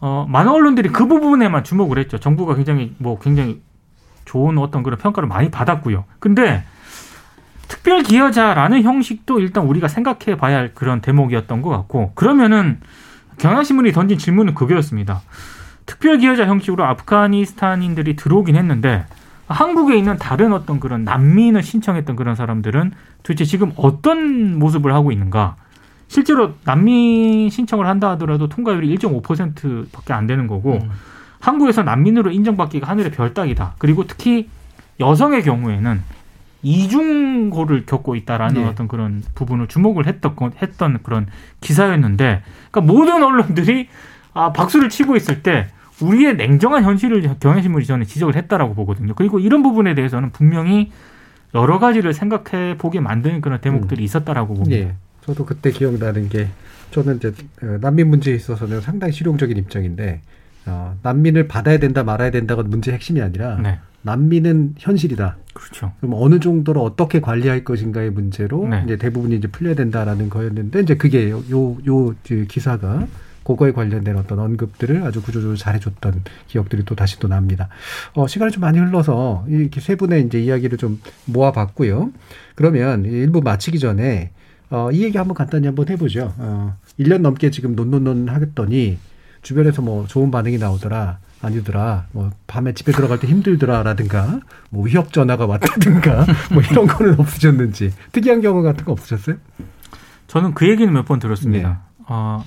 어, 0.00 0.26
많은 0.28 0.50
언론들이 0.52 0.88
그 0.90 1.06
부분에만 1.06 1.64
주목을 1.64 1.98
했죠. 1.98 2.18
정부가 2.18 2.54
굉장히 2.54 2.94
뭐 2.98 3.18
굉장히 3.18 3.60
좋은 4.24 4.58
어떤 4.58 4.82
그런 4.82 4.98
평가를 4.98 5.28
많이 5.28 5.50
받았고요. 5.50 6.04
근데 6.18 6.64
특별 7.68 8.02
기여자라는 8.02 8.82
형식도 8.82 9.40
일단 9.40 9.64
우리가 9.64 9.88
생각해 9.88 10.36
봐야 10.36 10.56
할 10.58 10.74
그런 10.74 11.00
대목이었던 11.00 11.62
것 11.62 11.70
같고 11.70 12.12
그러면은 12.14 12.80
경향신문이 13.38 13.92
던진 13.92 14.18
질문은 14.18 14.54
그거였습니다. 14.54 15.22
특별 15.84 16.18
기여자 16.18 16.46
형식으로 16.46 16.84
아프가니스탄인들이 16.84 18.16
들어오긴 18.16 18.56
했는데 18.56 19.06
한국에 19.48 19.96
있는 19.96 20.16
다른 20.16 20.52
어떤 20.52 20.80
그런 20.80 21.04
난민을 21.04 21.62
신청했던 21.62 22.16
그런 22.16 22.34
사람들은 22.34 22.92
도대체 23.22 23.44
지금 23.44 23.72
어떤 23.76 24.58
모습을 24.58 24.92
하고 24.92 25.12
있는가? 25.12 25.56
실제로 26.08 26.54
난민 26.64 27.50
신청을 27.50 27.86
한다 27.86 28.10
하더라도 28.10 28.48
통과율이 28.48 28.96
1.5%밖에 28.96 30.12
안 30.12 30.26
되는 30.26 30.46
거고 30.46 30.74
음. 30.74 30.90
한국에서 31.40 31.82
난민으로 31.82 32.30
인정받기가 32.30 32.88
하늘의 32.88 33.12
별 33.12 33.34
따기다. 33.34 33.74
그리고 33.78 34.06
특히 34.06 34.48
여성의 34.98 35.42
경우에는 35.42 36.02
이중고를 36.62 37.86
겪고 37.86 38.16
있다라는 38.16 38.62
네. 38.62 38.68
어떤 38.68 38.88
그런 38.88 39.22
부분을 39.34 39.66
주목을 39.68 40.06
했던 40.06 40.36
건- 40.36 40.52
했던 40.60 40.98
그런 41.02 41.26
기사였는데, 41.60 42.42
그러니까 42.70 42.92
모든 42.92 43.22
언론들이 43.22 43.88
아, 44.34 44.52
박수를 44.52 44.88
치고 44.90 45.16
있을 45.16 45.42
때 45.42 45.68
우리의 46.02 46.36
냉정한 46.36 46.84
현실을 46.84 47.22
경향신문이 47.40 47.86
저는 47.86 48.04
지적을 48.06 48.36
했다라고 48.36 48.74
보거든요. 48.74 49.14
그리고 49.14 49.38
이런 49.38 49.62
부분에 49.62 49.94
대해서는 49.94 50.30
분명히 50.30 50.90
여러 51.54 51.78
가지를 51.78 52.12
생각해 52.12 52.76
보게 52.76 53.00
만드는 53.00 53.40
그런 53.40 53.60
대목들이 53.62 54.04
있었다라고 54.04 54.54
봅니다. 54.54 54.76
예. 54.76 54.94
저도 55.24 55.46
그때 55.46 55.70
기억나는 55.70 56.28
게 56.28 56.48
저는 56.90 57.16
이제 57.16 57.32
어, 57.62 57.78
난민 57.80 58.10
문제에 58.10 58.34
있어서는 58.34 58.82
상당히 58.82 59.12
실용적인 59.14 59.56
입장인데 59.56 60.20
어, 60.66 60.96
난민을 61.02 61.48
받아야 61.48 61.78
된다 61.78 62.04
말아야 62.04 62.30
된다가 62.30 62.62
문제 62.62 62.92
핵심이 62.92 63.22
아니라 63.22 63.56
네, 63.56 63.78
난민은 64.06 64.76
현실이다. 64.78 65.36
그렇죠. 65.52 65.92
그럼 66.00 66.14
어느 66.14 66.38
정도로 66.40 66.82
어떻게 66.82 67.20
관리할 67.20 67.64
것인가의 67.64 68.10
문제로 68.10 68.66
네. 68.68 68.82
이제 68.84 68.96
대부분이 68.96 69.36
이제 69.36 69.48
풀려야 69.48 69.74
된다라는 69.74 70.30
거였는데 70.30 70.80
이제 70.80 70.96
그게 70.96 71.30
요요 71.30 71.76
요 71.86 72.14
기사가 72.48 73.06
그거에 73.44 73.72
관련된 73.72 74.16
어떤 74.16 74.38
언급들을 74.40 75.02
아주 75.04 75.22
구조적으로 75.22 75.56
잘해줬던 75.56 76.22
기억들이 76.48 76.84
또 76.84 76.94
다시 76.94 77.18
또 77.20 77.28
납니다. 77.28 77.68
어, 78.14 78.26
시간이 78.26 78.50
좀 78.50 78.60
많이 78.60 78.78
흘러서 78.78 79.44
이렇게 79.48 79.80
세 79.80 79.94
분의 79.94 80.26
이제 80.26 80.40
이야기를 80.40 80.78
좀 80.78 81.00
모아봤고요. 81.26 82.10
그러면 82.54 83.04
이 83.04 83.08
일부 83.08 83.40
마치기 83.42 83.78
전에 83.78 84.32
어, 84.70 84.90
이 84.90 85.04
얘기 85.04 85.16
한번 85.16 85.34
간단히 85.34 85.66
한번 85.66 85.88
해보죠. 85.88 86.34
어, 86.38 86.76
1년 86.98 87.20
넘게 87.20 87.50
지금 87.50 87.76
논논논 87.76 88.28
하겠더니 88.28 88.98
주변에서 89.42 89.80
뭐 89.80 90.06
좋은 90.06 90.32
반응이 90.32 90.58
나오더라. 90.58 91.18
아니더라. 91.42 92.06
뭐 92.12 92.30
밤에 92.46 92.72
집에 92.72 92.92
들어갈 92.92 93.18
때 93.20 93.26
힘들더라라든가 93.28 94.40
뭐 94.70 94.84
위협 94.84 95.12
전화가 95.12 95.46
왔다든가 95.46 96.24
뭐 96.52 96.62
이런 96.62 96.86
거는 96.86 97.20
없으셨는지 97.20 97.92
특이한 98.12 98.40
경우 98.40 98.62
같은 98.62 98.84
거 98.84 98.92
없으셨어요? 98.92 99.36
저는 100.26 100.54
그 100.54 100.68
얘기는 100.68 100.92
몇 100.92 101.04
번 101.04 101.18
들었습니다. 101.18 101.68
네. 101.68 101.76
어, 102.08 102.44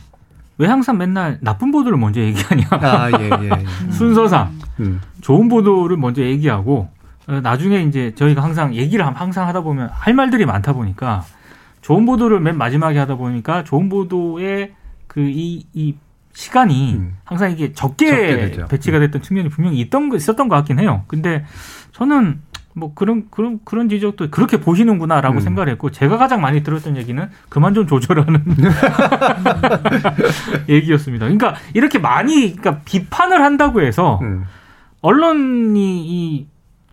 왜 0.57 0.67
항상 0.67 0.97
맨날 0.97 1.37
나쁜 1.41 1.71
보도를 1.71 1.97
먼저 1.97 2.19
얘기하냐. 2.19 2.67
아, 2.71 3.09
예, 3.19 3.29
예. 3.43 3.49
예. 3.49 3.65
순서상 3.91 4.51
음. 4.81 4.99
좋은 5.21 5.47
보도를 5.47 5.95
먼저 5.95 6.21
얘기하고 6.21 6.89
어, 7.27 7.39
나중에 7.41 7.83
이제 7.83 8.13
저희가 8.15 8.43
항상 8.43 8.73
얘기를 8.75 9.05
함- 9.05 9.13
항상 9.15 9.47
하다 9.47 9.61
보면 9.61 9.89
할 9.93 10.13
말들이 10.13 10.45
많다 10.45 10.73
보니까 10.73 11.23
좋은 11.81 12.05
보도를 12.05 12.39
맨 12.41 12.57
마지막에 12.57 12.97
하다 12.99 13.15
보니까 13.15 13.63
좋은 13.63 13.87
보도의 13.87 14.73
그이이 15.07 15.95
시간이 16.39 16.93
음. 16.93 17.17
항상 17.25 17.51
이게 17.51 17.73
적게, 17.73 18.09
적게 18.09 18.37
되죠. 18.37 18.61
음. 18.61 18.67
배치가 18.69 18.97
됐던 18.99 19.21
측면이 19.21 19.49
분명히 19.49 19.77
있던 19.81 20.07
거 20.07 20.15
있었던 20.15 20.47
것 20.47 20.55
같긴 20.55 20.79
해요. 20.79 21.03
근데 21.07 21.43
저는 21.91 22.39
뭐 22.73 22.93
그런 22.93 23.29
그런 23.29 23.59
그런 23.65 23.89
지적도 23.89 24.29
그렇게 24.29 24.61
보시는구나라고 24.61 25.39
음. 25.39 25.41
생각을 25.41 25.67
했고 25.67 25.91
제가 25.91 26.17
가장 26.17 26.39
많이 26.39 26.63
들었던 26.63 26.95
얘기는 26.95 27.29
그만 27.49 27.73
좀 27.73 27.87
조절하는 27.87 28.41
얘기였습니다. 30.69 31.25
그러니까 31.25 31.55
이렇게 31.73 31.99
많이 31.99 32.55
그러니까 32.55 32.83
비판을 32.85 33.43
한다고 33.43 33.81
해서 33.81 34.19
음. 34.21 34.45
언론이 35.01 36.05
이 36.07 36.47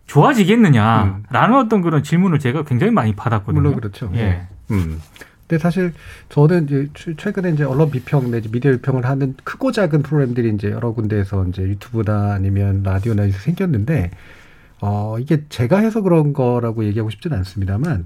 좋아지겠느냐라는 0.06 1.56
어떤 1.56 1.82
그런 1.82 2.02
질문을 2.02 2.40
제가 2.40 2.64
굉장히 2.64 2.92
많이 2.92 3.14
받았거든요. 3.14 3.60
물론 3.60 3.76
그렇죠. 3.76 4.10
예. 4.16 4.48
음. 4.72 5.00
근데 5.48 5.60
사실 5.62 5.92
저는 6.28 6.64
이제 6.64 6.88
최- 6.94 7.14
최근에 7.16 7.50
이제 7.50 7.62
언론 7.64 7.90
비평 7.90 8.30
내지 8.30 8.50
미디어 8.50 8.72
비평을 8.72 9.04
하는 9.06 9.34
크고 9.44 9.70
작은 9.72 10.02
프로그램들이 10.02 10.52
이제 10.54 10.70
여러 10.70 10.92
군데에서 10.92 11.44
이제 11.46 11.62
유튜브나 11.62 12.32
아니면 12.34 12.82
라디오나 12.82 13.24
이렇게 13.24 13.38
생겼는데 13.38 14.10
어 14.80 15.16
이게 15.20 15.44
제가 15.48 15.78
해서 15.78 16.02
그런 16.02 16.32
거라고 16.32 16.84
얘기하고 16.84 17.10
싶지는 17.10 17.38
않습니다만 17.38 18.04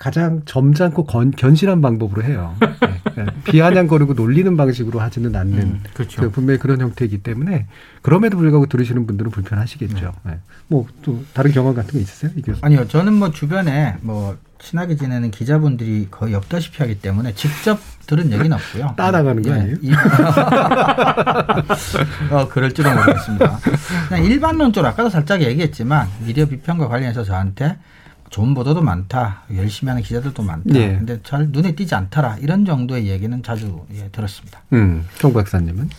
가장 0.00 0.40
점잖고 0.46 1.04
건, 1.04 1.30
견실한 1.30 1.82
방법으로 1.82 2.24
해요. 2.24 2.56
네. 3.16 3.26
비아냥거리고 3.44 4.14
놀리는 4.14 4.56
방식으로 4.56 4.98
하지는 4.98 5.36
않는 5.36 5.58
음, 5.58 5.82
그렇죠. 5.92 6.22
그 6.22 6.30
분명히 6.30 6.58
그런 6.58 6.80
형태이기 6.80 7.18
때문에 7.18 7.66
그럼에도 8.00 8.38
불구하고 8.38 8.64
들으시는 8.64 9.06
분들은 9.06 9.30
불편하시겠죠. 9.30 10.14
네. 10.24 10.38
뭐또 10.68 11.22
다른 11.34 11.52
경험 11.52 11.74
같은 11.74 11.92
거 11.92 11.98
있으세요, 11.98 12.30
이 12.34 12.40
교수? 12.40 12.60
아니요, 12.62 12.88
저는 12.88 13.12
뭐 13.12 13.30
주변에 13.30 13.96
뭐 14.00 14.38
친하게 14.58 14.96
지내는 14.96 15.30
기자분들이 15.30 16.08
거의 16.10 16.34
없다시피 16.34 16.78
하기 16.78 17.00
때문에 17.00 17.34
직접 17.34 17.78
들은 18.06 18.32
얘기는 18.32 18.50
없고요. 18.54 18.94
따라가는 18.96 19.42
거 19.42 19.50
예, 19.50 19.54
아니에요? 19.54 19.76
이- 19.82 19.92
어, 22.32 22.48
그럴지도 22.48 22.90
모르겠습니다. 22.90 23.58
그냥 24.08 24.24
일반론적으로 24.24 24.88
아까도 24.90 25.10
살짝 25.10 25.42
얘기했지만 25.42 26.08
미디어 26.24 26.46
비평과 26.46 26.88
관련해서 26.88 27.22
저한테 27.22 27.76
좋은 28.30 28.54
보도도 28.54 28.80
많다. 28.80 29.42
열심히 29.54 29.90
하는 29.90 30.02
기자들도 30.02 30.42
많다. 30.42 30.74
예. 30.76 30.96
근데 30.96 31.20
잘 31.22 31.48
눈에 31.50 31.74
띄지 31.74 31.94
않더라. 31.94 32.38
이런 32.38 32.64
정도의 32.64 33.08
얘기는 33.08 33.42
자주 33.42 33.84
예, 33.92 34.08
들었습니다. 34.08 34.60
음, 34.72 35.06
정 35.18 35.32
박사님은? 35.32 35.90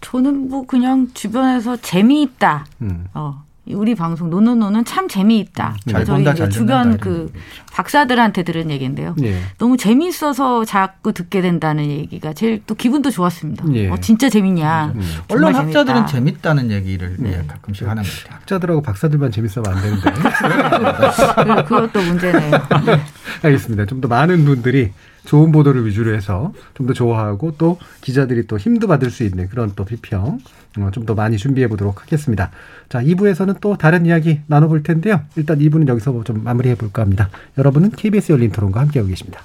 저는 0.00 0.48
뭐 0.48 0.64
그냥 0.66 1.08
주변에서 1.12 1.76
재미있다. 1.76 2.66
음. 2.82 3.06
어, 3.12 3.44
우리 3.74 3.94
방송 3.94 4.30
노노노는 4.30 4.84
참 4.84 5.08
재미있다. 5.08 5.76
잘 5.90 6.04
저희 6.04 6.16
본다, 6.16 6.34
잘 6.34 6.48
주변 6.50 6.82
듣는다 6.84 7.04
그 7.04 7.20
얘기죠. 7.34 7.38
박사들한테 7.72 8.42
들은 8.42 8.70
얘기인데요. 8.70 9.14
예. 9.22 9.40
너무 9.58 9.76
재미있어서 9.76 10.64
자꾸 10.64 11.12
듣게 11.12 11.40
된다는 11.40 11.84
얘기가 11.86 12.32
제일 12.32 12.62
또 12.66 12.74
기분도 12.74 13.10
좋았습니다. 13.10 13.64
예. 13.74 13.88
어, 13.88 13.96
진짜 14.00 14.28
재밌냐. 14.28 14.92
음. 14.94 15.02
언론 15.30 15.54
학자들은 15.54 16.06
재밌다. 16.06 16.12
재밌다는 16.12 16.70
얘기를 16.70 17.16
예, 17.24 17.44
가끔씩 17.46 17.86
하는 17.86 18.02
것 18.02 18.08
같아요. 18.24 18.38
학자들하고 18.40 18.82
박사들만 18.82 19.30
재밌으면 19.32 19.66
안 19.76 19.82
되는데. 19.82 20.10
그, 20.12 21.64
그것도 21.68 22.02
문제네요. 22.02 22.50
알겠습니다. 23.42 23.84
좀 23.86 23.98
더 23.98 24.06
많은 24.06 24.44
분들이 24.44 24.92
좋은 25.28 25.52
보도를 25.52 25.86
위주로 25.86 26.14
해서 26.14 26.52
좀 26.74 26.86
더 26.86 26.92
좋아하고 26.94 27.54
또 27.58 27.78
기자들이 28.00 28.46
또 28.46 28.56
힘도 28.58 28.86
받을 28.86 29.10
수 29.10 29.22
있는 29.24 29.48
그런 29.48 29.72
또 29.76 29.84
비평 29.84 30.38
어, 30.78 30.90
좀더 30.92 31.14
많이 31.14 31.36
준비해 31.36 31.68
보도록 31.68 32.02
하겠습니다. 32.02 32.50
자, 32.88 33.00
2부에서는 33.02 33.60
또 33.60 33.76
다른 33.76 34.06
이야기 34.06 34.40
나눠볼 34.46 34.82
텐데요. 34.82 35.20
일단 35.36 35.58
2부는 35.58 35.86
여기서 35.88 36.12
뭐 36.12 36.22
좀 36.24 36.42
마무리해 36.44 36.74
볼까 36.76 37.02
합니다. 37.02 37.28
여러분은 37.58 37.90
KBS 37.90 38.32
열린 38.32 38.50
토론과 38.52 38.80
함께하고 38.80 39.08
계십니다. 39.08 39.42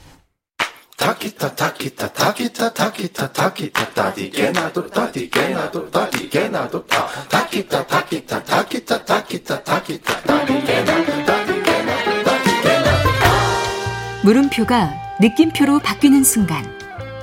물음표가 14.23 15.02
느낌표로 15.21 15.79
바뀌는 15.79 16.23
순간 16.23 16.63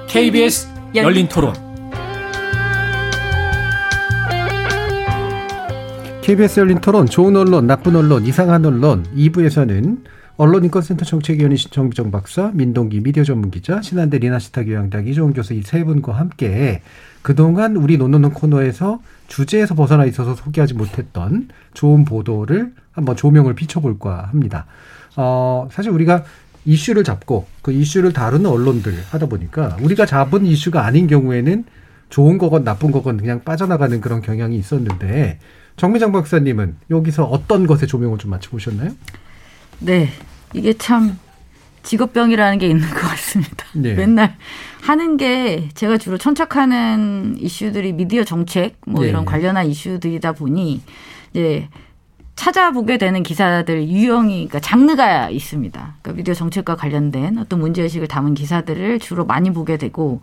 KBS 0.08 0.68
열린 0.94 1.28
토론. 1.28 1.54
KBS 6.22 6.60
열린 6.60 6.80
토론 6.80 7.06
좋은 7.06 7.34
언론, 7.36 7.66
나쁜 7.66 7.96
언론, 7.96 8.24
이상한 8.24 8.64
언론 8.64 9.04
2부에서는 9.16 10.04
언론인권센터 10.36 11.04
정책위원이신 11.04 11.70
정비정 11.70 12.10
박사, 12.10 12.50
민동기 12.54 13.00
미디어 13.00 13.24
전문기자, 13.24 13.82
신한대 13.82 14.18
리나시타 14.18 14.64
교양대학 14.64 15.06
이종훈 15.06 15.34
교수 15.34 15.52
이 15.54 15.62
세 15.62 15.84
분과 15.84 16.12
함께 16.12 16.82
그동안 17.22 17.76
우리 17.76 17.98
논논논 17.98 18.32
코너에서 18.32 19.00
주제에서 19.28 19.74
벗어나 19.74 20.06
있어서 20.06 20.34
소개하지 20.34 20.74
못했던 20.74 21.48
좋은 21.74 22.04
보도를 22.04 22.72
한번 22.92 23.16
조명을 23.16 23.54
비춰볼까 23.54 24.28
합니다. 24.30 24.66
어, 25.16 25.68
사실 25.70 25.90
우리가 25.90 26.24
이슈를 26.64 27.04
잡고 27.04 27.46
그 27.62 27.72
이슈를 27.72 28.12
다루는 28.12 28.46
언론들 28.46 28.94
하다 29.10 29.26
보니까 29.26 29.76
우리가 29.80 30.06
잡은 30.06 30.44
이슈가 30.44 30.84
아닌 30.84 31.06
경우에는 31.06 31.64
좋은 32.10 32.38
거건 32.38 32.64
나쁜 32.64 32.90
거건 32.90 33.16
그냥 33.16 33.42
빠져나가는 33.44 34.00
그런 34.00 34.20
경향이 34.20 34.56
있었는데 34.56 35.38
정미장 35.76 36.12
박사님은 36.12 36.76
여기서 36.90 37.24
어떤 37.24 37.66
것에 37.66 37.86
조명을 37.86 38.18
좀 38.18 38.30
맞춰보셨나요? 38.30 38.90
네. 39.78 40.08
이게 40.52 40.72
참 40.74 41.18
직업병이라는 41.82 42.58
게 42.58 42.68
있는 42.68 42.86
것 42.88 43.00
같습니다. 43.00 43.64
네. 43.74 43.94
맨날 43.96 44.36
하는 44.82 45.16
게 45.16 45.68
제가 45.74 45.96
주로 45.96 46.18
천착하는 46.18 47.36
이슈들이 47.38 47.92
미디어 47.92 48.24
정책 48.24 48.76
뭐 48.86 49.02
네. 49.02 49.08
이런 49.08 49.24
관련한 49.24 49.66
이슈들이다 49.66 50.32
보니 50.32 50.82
이제 51.30 51.68
찾아보게 52.36 52.96
되는 52.96 53.22
기사들 53.22 53.88
유형이 53.88 54.48
그러니까 54.48 54.60
장르가 54.60 55.28
있습니다. 55.28 55.94
그러니까 56.00 56.12
미디어 56.16 56.32
정책과 56.34 56.76
관련된 56.76 57.38
어떤 57.38 57.60
문제 57.60 57.82
의식을 57.82 58.08
담은 58.08 58.34
기사들을 58.34 58.98
주로 58.98 59.26
많이 59.26 59.52
보게 59.52 59.76
되고 59.76 60.22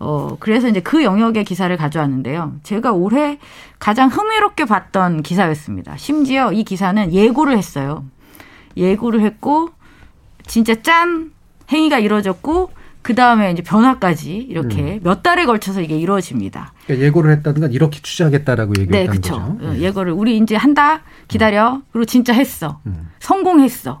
어 0.00 0.36
그래서 0.40 0.68
이제 0.68 0.80
그 0.80 1.04
영역의 1.04 1.44
기사를 1.44 1.74
가져왔는데요. 1.76 2.54
제가 2.64 2.92
올해 2.92 3.38
가장 3.78 4.08
흥미롭게 4.08 4.64
봤던 4.64 5.22
기사였습니다. 5.22 5.96
심지어 5.96 6.52
이 6.52 6.64
기사는 6.64 7.12
예고를 7.12 7.56
했어요. 7.56 8.04
예고를 8.76 9.20
했고 9.20 9.70
진짜 10.46 10.82
짠 10.82 11.30
행위가 11.70 12.00
이루어졌고 12.00 12.70
그 13.02 13.16
다음에 13.16 13.50
이제 13.50 13.62
변화까지 13.62 14.36
이렇게 14.36 15.00
몇 15.02 15.22
달에 15.22 15.44
걸쳐서 15.44 15.80
이게 15.80 15.98
이루어집니다. 15.98 16.72
그러니까 16.86 17.06
예고를 17.06 17.32
했다는 17.32 17.60
건 17.60 17.72
이렇게 17.72 18.00
취재하겠다라고 18.00 18.74
네, 18.74 18.82
얘기했다는 18.82 19.20
그렇죠. 19.20 19.58
거죠. 19.58 19.78
예거를 19.78 20.12
우리 20.12 20.36
이제 20.38 20.54
한다 20.54 21.02
기다려 21.26 21.82
그리고 21.92 22.04
진짜 22.04 22.32
했어 22.32 22.80
음. 22.86 23.10
성공했어. 23.18 24.00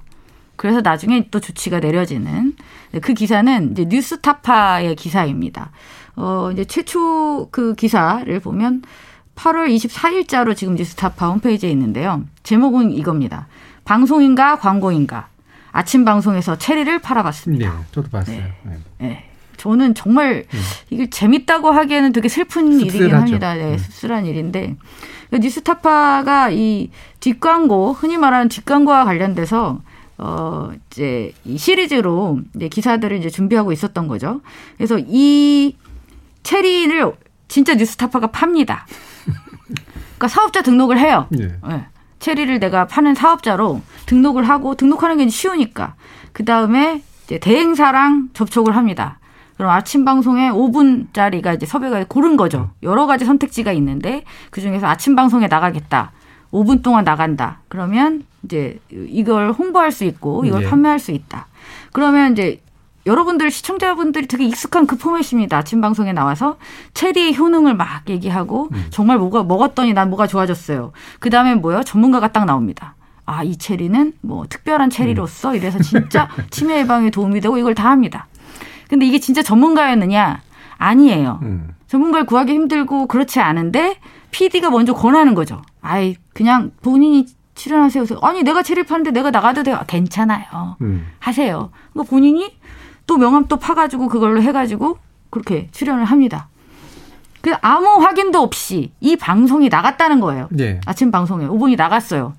그래서 0.54 0.80
나중에 0.80 1.26
또 1.32 1.40
조치가 1.40 1.80
내려지는 1.80 2.54
네, 2.92 3.00
그 3.00 3.14
기사는 3.14 3.72
이제 3.72 3.86
뉴스타파의 3.88 4.94
기사입니다. 4.94 5.72
어 6.14 6.50
이제 6.52 6.64
최초 6.64 7.48
그 7.50 7.74
기사를 7.74 8.38
보면 8.38 8.82
8월 9.34 9.74
24일자로 9.74 10.54
지금 10.54 10.76
뉴스타파 10.76 11.28
홈페이지에 11.28 11.70
있는데요. 11.70 12.22
제목은 12.44 12.92
이겁니다. 12.92 13.48
방송인가 13.84 14.58
광고인가 14.58 15.28
아침 15.72 16.04
방송에서 16.04 16.58
체리를 16.58 16.98
팔아봤습니다. 17.00 17.70
네, 17.70 17.84
저도 17.92 18.10
봤어요. 18.10 18.36
네. 18.36 18.52
네. 18.64 18.78
네. 18.98 19.28
저는 19.56 19.94
정말 19.94 20.44
이게 20.90 21.08
재밌다고 21.08 21.70
하기에는 21.70 22.12
되게 22.12 22.28
슬픈 22.28 22.72
일이긴 22.72 22.90
씁쓸하죠. 22.90 23.16
합니다. 23.16 23.54
네, 23.54 23.72
음. 23.72 23.78
씁쓸한 23.78 24.26
일인데 24.26 24.76
그 25.30 25.36
뉴스타파가 25.36 26.50
이 26.50 26.90
뒷광고 27.20 27.92
흔히 27.92 28.18
말하는 28.18 28.48
뒷광고와 28.48 29.04
관련돼서 29.04 29.80
어 30.18 30.72
이제 30.90 31.32
이 31.44 31.56
시리즈로 31.56 32.40
이제 32.56 32.68
기사들을 32.68 33.16
이제 33.16 33.30
준비하고 33.30 33.72
있었던 33.72 34.08
거죠. 34.08 34.40
그래서 34.76 34.98
이 34.98 35.76
체리를 36.42 37.12
진짜 37.48 37.74
뉴스타파가 37.74 38.28
팝니다. 38.28 38.86
그러니까 40.18 40.28
사업자 40.28 40.62
등록을 40.62 40.98
해요. 40.98 41.26
네. 41.30 41.48
네. 41.68 41.86
체리를 42.22 42.60
내가 42.60 42.86
파는 42.86 43.16
사업자로 43.16 43.82
등록을 44.06 44.48
하고 44.48 44.76
등록하는 44.76 45.18
게 45.18 45.28
쉬우니까 45.28 45.94
그 46.32 46.44
다음에 46.44 47.02
이제 47.24 47.38
대행사랑 47.38 48.28
접촉을 48.32 48.76
합니다. 48.76 49.18
그럼 49.56 49.72
아침 49.72 50.04
방송에 50.04 50.48
5분짜리가 50.50 51.56
이제 51.56 51.66
섭외가 51.66 52.02
고른 52.08 52.36
거죠. 52.36 52.70
여러 52.84 53.06
가지 53.06 53.24
선택지가 53.24 53.72
있는데 53.72 54.22
그 54.50 54.60
중에서 54.60 54.86
아침 54.86 55.16
방송에 55.16 55.48
나가겠다. 55.48 56.12
5분 56.52 56.82
동안 56.82 57.04
나간다. 57.04 57.60
그러면 57.68 58.22
이제 58.44 58.78
이걸 58.90 59.50
홍보할 59.50 59.90
수 59.90 60.04
있고 60.04 60.44
이걸 60.44 60.62
예. 60.62 60.68
판매할 60.68 61.00
수 61.00 61.10
있다. 61.10 61.48
그러면 61.92 62.32
이제 62.32 62.61
여러분들 63.04 63.50
시청자분들이 63.50 64.26
되게 64.26 64.44
익숙한 64.44 64.86
그 64.86 64.96
포맷입니다. 64.96 65.58
아침 65.58 65.80
방송에 65.80 66.12
나와서 66.12 66.56
체리의 66.94 67.36
효능을 67.36 67.74
막 67.74 68.08
얘기하고 68.08 68.68
정말 68.90 69.18
뭐가 69.18 69.42
먹었더니 69.42 69.92
난 69.92 70.08
뭐가 70.08 70.26
좋아졌어요. 70.26 70.92
그 71.18 71.30
다음에 71.30 71.54
뭐요? 71.54 71.82
전문가가 71.82 72.32
딱 72.32 72.44
나옵니다. 72.44 72.94
아, 73.24 73.42
이 73.42 73.56
체리는 73.56 74.14
뭐 74.20 74.46
특별한 74.48 74.90
체리로서 74.90 75.54
이래서 75.56 75.78
진짜 75.78 76.28
치매 76.50 76.80
예방에 76.80 77.10
도움이 77.10 77.40
되고 77.40 77.56
이걸 77.58 77.74
다 77.74 77.90
합니다. 77.90 78.26
근데 78.88 79.06
이게 79.06 79.18
진짜 79.18 79.42
전문가였느냐? 79.42 80.40
아니에요. 80.76 81.38
음. 81.42 81.74
전문가를 81.86 82.26
구하기 82.26 82.52
힘들고 82.52 83.06
그렇지 83.06 83.40
않은데 83.40 83.96
PD가 84.32 84.70
먼저 84.70 84.92
권하는 84.94 85.34
거죠. 85.34 85.62
아이, 85.80 86.16
그냥 86.34 86.72
본인이 86.82 87.26
출연하세요. 87.54 88.04
아니, 88.22 88.42
내가 88.42 88.62
체리 88.62 88.82
파는데 88.82 89.10
내가 89.10 89.30
나가도 89.30 89.62
돼요. 89.62 89.76
아, 89.76 89.84
괜찮아요. 89.84 90.76
음. 90.80 91.06
하세요. 91.18 91.70
그러니까 91.92 92.10
본인이 92.10 92.56
또 93.12 93.18
명함 93.18 93.46
또 93.46 93.58
파가지고 93.58 94.08
그걸로 94.08 94.40
해가지고 94.40 94.96
그렇게 95.28 95.68
출연을 95.70 96.06
합니다. 96.06 96.48
그 97.42 97.52
아무 97.60 98.02
확인도 98.02 98.40
없이 98.40 98.90
이 99.00 99.16
방송이 99.16 99.68
나갔다는 99.68 100.18
거예요. 100.20 100.48
네. 100.50 100.80
아침 100.86 101.10
방송에 101.10 101.46
5분이 101.46 101.76
나갔어요. 101.76 102.32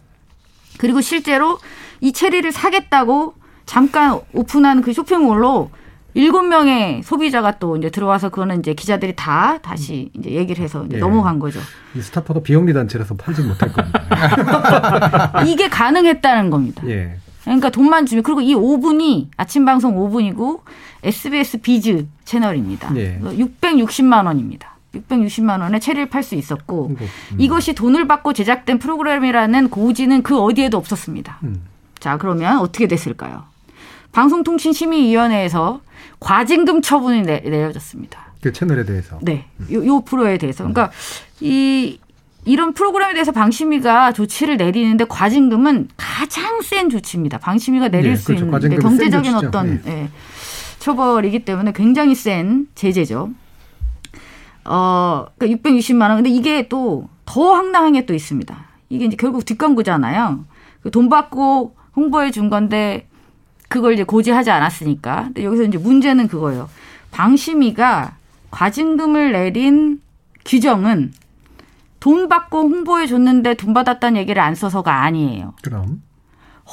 그리고 0.80 1.00
실제로 1.02 1.60
이 2.02 2.12
체리를 2.12 2.52
사겠다고 2.52 3.36
잠깐 3.68 4.20
오픈한 4.34 4.82
그 4.82 4.94
쇼핑몰로 4.94 5.70
일곱 6.16 6.42
명의 6.42 7.04
소비자가 7.04 7.60
또 7.60 7.78
이제 7.78 7.92
들어와서 7.92 8.30
그거는 8.30 8.60
이제 8.60 8.74
기자들이 8.74 9.16
다 9.16 9.60
다시 9.60 10.10
이제 10.14 10.32
얘기를 10.32 10.64
해서 10.64 10.84
이제 10.86 10.96
예. 10.96 11.00
넘어간 11.00 11.38
거죠. 11.38 11.60
이 11.96 12.02
스타파가 12.02 12.40
비영리 12.40 12.74
단체라서 12.74 13.16
팔지 13.16 13.44
못할 13.44 13.72
겁니다. 13.72 15.44
이게 15.46 15.70
가능했다는 15.70 16.50
겁니다. 16.50 16.82
예. 16.88 17.18
그러니까 17.44 17.70
돈만 17.70 18.06
주면 18.06 18.24
그리고 18.24 18.42
이 18.42 18.56
5분이 18.56 19.28
아침 19.38 19.66
방송 19.66 19.96
5분이고 19.96 20.62
SBS 21.04 21.60
비즈 21.62 22.08
채널입니다. 22.26 22.96
예. 22.96 23.20
660만 23.20 24.26
원입니다. 24.26 24.78
660만 24.96 25.62
원에 25.62 25.80
체리를 25.80 26.10
팔 26.10 26.24
수 26.24 26.36
있었고. 26.36 26.96
음. 27.00 27.08
이것이 27.38 27.74
돈을 27.74 28.08
받고 28.08 28.34
제작된 28.34 28.80
프로그램이라는 28.80 29.70
고지는 29.70 30.24
그 30.24 30.40
어디에도 30.40 30.78
없었습니다. 30.78 31.40
음. 31.44 31.62
자 32.00 32.18
그러면 32.18 32.60
어떻게 32.60 32.88
됐을까요? 32.88 33.44
방송통신심의위원회에서 34.12 35.82
과징금 36.20 36.82
처분이 36.82 37.24
내, 37.24 37.40
내려졌습니다. 37.40 38.34
그 38.42 38.52
채널에 38.52 38.86
대해서. 38.86 39.20
네, 39.22 39.46
요, 39.72 39.86
요 39.86 40.02
프로에 40.02 40.38
대해서. 40.38 40.64
그러니까 40.64 40.92
이 41.40 41.98
이런 42.46 42.74
프로그램에 42.74 43.14
대해서 43.14 43.32
방심위가 43.32 44.12
조치를 44.12 44.58
내리는데 44.58 45.06
과징금은 45.06 45.90
가장 45.98 46.62
센 46.62 46.90
조치입니다. 46.90 47.38
방심위가 47.38 47.90
내릴 47.90 48.12
네, 48.12 48.16
수 48.16 48.26
그렇죠. 48.36 48.46
있는 48.46 48.80
경제적인. 48.80 49.36
어떤 49.36 49.82
네. 49.84 49.92
예, 50.04 50.10
처벌이기 50.80 51.46
때문에 51.46 51.72
굉장히 51.74 52.16
센 52.16 52.68
제재죠. 52.76 53.32
어, 54.66 55.26
그러니까 55.38 55.70
660만 55.70 56.02
원. 56.10 56.16
근데 56.18 56.30
이게 56.30 56.68
또 56.68 57.14
더 57.26 57.54
황당한 57.54 57.94
게 57.94 58.06
또 58.06 58.14
있습니다. 58.14 58.56
이게 58.90 59.06
이제 59.06 59.16
결국 59.16 59.46
뒷광고잖아요. 59.46 60.46
그돈 60.82 61.10
받고 61.10 61.76
홍보해 61.96 62.32
준 62.32 62.50
건데 62.50 63.08
그걸 63.70 63.94
이제 63.94 64.04
고지하지 64.04 64.52
않았으니까. 64.52 65.24
근데 65.26 65.44
여기서 65.44 65.64
이제 65.64 65.78
문제는 65.78 66.28
그거예요. 66.28 66.70
방심위가 67.12 68.18
과징금을 68.52 69.32
내린 69.32 70.02
규정은 70.46 71.14
돈 72.04 72.28
받고 72.28 72.64
홍보해 72.64 73.08
줬는데 73.08 73.54
돈 73.54 73.74
받았다는 73.74 74.20
얘기를 74.20 74.42
안 74.42 74.56
써서가 74.56 75.04
아니에요. 75.04 75.54
그럼 75.64 76.02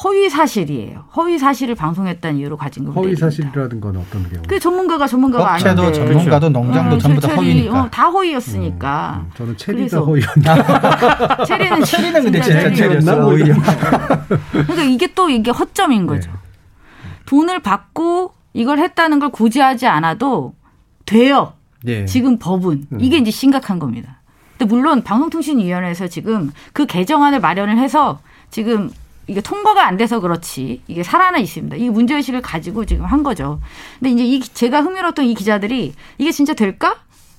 허위 0.02 0.28
사실이에요. 0.28 1.04
허위 1.14 1.38
사실을 1.38 1.76
방송했다는 1.76 2.40
이유로 2.40 2.56
과징금을 2.56 2.96
허위 2.96 3.06
내립니다. 3.06 3.26
사실이라는 3.26 3.80
건 3.80 3.96
어떤 3.98 4.28
경우? 4.28 4.42
그 4.48 4.58
전문가가 4.58 5.06
전문가가 5.06 5.54
업체도 5.54 5.82
아닌데. 5.82 5.98
전문가도 6.00 6.48
농장도 6.48 6.96
어, 6.96 6.98
전부 6.98 7.20
다 7.20 7.32
허위니까. 7.32 7.80
어, 7.80 7.88
다 7.90 8.08
허위였으니까. 8.10 9.24
음, 9.24 9.30
저는 9.36 9.56
체리가 9.56 10.00
허위였나? 10.00 11.44
체리는 11.46 11.84
체리는 11.84 12.24
근데 12.24 12.40
진짜 12.40 12.60
진짜 12.62 12.74
체리. 12.74 12.76
체리였나? 12.76 13.24
오히려. 13.24 13.54
그러니까 14.50 14.82
이게 14.82 15.14
또 15.14 15.30
이게 15.30 15.52
허점인 15.52 16.08
거죠. 16.08 16.28
네. 16.28 16.36
돈을 17.26 17.60
받고 17.60 18.34
이걸 18.52 18.80
했다는 18.80 19.20
걸 19.20 19.30
고지하지 19.30 19.86
않아도 19.86 20.54
돼요. 21.06 21.52
예. 21.86 22.04
지금 22.04 22.36
법은 22.40 22.86
음. 22.90 23.00
이게 23.00 23.18
이제 23.18 23.30
심각한 23.30 23.78
겁니다. 23.78 24.19
근데 24.60 24.74
물론 24.74 25.02
방송통신위원회에서 25.02 26.08
지금 26.08 26.52
그 26.74 26.84
개정안을 26.84 27.40
마련을 27.40 27.78
해서 27.78 28.20
지금 28.50 28.90
이게 29.26 29.40
통과가 29.40 29.86
안 29.86 29.96
돼서 29.96 30.20
그렇지 30.20 30.82
이게 30.86 31.02
살아나 31.02 31.38
있습니다. 31.38 31.76
이 31.76 31.88
문제 31.88 32.14
의식을 32.14 32.42
가지고 32.42 32.84
지금 32.84 33.06
한 33.06 33.22
거죠. 33.22 33.58
근데 33.98 34.10
이제 34.10 34.24
이 34.24 34.40
제가 34.40 34.82
흥미로웠던 34.82 35.24
이 35.24 35.34
기자들이 35.34 35.94
이게 36.18 36.30
진짜 36.30 36.52
될까 36.52 36.96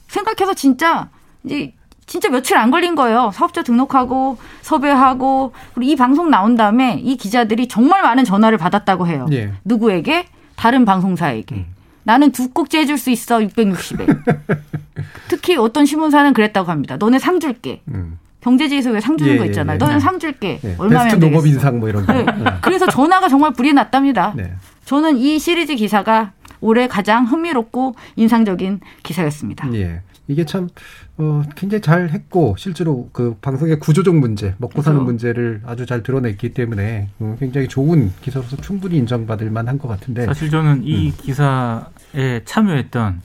생각해서 0.08 0.56
진짜 0.56 1.10
이제 1.44 1.74
진짜 2.08 2.28
며칠 2.30 2.58
안 2.58 2.72
걸린 2.72 2.96
거예요. 2.96 3.30
사업자 3.36 3.62
등록하고 3.62 4.40
섭외하고 4.64 5.54
그리고 5.76 5.92
이 5.92 5.96
방송 5.96 6.32
나온 6.32 6.56
다음에 6.56 7.00
이 7.04 7.18
기자들이 7.18 7.68
정말 7.68 8.02
많은 8.02 8.26
전화를 8.26 8.58
받았다고 8.58 9.06
해요. 9.06 9.28
예. 9.32 9.52
누구에게? 9.64 10.26
다른 10.56 10.86
방송사에게. 10.86 11.68
나는 12.04 12.32
두 12.32 12.50
꼭지 12.50 12.78
해줄 12.78 12.98
수 12.98 13.10
있어 13.10 13.40
660에. 13.40 14.22
특히 15.28 15.56
어떤 15.58 15.86
신문사는 15.86 16.34
그랬다고 16.34 16.70
합니다. 16.72 16.98
너네 16.98 17.20
상 17.20 17.40
줄게. 17.40 17.82
음. 17.90 18.18
경제지에서 18.42 18.90
왜 18.92 19.00
상 19.02 19.18
주는 19.18 19.34
예, 19.34 19.38
거 19.38 19.44
예, 19.44 19.48
있잖아요. 19.50 19.76
예. 19.76 19.78
너는 19.78 20.00
상 20.00 20.18
줄게. 20.20 20.60
예. 20.64 20.76
얼마면 20.80 21.20
되겠어? 21.20 21.30
농업 21.30 21.46
인상 21.46 21.80
뭐 21.80 21.90
이런 21.90 22.06
거. 22.06 22.14
네. 22.14 22.26
그래서 22.62 22.88
전화가 22.88 23.30
정말 23.30 23.54
불이 23.54 23.74
났답니다. 23.74 24.34
네. 24.36 24.54
저는 24.86 25.18
이 25.18 25.38
시리즈 25.38 25.76
기사가 25.76 26.32
올해 26.60 26.88
가장 26.88 27.26
흥미롭고 27.26 27.96
인상적인 28.16 28.80
기사였습니다. 29.04 29.72
예. 29.76 30.02
이게 30.28 30.46
참 30.46 30.70
어, 31.18 31.42
굉장히 31.56 31.82
잘 31.82 32.10
했고 32.10 32.56
실제로 32.58 33.10
그 33.12 33.36
방송의 33.42 33.80
구조적 33.80 34.16
문제, 34.16 34.56
먹고 34.60 34.82
사는 34.82 35.00
그죠. 35.00 35.06
문제를 35.06 35.62
아주 35.66 35.86
잘 35.86 36.04
드러냈기 36.04 36.54
때문에 36.54 37.10
어, 37.20 37.36
굉장히 37.40 37.68
좋은 37.68 38.12
기사로서 38.22 38.56
충분히 38.58 38.98
인정받을 38.98 39.50
만한 39.50 39.78
것 39.78 39.88
같은데. 39.88 40.26
사실 40.26 40.50
저는 40.50 40.84
이 40.86 41.08
음. 41.10 41.14
기사에 41.18 42.42
참여했던 42.46 43.22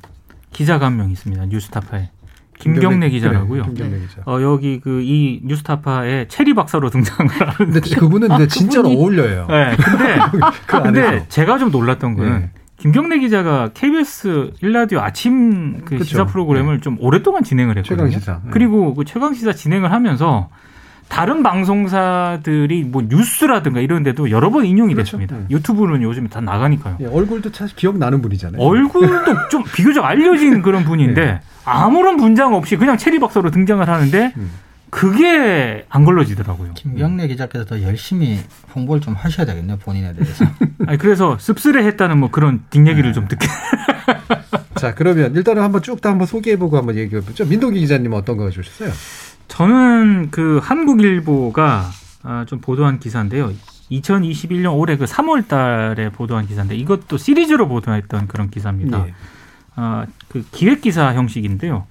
기자가 0.53 0.87
한 0.87 0.97
명 0.97 1.11
있습니다. 1.11 1.47
뉴스타파에 1.47 2.11
김경래 2.59 3.11
기자라고요. 3.11 3.65
그래, 3.65 3.75
김경래 3.75 4.01
기자. 4.07 4.23
어, 4.25 4.41
여기 4.41 4.81
그 4.81 5.03
이 5.03 5.41
뉴스타파에 5.45 6.27
체리 6.29 6.55
박사로 6.55 6.89
등장을 6.91 7.31
하는데 7.31 7.81
그분은 7.81 8.29
근데 8.29 8.47
진짜로 8.49 8.89
그분이- 8.89 8.97
어울려요. 8.99 9.47
네, 9.49 9.77
근데 9.77 10.17
그 10.67 10.83
근데. 10.83 11.27
제가 11.29 11.59
좀 11.59 11.71
놀랐던 11.71 12.15
거는 12.15 12.39
네. 12.41 12.51
김경래 12.79 13.18
기자가 13.18 13.70
KBS 13.74 14.53
일라디오 14.61 15.01
아침 15.01 15.83
그. 15.85 16.03
시사 16.05 16.27
프로그램을 16.27 16.81
좀 16.81 16.97
오랫동안 17.01 17.43
진행을 17.43 17.79
했거든요. 17.79 17.97
최강 17.97 18.11
시사. 18.11 18.33
네. 18.45 18.51
그리고 18.51 18.95
그 18.95 19.05
최강 19.05 19.35
시사 19.35 19.53
진행을 19.53 19.93
하면서 19.93 20.49
다른 21.09 21.43
방송사들이 21.43 22.85
뭐 22.85 23.03
뉴스라든가 23.09 23.81
이런 23.81 24.03
데도 24.03 24.31
여러 24.31 24.51
번 24.51 24.66
인용이 24.66 24.93
그렇죠. 24.93 25.18
됐습니다. 25.18 25.37
네. 25.37 25.45
유튜브는 25.51 26.03
요즘에 26.03 26.29
다 26.29 26.41
나가니까요. 26.41 26.97
예, 27.01 27.07
얼굴도 27.07 27.51
사실 27.53 27.77
기억나는 27.77 28.20
분이잖아요. 28.22 28.61
얼굴도 28.61 29.49
좀 29.49 29.62
비교적 29.74 30.05
알려진 30.05 30.62
그런 30.62 30.85
분인데 30.85 31.24
네. 31.24 31.41
아무런 31.64 32.16
분장 32.16 32.55
없이 32.55 32.77
그냥 32.77 32.97
체리 32.97 33.18
박사로 33.20 33.51
등장을 33.51 33.89
하는데 33.89 34.33
음. 34.37 34.51
그게 34.91 35.84
안 35.89 36.05
걸러지더라고요. 36.05 36.74
김경래 36.74 37.26
기자께서 37.28 37.64
더 37.64 37.82
열심히 37.82 38.39
홍보를 38.74 39.01
좀 39.01 39.14
하셔야 39.14 39.45
되겠네요 39.47 39.78
본인에 39.78 40.12
대해서. 40.14 40.45
아니, 40.87 40.99
그래서 40.99 41.37
씁쓸해했다는 41.39 42.18
뭐 42.18 42.30
그런 42.30 42.62
뒷얘기를 42.70 43.12
좀 43.12 43.26
듣게. 43.28 43.47
자, 44.76 44.95
그러면 44.95 45.34
일단은 45.34 45.62
한번 45.62 45.82
쭉 45.82 46.01
다 46.01 46.11
한번 46.11 46.26
소개해보고 46.26 46.76
한번 46.76 46.97
얘기해보죠. 46.97 47.47
민동기 47.47 47.80
기자님 47.80 48.12
어떤 48.12 48.37
거 48.37 48.45
가져오셨어요? 48.45 48.93
저는 49.49 50.28
그 50.30 50.61
한국일보가 50.62 51.91
아, 52.22 52.45
좀 52.47 52.61
보도한 52.61 52.99
기사인데요. 52.99 53.53
2021년 53.91 54.76
올해 54.76 54.97
그 54.97 55.05
3월 55.05 55.47
달에 55.49 56.11
보도한 56.11 56.47
기사인데 56.47 56.76
이것도 56.76 57.16
시리즈로 57.16 57.68
보도했던 57.68 58.26
그런 58.26 58.51
기사입니다. 58.51 59.07
예. 59.07 59.14
아, 59.76 60.07
그 60.28 60.45
기획 60.53 60.80
기사 60.82 61.14
형식인데요. 61.14 61.87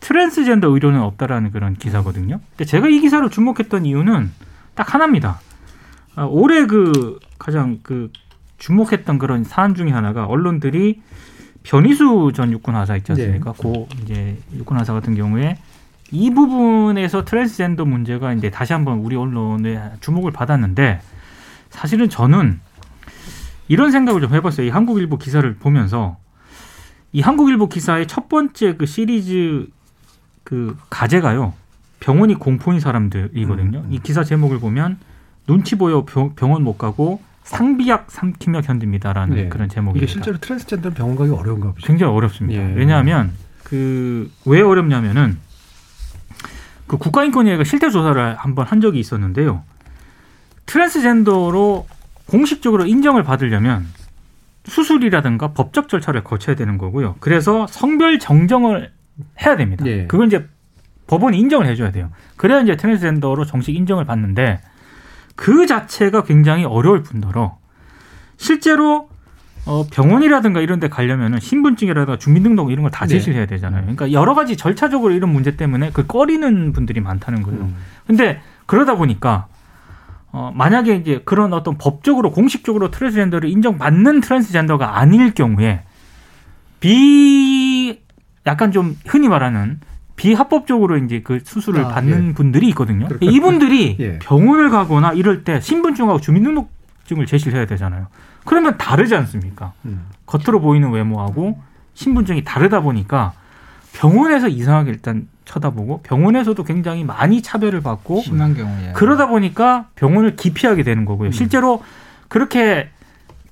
트랜스젠더 0.00 0.68
의료는 0.68 1.00
없다라는 1.00 1.50
그런 1.50 1.74
기사거든요. 1.74 2.40
근데 2.50 2.64
제가 2.64 2.88
이 2.88 3.00
기사를 3.00 3.28
주목했던 3.28 3.86
이유는 3.86 4.30
딱 4.74 4.94
하나입니다. 4.94 5.40
아, 6.14 6.24
올해 6.24 6.66
그 6.66 7.18
가장 7.38 7.80
그 7.82 8.10
주목했던 8.58 9.18
그런 9.18 9.44
사안 9.44 9.74
중에 9.74 9.90
하나가 9.90 10.26
언론들이 10.26 11.02
변희수 11.62 12.32
전 12.34 12.52
육군 12.52 12.76
하사 12.76 12.96
있지 12.96 13.12
않습니까? 13.12 13.52
고 13.52 13.88
이제 14.02 14.38
육군 14.54 14.78
하사 14.78 14.92
같은 14.92 15.14
경우에 15.14 15.58
이 16.12 16.30
부분에서 16.30 17.24
트랜스젠더 17.24 17.84
문제가 17.84 18.32
이제 18.32 18.50
다시 18.50 18.72
한번 18.72 18.98
우리 18.98 19.16
언론의 19.16 19.92
주목을 20.00 20.30
받았는데 20.30 21.00
사실은 21.70 22.08
저는 22.08 22.60
이런 23.68 23.90
생각을 23.90 24.20
좀 24.20 24.32
해봤어요. 24.32 24.66
이 24.66 24.70
한국일보 24.70 25.18
기사를 25.18 25.54
보면서 25.56 26.16
이 27.12 27.20
한국일보 27.20 27.68
기사의 27.68 28.06
첫 28.06 28.28
번째 28.28 28.76
그 28.76 28.86
시리즈 28.86 29.66
그 30.46 30.76
가제가요. 30.90 31.54
병원이 31.98 32.34
공포인 32.36 32.78
사람들이거든요. 32.78 33.78
음, 33.80 33.84
음. 33.86 33.92
이 33.92 33.98
기사 33.98 34.22
제목을 34.22 34.60
보면 34.60 34.96
눈치 35.48 35.74
보여 35.76 36.04
병- 36.04 36.34
병원 36.36 36.62
못 36.62 36.78
가고 36.78 37.20
상비약 37.42 38.12
삼키며 38.12 38.60
견딥니다라는 38.60 39.34
네. 39.36 39.48
그런 39.48 39.68
제목입니다. 39.68 40.04
이게 40.04 40.12
실제로 40.12 40.38
트랜스젠더는 40.38 40.94
병원 40.94 41.16
가기 41.16 41.32
어려운가 41.32 41.72
보죠. 41.72 41.84
굉장히 41.84 42.12
어렵습니다. 42.12 42.62
예. 42.62 42.74
왜냐하면 42.74 43.32
그 43.64 44.30
왜 44.44 44.60
어렵냐면은 44.62 45.38
그 46.86 46.96
국가인권위가 46.96 47.64
실태 47.64 47.90
조사를 47.90 48.36
한번 48.36 48.66
한 48.66 48.80
적이 48.80 49.00
있었는데요. 49.00 49.64
트랜스젠더로 50.66 51.86
공식적으로 52.26 52.86
인정을 52.86 53.24
받으려면 53.24 53.86
수술이라든가 54.66 55.48
법적 55.54 55.88
절차를 55.88 56.22
거쳐야 56.22 56.54
되는 56.54 56.78
거고요. 56.78 57.16
그래서 57.18 57.66
성별 57.68 58.20
정정을 58.20 58.92
해야 59.44 59.56
됩니다. 59.56 59.86
예. 59.86 60.06
그걸 60.06 60.26
이제 60.26 60.46
법원이 61.06 61.38
인정을 61.38 61.66
해줘야 61.66 61.92
돼요. 61.92 62.10
그래야 62.36 62.60
이제 62.60 62.76
트랜스젠더로 62.76 63.44
정식 63.44 63.74
인정을 63.74 64.04
받는데 64.04 64.60
그 65.34 65.66
자체가 65.66 66.24
굉장히 66.24 66.64
어려울 66.64 67.02
뿐더러 67.02 67.58
실제로 68.36 69.08
어, 69.66 69.84
병원이라든가 69.90 70.60
이런 70.60 70.78
데 70.78 70.88
가려면은 70.88 71.40
신분증이라든가 71.40 72.18
주민등록 72.18 72.70
이런 72.70 72.82
걸 72.84 72.99
다 72.99 73.06
네. 73.06 73.14
제시를 73.14 73.36
해야 73.36 73.46
되잖아요. 73.46 73.82
그러니까 73.82 74.12
여러 74.12 74.34
가지 74.34 74.56
절차적으로 74.56 75.12
이런 75.12 75.32
문제 75.32 75.56
때문에 75.56 75.90
그 75.92 76.06
꺼리는 76.06 76.72
분들이 76.72 77.00
많다는 77.00 77.42
거예요. 77.42 77.62
음. 77.62 77.76
근데 78.06 78.40
그러다 78.66 78.94
보니까 78.94 79.48
어, 80.30 80.52
만약에 80.54 80.96
이제 80.96 81.20
그런 81.24 81.52
어떤 81.52 81.78
법적으로 81.78 82.30
공식적으로 82.30 82.90
트랜스젠더를 82.90 83.48
인정받는 83.48 84.20
트랜스젠더가 84.20 84.98
아닐 84.98 85.34
경우에 85.34 85.82
비 86.78 87.55
약간 88.46 88.72
좀 88.72 88.96
흔히 89.06 89.28
말하는 89.28 89.80
비합법적으로 90.16 90.96
이제 90.98 91.20
그 91.22 91.40
수술을 91.44 91.84
아, 91.84 91.88
받는 91.88 92.34
분들이 92.34 92.68
있거든요. 92.68 93.06
그렇군요. 93.06 93.30
이분들이 93.30 93.96
예. 94.00 94.18
병원을 94.18 94.70
가거나 94.70 95.12
이럴 95.12 95.44
때 95.44 95.60
신분증하고 95.60 96.20
주민등록증을 96.20 97.26
제시를 97.26 97.58
해야 97.58 97.66
되잖아요. 97.66 98.06
그러면 98.44 98.78
다르지 98.78 99.14
않습니까? 99.14 99.72
음. 99.84 100.06
겉으로 100.24 100.60
보이는 100.60 100.90
외모하고 100.90 101.60
신분증이 101.94 102.44
다르다 102.44 102.80
보니까 102.80 103.32
병원에서 103.92 104.48
이상하게 104.48 104.90
일단 104.90 105.28
쳐다보고 105.44 106.02
병원에서도 106.02 106.62
굉장히 106.64 107.04
많이 107.04 107.42
차별을 107.42 107.80
받고 107.82 108.20
심한 108.22 108.54
경우에. 108.54 108.92
그러다 108.94 109.26
보니까 109.26 109.88
병원을 109.96 110.36
기피하게 110.36 110.82
되는 110.82 111.04
거고요. 111.04 111.30
실제로 111.30 111.82
그렇게 112.28 112.88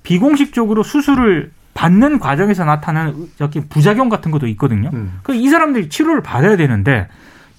비공식적으로 0.03 0.83
수술을 0.83 1.51
받는 1.75 2.19
과정에서 2.19 2.63
나타나는 2.65 3.29
저기 3.37 3.59
부작용 3.59 4.09
같은 4.09 4.31
것도 4.31 4.47
있거든요. 4.47 4.89
음. 4.93 5.19
그이 5.21 5.49
사람들이 5.49 5.89
치료를 5.89 6.23
받아야 6.23 6.55
되는데 6.57 7.07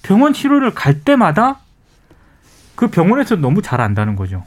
병원 0.01 0.33
치료를 0.33 0.71
갈 0.73 1.01
때마다 1.01 1.59
그 2.75 2.87
병원에서 2.87 3.35
너무 3.37 3.61
잘 3.61 3.79
안다는 3.79 4.15
거죠. 4.15 4.43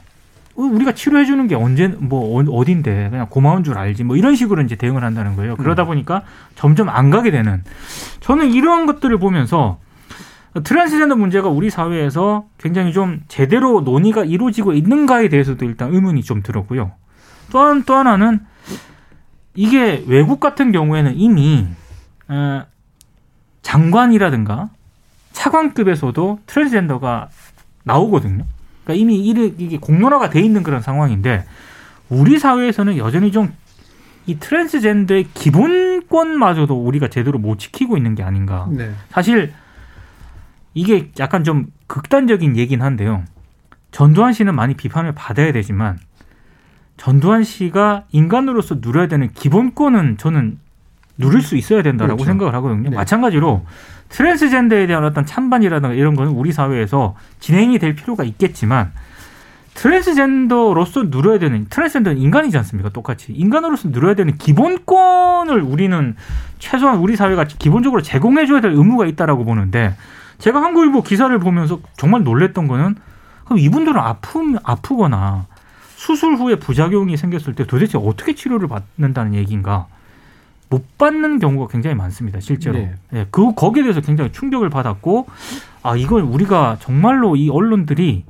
어, 0.57 0.61
우리가 0.63 0.91
치료해 0.91 1.23
주는 1.25 1.47
게 1.47 1.55
언제 1.55 1.87
뭐 1.87 2.37
어- 2.37 2.43
어딘데 2.59 3.07
그냥 3.11 3.27
고마운 3.29 3.63
줄 3.63 3.77
알지 3.77 4.03
뭐 4.03 4.17
이런 4.17 4.35
식으로 4.35 4.61
이제 4.61 4.75
대응을 4.75 5.03
한다는 5.05 5.37
거예요. 5.37 5.55
그러다 5.55 5.85
보니까 5.85 6.23
점점 6.55 6.89
안 6.89 7.09
가게 7.09 7.31
되는 7.31 7.63
저는 8.19 8.51
이런 8.51 8.85
것들을 8.85 9.17
보면서 9.19 9.79
트랜스젠더 10.65 11.15
문제가 11.15 11.47
우리 11.47 11.69
사회에서 11.69 12.43
굉장히 12.57 12.91
좀 12.91 13.21
제대로 13.29 13.79
논의가 13.79 14.25
이루어지고 14.25 14.73
있는가에 14.73 15.29
대해서도 15.29 15.63
일단 15.63 15.93
의문이 15.93 16.23
좀 16.23 16.43
들었고요. 16.43 16.91
또, 17.51 17.59
한, 17.59 17.83
또 17.83 17.95
하나는 17.95 18.41
이게 19.53 20.03
외국 20.07 20.39
같은 20.39 20.71
경우에는 20.71 21.17
이미 21.17 21.67
어, 22.27 22.65
장관이라든가 23.61 24.69
차관급에서도 25.33 26.39
트랜스젠더가 26.45 27.29
나오거든요. 27.83 28.45
그러니까 28.83 29.01
이미 29.01 29.19
이게 29.27 29.77
공론화가 29.77 30.29
돼 30.29 30.41
있는 30.41 30.63
그런 30.63 30.81
상황인데 30.81 31.45
우리 32.09 32.39
사회에서는 32.39 32.97
여전히 32.97 33.31
좀 33.31 33.61
이 34.27 34.39
트랜스젠더의 34.39 35.29
기본권마저도 35.33 36.85
우리가 36.85 37.07
제대로 37.07 37.39
못 37.39 37.57
지키고 37.57 37.97
있는 37.97 38.15
게 38.15 38.23
아닌가. 38.23 38.67
네. 38.71 38.91
사실 39.09 39.53
이게 40.73 41.11
약간 41.19 41.43
좀 41.43 41.67
극단적인 41.87 42.55
얘긴 42.57 42.81
한데요. 42.81 43.23
전두환 43.91 44.33
씨는 44.33 44.55
많이 44.55 44.75
비판을 44.75 45.13
받아야 45.13 45.51
되지만 45.51 45.97
전두환 46.97 47.43
씨가 47.43 48.03
인간으로서 48.11 48.75
누려야 48.79 49.07
되는 49.07 49.31
기본권은 49.33 50.17
저는 50.17 50.59
누릴 51.17 51.41
수 51.41 51.55
있어야 51.55 51.81
된다라고 51.81 52.17
그렇죠. 52.17 52.29
생각을 52.29 52.53
하거든요. 52.55 52.89
네. 52.89 52.95
마찬가지로 52.95 53.65
트랜스젠더에 54.09 54.87
대한 54.87 55.03
어떤 55.03 55.25
찬반이라든가 55.25 55.95
이런 55.95 56.15
거는 56.15 56.33
우리 56.33 56.51
사회에서 56.51 57.15
진행이 57.39 57.79
될 57.79 57.95
필요가 57.95 58.23
있겠지만 58.23 58.91
트랜스젠더로서 59.73 61.03
누려야 61.03 61.39
되는 61.39 61.65
트랜스젠더는 61.69 62.17
인간이지 62.17 62.57
않습니까? 62.57 62.89
똑같이 62.89 63.31
인간으로서 63.31 63.89
누려야 63.89 64.15
되는 64.15 64.37
기본권을 64.37 65.61
우리는 65.61 66.15
최소한 66.59 66.97
우리 66.97 67.15
사회가 67.15 67.45
기본적으로 67.45 68.01
제공해 68.01 68.45
줘야 68.45 68.59
될 68.59 68.71
의무가 68.71 69.05
있다라고 69.05 69.45
보는데 69.45 69.95
제가 70.39 70.61
한국일보 70.61 71.03
기사를 71.03 71.37
보면서 71.39 71.79
정말 71.97 72.23
놀랬던 72.23 72.67
거는 72.67 72.95
그럼 73.45 73.59
이분들은 73.59 73.97
아픔 73.97 74.57
아프거나 74.63 75.45
수술 76.01 76.33
후에 76.33 76.55
부작용이 76.55 77.15
생겼을 77.15 77.53
때 77.53 77.63
도대체 77.67 77.99
어떻게 77.99 78.33
치료를 78.33 78.67
받는다는 78.67 79.35
얘기인가? 79.35 79.85
못 80.67 80.97
받는 80.97 81.37
경우가 81.37 81.67
굉장히 81.71 81.95
많습니다, 81.95 82.39
실제로. 82.39 82.79
네. 82.79 82.95
예, 83.13 83.27
그 83.29 83.53
거기에 83.53 83.83
대해서 83.83 84.01
굉장히 84.01 84.31
충격을 84.31 84.71
받았고, 84.71 85.27
아 85.83 85.95
이걸 85.95 86.23
우리가 86.23 86.77
정말로 86.81 87.35
이 87.35 87.51
언론들이 87.51 88.23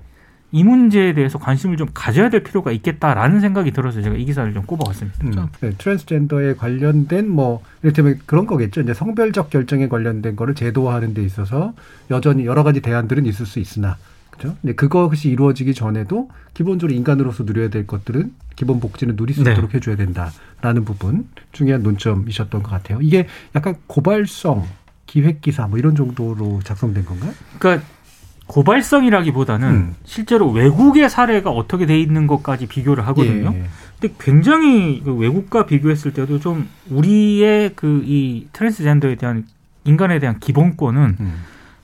이 0.52 0.64
문제에 0.66 1.14
대해서 1.14 1.40
관심을 1.40 1.78
좀 1.78 1.88
가져야 1.94 2.30
될 2.30 2.44
필요가 2.44 2.74
있겠다라는 2.74 3.40
생각이 3.40 3.72
들어서 3.72 4.02
제가 4.02 4.18
이 4.18 4.26
기사를 4.26 4.54
좀 4.54 4.64
꼽아왔습니다. 4.64 5.18
음, 5.24 5.48
네, 5.62 5.70
트랜스젠더에 5.78 6.56
관련된 6.56 7.30
뭐 7.30 7.64
이를테면 7.84 8.20
그런 8.26 8.48
거겠죠. 8.48 8.82
이제 8.82 8.94
성별적 8.94 9.50
결정에 9.50 9.88
관련된 9.88 10.36
거를 10.36 10.56
제도화하는 10.56 11.14
데 11.14 11.24
있어서 11.24 11.74
여전히 12.10 12.46
여러 12.46 12.64
가지 12.64 12.82
대안들은 12.82 13.26
있을 13.28 13.46
수 13.46 13.60
있으나 13.60 13.96
그죠? 14.32 14.56
근데 14.62 14.74
그것이 14.74 15.30
이루어지기 15.30 15.74
전에도 15.74 16.30
기본적으로 16.54 16.96
인간으로서 16.96 17.44
누려야 17.44 17.70
될 17.70 17.86
것들은 17.86 18.34
기본 18.56 18.80
복지는 18.80 19.16
누릴 19.16 19.36
수 19.36 19.44
네. 19.44 19.52
있도록 19.52 19.74
해줘야 19.74 19.96
된다라는 19.96 20.84
부분 20.86 21.28
중요한 21.52 21.84
논점이셨던 21.84 22.64
것 22.64 22.70
같아요. 22.72 23.00
이게 23.02 23.28
약간 23.56 23.76
고발성 23.88 24.68
기획 25.06 25.42
기사 25.42 25.68
뭐 25.68 25.78
이런 25.78 25.96
정도로 25.96 26.62
작성된 26.64 27.06
건가요? 27.06 27.34
그러니까 27.60 27.86
고발성이라기보다는 28.48 29.68
음. 29.70 29.96
실제로 30.04 30.50
외국의 30.52 31.10
사례가 31.10 31.52
어떻게 31.52 31.86
돼 31.86 32.00
있는 32.00 32.28
것까지 32.28 32.68
비교를 32.68 33.08
하거든요. 33.08 33.52
예. 33.54 33.66
근데 34.00 34.16
굉장히 34.20 35.02
그 35.04 35.14
외국과 35.14 35.66
비교했을 35.66 36.12
때도 36.14 36.40
좀 36.40 36.68
우리의 36.90 37.74
그 37.76 38.02
이 38.06 38.48
트랜스젠더에 38.52 39.16
대한 39.16 39.46
인간에 39.86 40.20
대한 40.20 40.40
기본권은 40.40 41.18
음. 41.20 41.34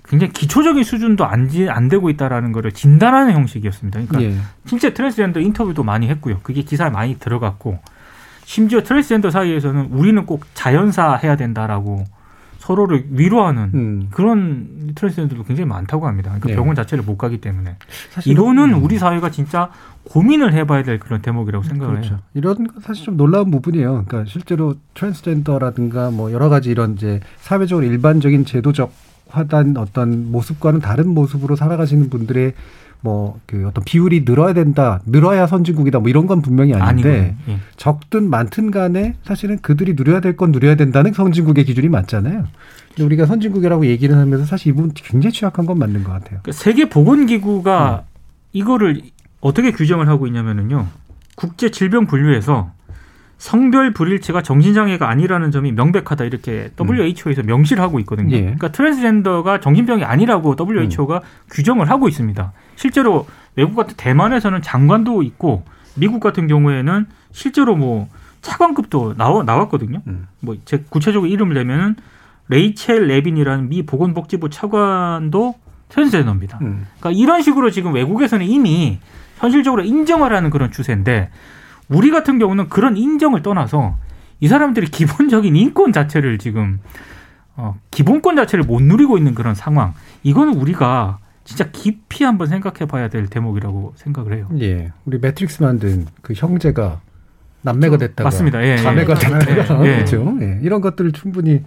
굉장히 0.07 0.31
기초적인 0.33 0.83
수준도 0.83 1.25
안, 1.25 1.49
지- 1.49 1.69
안 1.69 1.89
되고 1.89 2.09
있다라는 2.09 2.51
거를 2.53 2.71
진단하는 2.71 3.33
형식이었습니다. 3.33 3.99
그러니까 4.07 4.21
예. 4.21 4.41
진짜 4.65 4.93
트랜스젠더 4.93 5.39
인터뷰도 5.41 5.83
많이 5.83 6.07
했고요. 6.07 6.39
그게 6.43 6.61
기사에 6.61 6.89
많이 6.89 7.19
들어갔고 7.19 7.79
심지어 8.45 8.81
트랜스젠더 8.83 9.29
사이에서는 9.29 9.87
우리는 9.91 10.25
꼭 10.25 10.45
자연사 10.53 11.15
해야 11.15 11.35
된다라고 11.35 12.05
서로를 12.59 13.05
위로하는 13.11 13.71
음. 13.73 14.07
그런 14.11 14.91
트랜스젠더도 14.95 15.43
굉장히 15.43 15.67
많다고 15.67 16.07
합니다. 16.07 16.29
그러니까 16.31 16.47
네. 16.49 16.55
병원 16.55 16.75
자체를 16.75 17.03
못 17.03 17.17
가기 17.17 17.39
때문에 17.39 17.75
이거는 18.25 18.73
음. 18.75 18.83
우리 18.83 18.97
사회가 18.97 19.29
진짜 19.31 19.69
고민을 20.05 20.53
해봐야 20.53 20.83
될 20.83 20.99
그런 20.99 21.21
대목이라고 21.21 21.63
생각을 21.65 21.95
그렇죠. 21.95 22.15
해요. 22.15 22.19
이런 22.33 22.55
건 22.67 22.81
사실 22.81 23.05
좀 23.05 23.17
놀라운 23.17 23.51
부분이에요. 23.51 24.05
그러니까 24.07 24.29
실제로 24.29 24.75
트랜스젠더라든가 24.95 26.11
뭐 26.11 26.31
여러 26.31 26.47
가지 26.49 26.69
이런 26.69 26.93
이제 26.93 27.19
사회적으로 27.39 27.85
일반적인 27.85 28.45
제도적 28.45 28.91
화단 29.29 29.75
어떤 29.77 30.31
모습과는 30.31 30.79
다른 30.79 31.07
모습으로 31.09 31.55
살아가시는 31.55 32.09
분들의 32.09 32.53
뭐 33.01 33.39
그 33.45 33.65
어떤 33.67 33.83
비율이 33.83 34.25
늘어야 34.25 34.53
된다, 34.53 34.99
늘어야 35.05 35.47
선진국이다, 35.47 35.99
뭐 35.99 36.09
이런 36.09 36.25
건 36.27 36.41
분명히 36.41 36.73
아닌데. 36.73 37.35
예. 37.47 37.59
적든 37.77 38.29
많든 38.29 38.71
간에 38.71 39.15
사실은 39.23 39.59
그들이 39.61 39.93
누려야 39.95 40.19
될 40.19 40.35
건 40.35 40.51
누려야 40.51 40.75
된다는 40.75 41.13
선진국의 41.13 41.65
기준이 41.65 41.89
맞잖아요. 41.89 42.45
근데 42.89 43.03
우리가 43.03 43.25
선진국이라고 43.25 43.85
얘기를 43.85 44.17
하면서 44.17 44.45
사실 44.45 44.69
이분 44.69 44.91
굉장히 44.93 45.31
취약한 45.33 45.65
건 45.65 45.77
맞는 45.79 46.03
것 46.03 46.11
같아요. 46.11 46.39
그러니까 46.41 46.51
세계 46.51 46.89
보건기구가 46.89 48.03
이거를 48.53 49.01
어떻게 49.41 49.71
규정을 49.71 50.07
하고 50.07 50.27
있냐면은요. 50.27 50.87
국제 51.35 51.69
질병 51.69 52.07
분류에서 52.07 52.71
성별 53.37 53.91
불일치가 53.93 54.41
정신장애가 54.41 55.09
아니라는 55.09 55.51
점이 55.51 55.71
명백하다 55.71 56.25
이렇게 56.25 56.71
WHO에서 56.79 57.43
명시를 57.43 57.83
하고 57.83 57.99
있거든요. 57.99 58.35
예. 58.35 58.41
그러니까 58.41 58.71
트랜스젠더가 58.71 59.59
정신병이 59.59 60.03
아니라고 60.03 60.55
WHO가 60.59 61.21
규정을 61.51 61.89
하고 61.89 62.07
있습니다. 62.07 62.51
실제로 62.75 63.27
외국 63.55 63.75
같은 63.75 63.93
대만에서는 63.95 64.61
장관도 64.61 65.21
있고 65.23 65.63
미국 65.95 66.19
같은 66.19 66.47
경우에는 66.47 67.05
실제로 67.31 67.75
뭐 67.75 68.07
차관급도 68.41 69.15
나와, 69.17 69.43
나왔거든요. 69.43 70.01
음. 70.07 70.27
뭐 70.39 70.65
이제 70.65 70.85
구체적으로 70.89 71.29
이름을 71.29 71.53
내면은 71.53 71.95
레이첼 72.49 73.07
레빈이라는 73.07 73.69
미 73.69 73.85
보건복지부 73.85 74.49
차관도 74.49 75.55
트랜스젠더입니다. 75.89 76.59
음. 76.61 76.87
그러니까 76.99 77.21
이런 77.21 77.41
식으로 77.41 77.69
지금 77.69 77.93
외국에서는 77.93 78.45
이미 78.45 78.99
현실적으로 79.37 79.83
인정을 79.83 80.33
하는 80.33 80.49
그런 80.49 80.71
추세인데 80.71 81.29
우리 81.89 82.11
같은 82.11 82.39
경우는 82.39 82.69
그런 82.69 82.97
인정을 82.97 83.41
떠나서 83.41 83.97
이 84.39 84.47
사람들이 84.47 84.87
기본적인 84.87 85.55
인권 85.55 85.93
자체를 85.93 86.37
지금 86.37 86.79
어, 87.55 87.75
기본권 87.91 88.35
자체를 88.35 88.65
못 88.65 88.81
누리고 88.81 89.17
있는 89.17 89.33
그런 89.33 89.55
상황. 89.55 89.93
이거는 90.23 90.55
우리가 90.55 91.19
진짜 91.43 91.69
깊이 91.71 92.23
한번 92.23 92.47
생각해 92.47 92.85
봐야 92.85 93.07
될 93.07 93.27
대목이라고 93.27 93.93
생각을 93.95 94.33
해요. 94.33 94.49
예, 94.59 94.91
우리 95.05 95.17
매트릭스 95.17 95.63
만든 95.63 96.05
그 96.21 96.33
형제가 96.35 96.99
남매가 97.61 97.97
됐다가 97.97 98.25
맞습니다. 98.25 98.63
예, 98.63 98.73
예. 98.73 98.77
자매가 98.77 99.15
됐다가 99.15 99.85
예, 99.85 99.89
예. 99.89 99.95
그렇죠. 99.95 100.37
예. 100.41 100.59
이런 100.61 100.81
것들을 100.81 101.11
충분히 101.13 101.63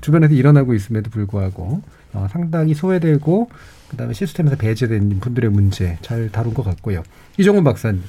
주변에서 0.00 0.34
일어나고 0.34 0.74
있음에도 0.74 1.10
불구하고 1.10 1.82
어, 2.12 2.26
상당히 2.30 2.74
소외되고 2.74 3.50
그다음에 3.88 4.12
시스템에서 4.12 4.56
배제된 4.56 5.20
분들의 5.20 5.50
문제 5.50 5.96
잘 6.02 6.28
다룬 6.30 6.52
것 6.52 6.64
같고요. 6.64 7.02
이종훈 7.38 7.64
박사님. 7.64 8.02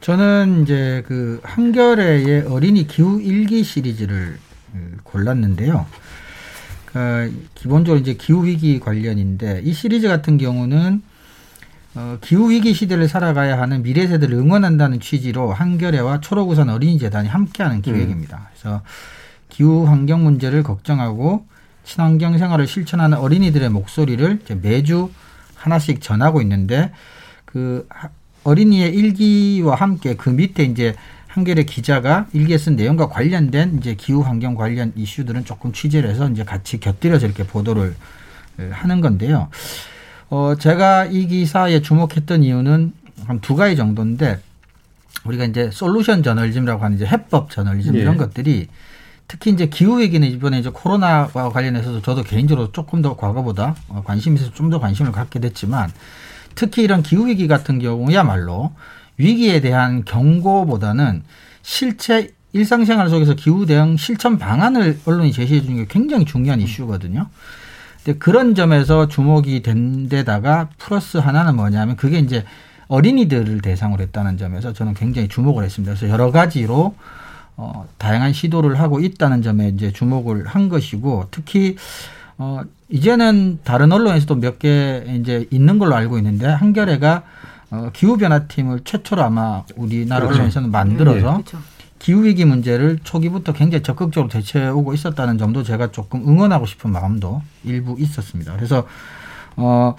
저는 0.00 0.62
이제 0.62 1.02
그 1.06 1.40
한겨레의 1.42 2.42
어린이 2.42 2.86
기후 2.86 3.20
일기 3.20 3.64
시리즈를 3.64 4.38
음, 4.74 4.98
골랐는데요. 5.02 5.86
그 6.86 7.46
기본적으로 7.54 8.00
이제 8.00 8.14
기후 8.14 8.44
위기 8.44 8.78
관련인데 8.78 9.62
이 9.64 9.72
시리즈 9.72 10.06
같은 10.08 10.38
경우는 10.38 11.02
어, 11.94 12.18
기후 12.20 12.50
위기 12.50 12.74
시대를 12.74 13.08
살아가야 13.08 13.58
하는 13.58 13.82
미래 13.82 14.06
세대를 14.06 14.36
응원한다는 14.36 15.00
취지로 15.00 15.52
한겨레와 15.52 16.20
초록우산 16.20 16.68
어린이 16.68 16.98
재단이 16.98 17.28
함께하는 17.28 17.80
기획입니다. 17.82 18.50
그래서 18.52 18.82
기후 19.48 19.86
환경 19.86 20.22
문제를 20.22 20.62
걱정하고 20.62 21.46
친환경 21.84 22.36
생활을 22.36 22.66
실천하는 22.66 23.16
어린이들의 23.16 23.70
목소리를 23.70 24.40
매주 24.60 25.10
하나씩 25.54 26.02
전하고 26.02 26.42
있는데 26.42 26.92
그 27.46 27.86
하- 27.88 28.10
어린이의 28.46 28.94
일기와 28.94 29.74
함께 29.74 30.14
그 30.14 30.30
밑에 30.30 30.62
이제 30.64 30.94
한겨레 31.28 31.64
기자가 31.64 32.26
일기에 32.32 32.56
쓴 32.58 32.76
내용과 32.76 33.08
관련된 33.08 33.78
이제 33.78 33.94
기후 33.94 34.20
환경 34.22 34.54
관련 34.54 34.92
이슈들은 34.96 35.44
조금 35.44 35.72
취재를 35.72 36.08
해서 36.08 36.28
이제 36.30 36.44
같이 36.44 36.78
곁들여서 36.80 37.26
이렇게 37.26 37.44
보도를 37.44 37.94
에, 38.58 38.70
하는 38.70 39.00
건데요. 39.00 39.48
어, 40.30 40.54
제가 40.58 41.06
이 41.06 41.26
기사에 41.26 41.82
주목했던 41.82 42.42
이유는 42.42 42.92
한 43.26 43.40
두 43.40 43.56
가지 43.56 43.76
정도인데 43.76 44.38
우리가 45.24 45.44
이제 45.44 45.70
솔루션 45.72 46.22
저널리즘이라고 46.22 46.84
하는 46.84 46.96
이제 46.96 47.06
해법 47.06 47.50
저널리즘 47.50 47.96
예. 47.96 48.00
이런 48.00 48.16
것들이 48.16 48.68
특히 49.26 49.50
이제 49.50 49.66
기후 49.66 49.98
위기는 50.00 50.26
이번에 50.28 50.60
이제 50.60 50.70
코로나와 50.72 51.50
관련해서도 51.50 52.00
저도 52.02 52.22
개인적으로 52.22 52.70
조금 52.72 53.02
더 53.02 53.16
과거보다 53.16 53.74
어, 53.88 54.02
관심이 54.06 54.36
있어서 54.36 54.52
좀 54.52 54.70
더 54.70 54.78
관심을 54.78 55.10
갖게 55.12 55.40
됐지만 55.40 55.90
특히 56.56 56.82
이런 56.82 57.04
기후 57.04 57.28
위기 57.28 57.46
같은 57.46 57.78
경우야말로 57.78 58.72
위기에 59.18 59.60
대한 59.60 60.04
경고보다는 60.04 61.22
실제 61.62 62.34
일상생활 62.52 63.08
속에서 63.08 63.34
기후 63.34 63.66
대응 63.66 63.96
실천 63.96 64.38
방안을 64.38 65.00
언론이 65.04 65.32
제시해 65.32 65.60
주는 65.60 65.76
게 65.76 65.86
굉장히 65.88 66.24
중요한 66.24 66.60
이슈거든요. 66.60 67.28
근데 68.02 68.18
그런 68.18 68.54
점에서 68.54 69.08
주목이 69.08 69.62
된 69.62 70.08
데다가 70.08 70.68
플러스 70.78 71.18
하나는 71.18 71.56
뭐냐면 71.56 71.96
그게 71.96 72.18
이제 72.18 72.44
어린이들을 72.88 73.60
대상으로 73.62 74.02
했다는 74.02 74.38
점에서 74.38 74.72
저는 74.72 74.94
굉장히 74.94 75.28
주목을 75.28 75.64
했습니다. 75.64 75.94
그래서 75.94 76.12
여러 76.12 76.30
가지로 76.30 76.94
어, 77.56 77.86
다양한 77.98 78.32
시도를 78.32 78.78
하고 78.78 79.00
있다는 79.00 79.42
점에 79.42 79.68
이제 79.68 79.90
주목을 79.90 80.46
한 80.46 80.68
것이고 80.68 81.28
특히 81.30 81.76
어, 82.38 82.60
이제는 82.88 83.60
다른 83.64 83.92
언론에서도 83.92 84.34
몇 84.36 84.58
개 84.58 85.04
이제 85.20 85.46
있는 85.50 85.78
걸로 85.78 85.94
알고 85.94 86.18
있는데 86.18 86.46
한겨레가 86.46 87.22
어, 87.70 87.90
기후변화팀을 87.92 88.80
최초로 88.84 89.22
아마 89.22 89.64
우리나라 89.74 90.26
언론에서는 90.28 90.70
만들어서 90.70 91.32
그렇죠. 91.32 91.58
기후위기 91.98 92.44
문제를 92.44 92.98
초기부터 93.02 93.52
굉장히 93.52 93.82
적극적으로 93.82 94.28
대처해오고 94.30 94.92
있었다는 94.94 95.38
점도 95.38 95.62
제가 95.62 95.90
조금 95.90 96.28
응원하고 96.28 96.66
싶은 96.66 96.92
마음도 96.92 97.42
일부 97.64 97.96
있었습니다. 97.98 98.54
그래서, 98.54 98.86
어, 99.56 99.94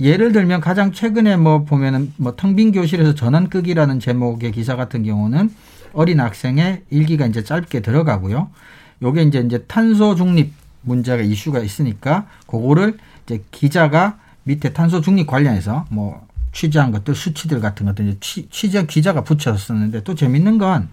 예를 0.00 0.32
들면 0.32 0.62
가장 0.62 0.92
최근에 0.92 1.36
뭐 1.36 1.64
보면은 1.64 2.12
뭐 2.16 2.34
텅 2.36 2.56
빈 2.56 2.72
교실에서 2.72 3.14
전원 3.14 3.50
끄기라는 3.50 4.00
제목의 4.00 4.50
기사 4.52 4.74
같은 4.76 5.02
경우는 5.04 5.50
어린 5.92 6.20
학생의 6.20 6.84
일기가 6.90 7.26
이제 7.26 7.44
짧게 7.44 7.80
들어가고요. 7.80 8.48
요게 9.02 9.22
이제 9.24 9.40
이제 9.40 9.58
탄소 9.68 10.14
중립 10.14 10.52
문제가 10.82 11.22
이슈가 11.22 11.60
있으니까 11.60 12.26
그거를 12.46 12.98
이제 13.24 13.42
기자가 13.50 14.18
밑에 14.44 14.72
탄소 14.72 15.00
중립 15.00 15.26
관련해서 15.26 15.86
뭐 15.90 16.26
취재한 16.52 16.90
것들 16.90 17.14
수치들 17.14 17.60
같은 17.60 17.86
것들 17.86 18.16
취, 18.20 18.48
취재 18.50 18.86
기자가 18.86 19.22
붙였었는데 19.22 20.02
또 20.02 20.14
재밌는 20.14 20.58
건 20.58 20.88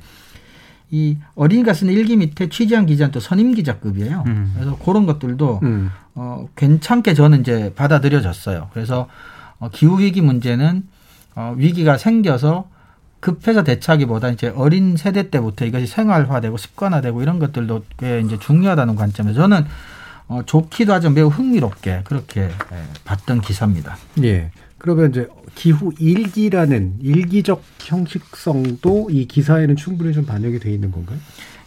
이 0.90 1.18
어린이가 1.36 1.74
쓰는 1.74 1.94
일기 1.94 2.16
밑에 2.16 2.48
취재한 2.48 2.86
기자는 2.86 3.12
또 3.12 3.20
선임 3.20 3.54
기자급이에요. 3.54 4.24
음. 4.28 4.54
그래서 4.56 4.78
그런 4.78 5.06
것들도 5.06 5.60
음. 5.64 5.92
어, 6.16 6.48
괜찮게 6.56 7.14
저는 7.14 7.42
이제 7.42 7.74
받아들여졌어요. 7.76 8.70
그래서 8.74 9.10
어, 9.60 9.70
기후 9.70 10.00
위기 10.00 10.22
문제는 10.22 10.84
어, 11.36 11.54
위기가 11.58 11.98
생겨서 11.98 12.70
급해서 13.20 13.64
대처하기보다 13.64 14.30
이제 14.30 14.50
어린 14.56 14.96
세대 14.98 15.30
때부터 15.30 15.66
이것이 15.66 15.88
생활화되고 15.88 16.58
습관화되고 16.58 17.22
이런 17.22 17.40
것들도 17.40 17.84
꽤 17.98 18.22
이제 18.22 18.38
중요하다는 18.38 18.96
관점에서 18.96 19.42
저는 19.42 19.66
어, 20.28 20.42
좋기도 20.46 20.94
하지만 20.94 21.14
매우 21.16 21.28
흥미롭게 21.28 22.02
그렇게 22.04 22.42
예, 22.42 22.50
봤던 23.06 23.42
기사입니다. 23.42 23.98
예. 24.24 24.52
그러면 24.78 25.10
이제 25.10 25.28
기후 25.56 25.92
일기라는 25.98 26.96
일기적 27.02 27.64
형식성도 27.80 29.10
이 29.10 29.26
기사에는 29.26 29.76
충분히 29.76 30.14
좀 30.14 30.26
반영이 30.26 30.60
돼 30.60 30.72
있는 30.72 30.92
건가요? 30.92 31.18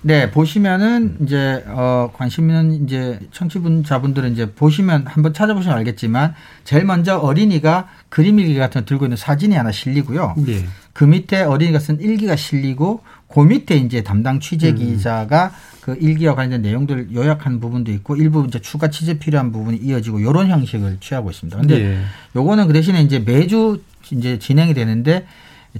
네, 0.03 0.31
보시면은 0.31 1.19
이제 1.23 1.63
어 1.67 2.11
관심 2.15 2.49
있는 2.49 2.85
이제 2.85 3.19
청취분자분들은 3.33 4.33
이제 4.33 4.51
보시면 4.53 5.07
한번 5.07 5.35
찾아보시면 5.35 5.77
알겠지만 5.77 6.35
제일 6.65 6.85
먼저 6.85 7.19
어린이가 7.19 7.89
그림 8.09 8.39
일기 8.39 8.57
같은 8.57 8.81
거 8.81 8.87
들고 8.87 9.05
있는 9.07 9.17
사진이 9.17 9.55
하나 9.55 9.73
실리고요. 9.73 10.37
예. 10.49 10.65
그 11.01 11.07
밑에 11.07 11.41
어린이가 11.41 11.79
쓴 11.79 11.99
일기가 11.99 12.37
실리고 12.37 13.01
그 13.27 13.41
밑에 13.41 13.75
이제 13.75 14.03
담당 14.03 14.39
취재 14.39 14.75
기자가 14.75 15.51
그 15.81 15.97
일기와 15.99 16.35
관련된 16.35 16.61
내용들 16.61 17.15
요약한 17.15 17.59
부분도 17.59 17.91
있고 17.93 18.17
일부 18.17 18.45
이제 18.47 18.61
추가 18.61 18.91
취재 18.91 19.19
필요한 19.19 19.51
부분이 19.51 19.79
이어지고 19.79 20.21
이런 20.21 20.49
형식을 20.49 20.99
취하고 21.01 21.31
있습니다. 21.31 21.57
근데 21.57 21.81
예. 21.81 21.99
요거는 22.37 22.67
그 22.67 22.75
대신에 22.75 23.01
이제 23.01 23.19
매주 23.19 23.81
이제 24.11 24.39
진행이 24.39 24.75
되는데 24.75 25.27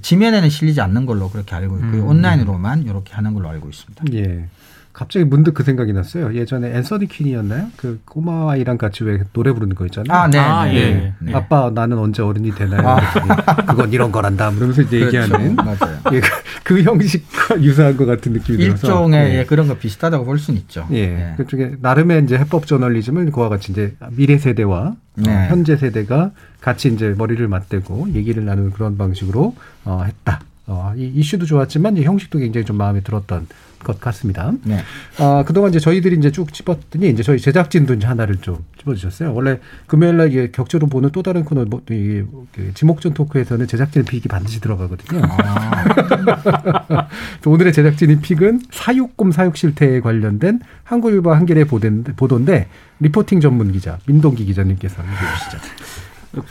지면에는 0.01 0.49
실리지 0.49 0.81
않는 0.81 1.05
걸로 1.05 1.29
그렇게 1.29 1.53
알고 1.53 1.75
있고요. 1.77 2.01
음. 2.01 2.07
온라인으로만 2.07 2.85
이렇게 2.85 3.13
하는 3.13 3.35
걸로 3.35 3.47
알고 3.47 3.69
있습니다. 3.69 4.05
예. 4.13 4.47
갑자기 4.93 5.25
문득 5.25 5.53
그 5.53 5.63
생각이 5.63 5.93
났어요. 5.93 6.33
예전에 6.33 6.75
앤서니 6.75 7.07
퀸이었나요? 7.07 7.67
그 7.77 8.01
꼬마 8.05 8.51
아이랑 8.51 8.77
같이 8.77 9.03
왜 9.03 9.23
노래 9.33 9.51
부르는 9.53 9.75
거 9.75 9.85
있잖아요. 9.85 10.17
아, 10.17 10.27
네. 10.27 10.37
아, 10.37 10.65
네. 10.65 10.75
예. 10.75 11.13
네. 11.19 11.33
아빠 11.33 11.71
나는 11.73 11.97
언제 11.97 12.21
어른이 12.21 12.53
되나요? 12.55 12.87
아. 12.87 13.65
그건 13.65 13.91
이런 13.93 14.11
거란다. 14.11 14.51
그러면서 14.51 14.81
이제 14.81 15.01
얘기하는 15.01 15.55
그렇죠. 15.55 15.85
맞아요. 15.85 15.99
예, 16.11 16.19
그, 16.19 16.29
그 16.63 16.83
형식과 16.83 17.61
유사한 17.63 17.95
것 17.95 18.05
같은 18.05 18.33
느낌이 18.33 18.57
들어서 18.57 18.87
일종의 18.87 19.33
예. 19.33 19.39
예, 19.39 19.45
그런 19.45 19.67
거 19.67 19.77
비슷하다고 19.77 20.25
볼 20.25 20.37
수는 20.39 20.59
있죠. 20.61 20.87
예, 20.91 21.07
네. 21.07 21.33
그쪽에 21.37 21.75
나름의 21.81 22.23
이제 22.23 22.37
해법 22.37 22.67
저널리즘을 22.67 23.31
그와 23.31 23.49
같이 23.49 23.71
이제 23.71 23.95
미래 24.11 24.37
세대와 24.37 24.79
어, 24.81 24.95
네. 25.15 25.47
현재 25.49 25.77
세대가 25.77 26.31
같이 26.59 26.89
이제 26.89 27.15
머리를 27.17 27.45
맞대고 27.47 28.09
얘기를 28.13 28.45
나누는 28.45 28.71
그런 28.71 28.97
방식으로 28.97 29.55
어, 29.85 30.03
했다. 30.05 30.41
어, 30.67 30.93
이 30.95 31.05
이슈도 31.15 31.45
좋았지만 31.45 31.97
이 31.97 32.03
형식도 32.03 32.39
굉장히 32.39 32.65
좀 32.65 32.77
마음에 32.77 33.01
들었던 33.01 33.47
것 33.83 33.99
같습니다. 33.99 34.51
네. 34.63 34.79
아, 35.17 35.43
그동안 35.45 35.69
이제 35.69 35.79
저희들이 35.79 36.17
이제 36.17 36.31
쭉 36.31 36.53
찝었더니 36.53 37.09
이제 37.09 37.23
저희 37.23 37.39
제작진도 37.39 37.93
이제 37.95 38.07
하나를 38.07 38.37
좀 38.37 38.57
찝어주셨어요. 38.79 39.33
원래 39.33 39.59
금요일 39.87 40.17
날 40.17 40.29
이게 40.29 40.51
격주로 40.51 40.87
보는 40.87 41.09
또 41.11 41.23
다른 41.23 41.43
코너, 41.43 41.65
뭐, 41.65 41.81
이, 41.89 42.23
그 42.51 42.71
지목전 42.73 43.13
토크에서는 43.13 43.67
제작진 43.67 44.03
픽이 44.05 44.27
반드시 44.27 44.59
들어가거든요. 44.61 45.21
아, 45.23 47.07
오늘의 47.45 47.73
제작진인 47.73 48.21
픽은 48.21 48.61
사육곰 48.71 49.31
사육 49.31 49.57
실태에 49.57 49.99
관련된 49.99 50.59
한국일보 50.83 51.33
한겨레 51.33 51.65
보도인데, 51.65 52.13
보도인데 52.13 52.67
리포팅 52.99 53.41
전문 53.41 53.71
기자 53.71 53.97
민동기 54.05 54.45
기자님께서 54.45 55.01
해주시죠. 55.01 55.57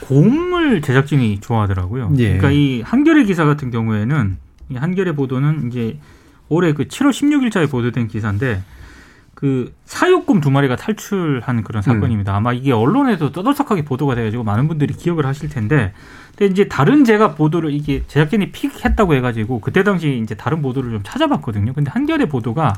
곰을 0.07 0.81
제작진이 0.81 1.39
좋아하더라고요. 1.39 2.13
예. 2.17 2.37
그러니까 2.37 2.51
이 2.51 2.81
한겨레 2.81 3.23
기사 3.23 3.45
같은 3.45 3.71
경우에는 3.71 4.37
이 4.69 4.75
한겨레 4.75 5.13
보도는 5.13 5.67
이제 5.67 5.97
올해 6.51 6.73
그 6.73 6.83
7월 6.85 7.11
16일자에 7.11 7.71
보도된 7.71 8.09
기사인데 8.09 8.61
그 9.33 9.73
사육곰 9.85 10.41
두 10.41 10.51
마리가 10.51 10.75
탈출한 10.75 11.63
그런 11.63 11.81
사건입니다. 11.81 12.35
아마 12.35 12.51
이게 12.51 12.73
언론에도 12.73 13.31
떠들썩하게 13.31 13.85
보도가 13.85 14.15
돼가지고 14.15 14.43
많은 14.43 14.67
분들이 14.67 14.93
기억을 14.93 15.25
하실 15.25 15.47
텐데, 15.49 15.93
근데 16.37 16.51
이제 16.51 16.67
다른 16.67 17.05
제가 17.05 17.33
보도를 17.35 17.71
이게 17.73 18.03
제작진이 18.07 18.51
픽했다고 18.51 19.15
해가지고 19.15 19.61
그때 19.61 19.83
당시 19.83 20.19
이제 20.21 20.35
다른 20.35 20.61
보도를 20.61 20.91
좀 20.91 20.99
찾아봤거든요. 21.03 21.73
근데 21.73 21.89
한겨레 21.89 22.25
보도가 22.25 22.73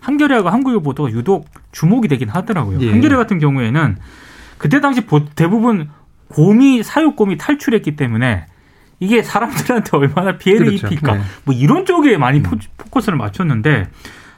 한겨레하고 0.00 0.50
한국일 0.50 0.82
보도가 0.82 1.10
유독 1.12 1.48
주목이 1.70 2.08
되긴 2.08 2.28
하더라고요. 2.28 2.80
예. 2.80 2.90
한겨레 2.90 3.14
같은 3.16 3.38
경우에는 3.38 3.96
그때 4.58 4.80
당시 4.80 5.06
보- 5.06 5.24
대부분 5.24 5.88
곰이 6.28 6.82
사육곰이 6.82 7.38
탈출했기 7.38 7.94
때문에 7.96 8.46
이게 9.02 9.20
사람들한테 9.20 9.96
얼마나 9.96 10.38
피해를 10.38 10.66
그렇죠. 10.66 10.86
입힐까 10.86 11.14
네. 11.14 11.22
뭐 11.42 11.52
이런 11.52 11.84
쪽에 11.86 12.16
많이 12.16 12.40
포, 12.40 12.56
포커스를 12.76 13.18
맞췄는데 13.18 13.88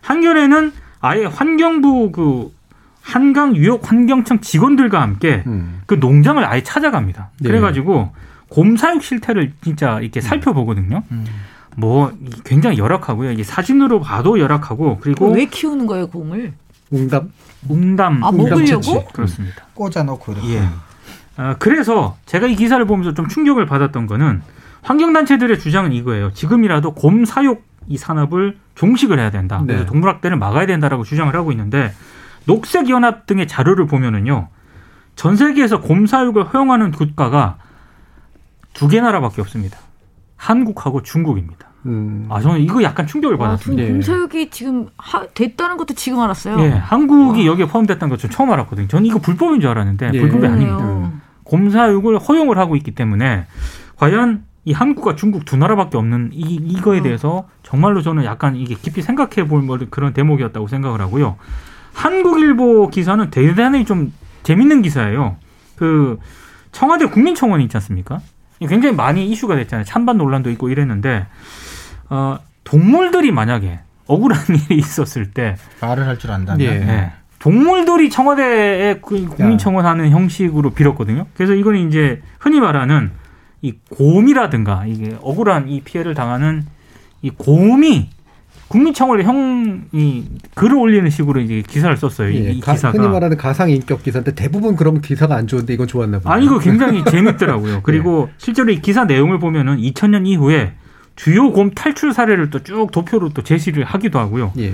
한겨레는 0.01 0.73
아예 1.01 1.27
환경부 1.27 2.11
그 2.13 2.51
한강 3.03 3.55
유역 3.57 3.91
환경청 3.91 4.41
직원들과 4.41 5.03
함께 5.03 5.43
음. 5.47 5.83
그 5.85 5.97
농장을 5.97 6.43
아예 6.43 6.63
찾아갑니다. 6.63 7.29
네. 7.41 7.49
그래가지고 7.51 8.13
곰 8.49 8.79
사육 8.79 9.03
실태를 9.03 9.53
진짜 9.63 10.01
이렇게 10.01 10.23
살펴보거든요. 10.23 11.03
음. 11.13 11.27
뭐 11.77 12.11
굉장히 12.45 12.79
열악하고요. 12.79 13.33
이게 13.33 13.43
사진으로 13.43 14.01
봐도 14.01 14.39
열악하고 14.39 14.99
그리고 15.03 15.31
왜 15.31 15.45
키우는 15.45 15.87
거예요, 15.87 16.07
곰을? 16.07 16.55
응답. 16.91 17.27
웅담 17.69 18.25
아, 18.25 18.33
먹으려고? 18.33 19.05
그렇습니다. 19.13 19.67
꽂아놓고 19.75 20.33
이렇게. 20.33 20.55
예. 20.55 20.69
아, 21.37 21.57
그래서 21.59 22.17
제가 22.27 22.47
이 22.47 22.55
기사를 22.55 22.85
보면서 22.87 23.13
좀 23.15 23.29
충격을 23.29 23.67
받았던 23.67 24.07
거는 24.07 24.43
환경단체들의 24.83 25.59
주장은 25.59 25.93
이거예요. 25.93 26.33
지금이라도 26.33 26.95
곰 26.95 27.25
사육 27.25 27.65
이 27.89 27.97
산업을 27.97 28.57
종식을 28.75 29.19
해야 29.19 29.31
된다. 29.31 29.61
그래서 29.63 29.81
네. 29.85 29.87
동물학대를 29.87 30.37
막아야 30.37 30.67
된다라고 30.67 31.05
주장을 31.05 31.35
하고 31.35 31.51
있는데 31.53 31.93
녹색연합 32.47 33.27
등의 33.27 33.47
자료를 33.49 33.87
보면은요. 33.87 34.49
전 35.17 35.37
세계에서 35.37 35.81
곰 35.81 36.07
사육을 36.07 36.45
허용하는 36.45 36.91
국가가 36.93 37.57
두 38.75 38.89
개 38.89 39.01
나라밖에 39.01 39.41
없습니다. 39.41 39.79
한국하고 40.37 41.03
중국입니다. 41.03 41.69
음. 41.87 42.27
아, 42.31 42.41
저는 42.41 42.61
이거 42.61 42.83
약간 42.83 43.07
충격을 43.07 43.37
아, 43.37 43.39
받았습니다. 43.39 43.83
예. 43.85 43.89
곰사육이 43.93 44.51
지금 44.51 44.89
하, 44.97 45.27
됐다는 45.29 45.77
것도 45.77 45.95
지금 45.95 46.21
알았어요. 46.21 46.59
예, 46.61 46.71
한국이 46.71 47.47
여기에 47.47 47.67
포함됐다는 47.67 48.09
걸전 48.11 48.31
처음 48.31 48.51
알았거든요. 48.51 48.89
저는 48.89 49.07
이거 49.07 49.19
불법인 49.19 49.61
줄 49.61 49.71
알았는데 49.71 50.11
예. 50.15 50.21
불법이. 50.21 50.47
아닙니다. 50.47 51.11
곰사육을 51.45 52.19
허용을 52.19 52.59
하고 52.59 52.77
있기 52.77 52.93
때문에 52.93 53.47
과연 53.97 54.45
이 54.65 54.73
한국과 54.73 55.15
중국 55.15 55.45
두 55.45 55.57
나라밖에 55.57 55.97
없는 55.99 56.31
이, 56.33 56.55
이거에 56.55 57.01
어. 57.01 57.03
대해서 57.03 57.49
정말로 57.63 58.01
저는 58.03 58.25
약간 58.25 58.57
이게 58.57 58.75
깊이 58.75 59.03
생각해 59.03 59.47
볼뭐 59.47 59.79
그런 59.91 60.13
대목이었다고 60.15 60.69
생각을 60.69 61.01
하고요. 61.01 61.37
한국일보 61.93 62.89
기사는 62.91 63.31
대단히 63.31 63.85
좀 63.85 64.13
재밌는 64.43 64.83
기사예요. 64.83 65.37
그 65.77 66.19
청와대 66.73 67.07
국민청원이 67.07 67.65
있지 67.65 67.77
않습니까? 67.77 68.21
굉장히 68.61 68.95
많이 68.95 69.29
이슈가 69.29 69.57
됐잖아요. 69.57 69.85
찬반 69.85 70.17
논란도 70.19 70.51
있고 70.53 70.71
이랬는데 70.71 71.27
어, 72.09 72.39
동물들이 72.65 73.31
만약에 73.33 73.81
억울한 74.07 74.45
일이 74.69 74.79
있었을 74.79 75.31
때 75.31 75.57
말을 75.81 76.07
할 76.07 76.19
줄 76.19 76.31
안다면. 76.31 76.61
예. 76.67 76.79
네. 76.79 77.13
동물들이 77.45 78.09
청와대에 78.09 79.01
그 79.03 79.27
국민청원하는 79.27 80.09
형식으로 80.09 80.71
빌었거든요. 80.71 81.27
그래서 81.37 81.53
이거는 81.53 81.89
이제 81.89 82.23
흔히 82.39 82.59
말하는 82.59 83.11
이 83.61 83.75
곰이라든가 83.91 84.85
이게 84.87 85.15
억울한 85.21 85.69
이 85.69 85.83
피해를 85.83 86.15
당하는 86.15 86.65
이 87.21 87.29
곰이 87.29 88.09
국민청원에 88.69 89.25
형이 89.25 90.25
글을 90.55 90.75
올리는 90.75 91.11
식으로 91.11 91.43
이제 91.43 91.63
기사를 91.67 91.95
썼어요. 91.99 92.31
이, 92.31 92.47
예, 92.47 92.51
이 92.53 92.61
가- 92.63 92.73
기사가. 92.73 92.97
흔히 92.97 93.11
말하는 93.13 93.37
가상 93.37 93.69
인격 93.69 94.03
기사인데 94.03 94.35
대부분 94.35 94.75
그런 94.75 95.03
기사가 95.03 95.35
안 95.37 95.47
좋은데 95.47 95.75
이건 95.75 95.87
좋았나 95.87 96.21
보요 96.21 96.33
아니 96.33 96.47
이거 96.47 96.59
굉장히 96.59 97.05
재밌더라고요. 97.11 97.81
그리고 97.83 98.31
실제로 98.39 98.73
이 98.73 98.81
기사 98.81 99.05
내용을 99.05 99.39
보면은 99.39 99.77
2000년 99.77 100.27
이후에 100.27 100.73
주요 101.15 101.53
곰 101.53 101.73
탈출 101.73 102.15
사례를 102.15 102.49
또 102.49 102.61
쭉 102.61 102.91
도표로 102.91 103.29
또 103.35 103.43
제시를 103.43 103.85
하기도 103.85 104.19
하고요. 104.19 104.53
예. 104.59 104.73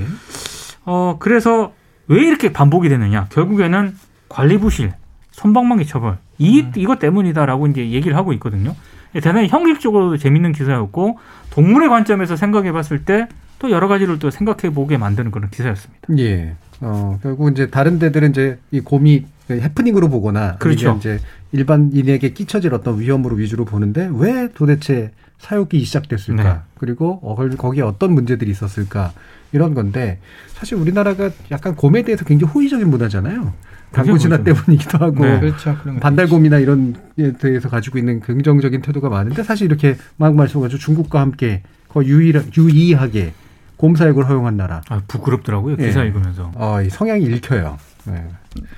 어 0.84 1.16
그래서 1.18 1.72
왜 2.10 2.22
이렇게 2.26 2.52
반복이 2.52 2.88
되느냐? 2.88 3.26
결국에는 3.30 3.96
관리 4.28 4.58
부실, 4.58 4.92
손방망이 5.30 5.86
처벌 5.86 6.18
이 6.38 6.66
이것 6.76 6.98
때문이다라고 6.98 7.68
이제 7.68 7.90
얘기를 7.90 8.16
하고 8.16 8.32
있거든요. 8.34 8.74
대단히 9.14 9.48
형식적으로도 9.48 10.18
재밌는 10.18 10.52
기사였고 10.52 11.18
동물의 11.50 11.88
관점에서 11.88 12.36
생각해봤을 12.36 13.04
때 13.04 13.26
또 13.60 13.70
여러 13.70 13.86
가지를 13.88 14.18
또 14.18 14.30
생각해보게 14.30 14.96
만드는 14.96 15.30
그런 15.30 15.50
기사였습니다. 15.50 16.08
예. 16.18 16.54
어, 16.80 17.18
결국 17.22 17.52
이제 17.52 17.68
다른 17.68 17.98
데들은 17.98 18.30
이제 18.30 18.58
이 18.70 18.80
곰이 18.80 19.26
해프닝으로 19.50 20.08
보거나 20.08 20.56
그렇죠. 20.56 20.96
이제 20.98 21.20
일반인에게 21.52 22.30
끼쳐질 22.32 22.74
어떤 22.74 23.00
위험으로 23.00 23.36
위주로 23.36 23.64
보는데 23.64 24.08
왜 24.12 24.48
도대체 24.54 25.10
사육이 25.38 25.84
시작됐을까? 25.84 26.42
네. 26.42 26.58
그리고 26.78 27.18
어, 27.22 27.34
거기에 27.34 27.82
어떤 27.82 28.12
문제들이 28.12 28.50
있었을까? 28.50 29.12
이런 29.52 29.74
건데 29.74 30.20
사실 30.48 30.76
우리나라가 30.76 31.30
약간 31.50 31.74
곰에 31.74 32.02
대해서 32.02 32.24
굉장히 32.24 32.52
호의적인 32.52 32.88
문화잖아요. 32.88 33.52
당구 33.92 34.18
진화. 34.18 34.38
때문이기도 34.44 34.98
하고 34.98 35.24
네. 35.24 35.40
그렇죠. 35.40 35.76
반달곰이나 36.00 36.58
이런 36.58 36.94
에 37.18 37.32
대해서 37.32 37.68
가지고 37.68 37.98
있는 37.98 38.20
긍정적인 38.20 38.82
태도가 38.82 39.08
많은데 39.08 39.42
사실 39.42 39.66
이렇게 39.66 39.96
막 40.16 40.34
말씀하신 40.36 40.78
중국과 40.78 41.20
함께 41.20 41.62
거의 41.88 42.08
유일, 42.08 42.40
유의하게 42.56 43.32
곰 43.76 43.96
사육을 43.96 44.28
허용한 44.28 44.56
나라. 44.56 44.82
아, 44.88 45.00
부끄럽더라고요. 45.08 45.76
예. 45.80 45.86
기사 45.86 46.04
읽으면서. 46.04 46.52
어, 46.54 46.82
이 46.82 46.90
성향이 46.90 47.24
읽혀요. 47.24 47.78
네. 48.04 48.24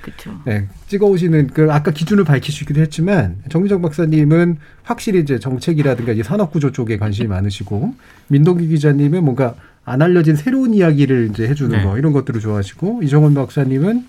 그렇죠. 0.01 0.39
네, 0.45 0.67
찍어오시는 0.87 1.47
그 1.47 1.71
아까 1.71 1.91
기준을 1.91 2.23
밝히시기도 2.23 2.81
했지만 2.81 3.37
정미정 3.49 3.81
박사님은 3.81 4.57
확실히 4.83 5.19
이제 5.21 5.39
정책이라든가 5.39 6.11
이제 6.11 6.23
산업 6.23 6.51
구조 6.51 6.71
쪽에 6.71 6.97
관심이 6.97 7.27
많으시고 7.27 7.95
민동기 8.27 8.67
기자님은 8.67 9.23
뭔가 9.23 9.55
안 9.85 10.01
알려진 10.01 10.35
새로운 10.35 10.73
이야기를 10.73 11.29
이제 11.31 11.47
해주는 11.47 11.77
네. 11.77 11.83
거 11.83 11.97
이런 11.97 12.13
것들을 12.13 12.39
좋아하시고 12.39 13.01
이정원 13.03 13.33
박사님은 13.33 14.05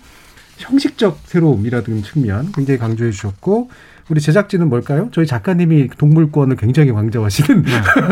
형식적 0.57 1.21
새로움이라는 1.25 2.03
측면 2.03 2.51
굉장히 2.53 2.77
강조해 2.77 3.11
주셨고 3.11 3.69
우리 4.07 4.21
제작진은 4.21 4.69
뭘까요? 4.69 5.09
저희 5.11 5.25
작가님이 5.25 5.87
동물권을 5.97 6.57
굉장히 6.57 6.91
강조하시는 6.91 7.63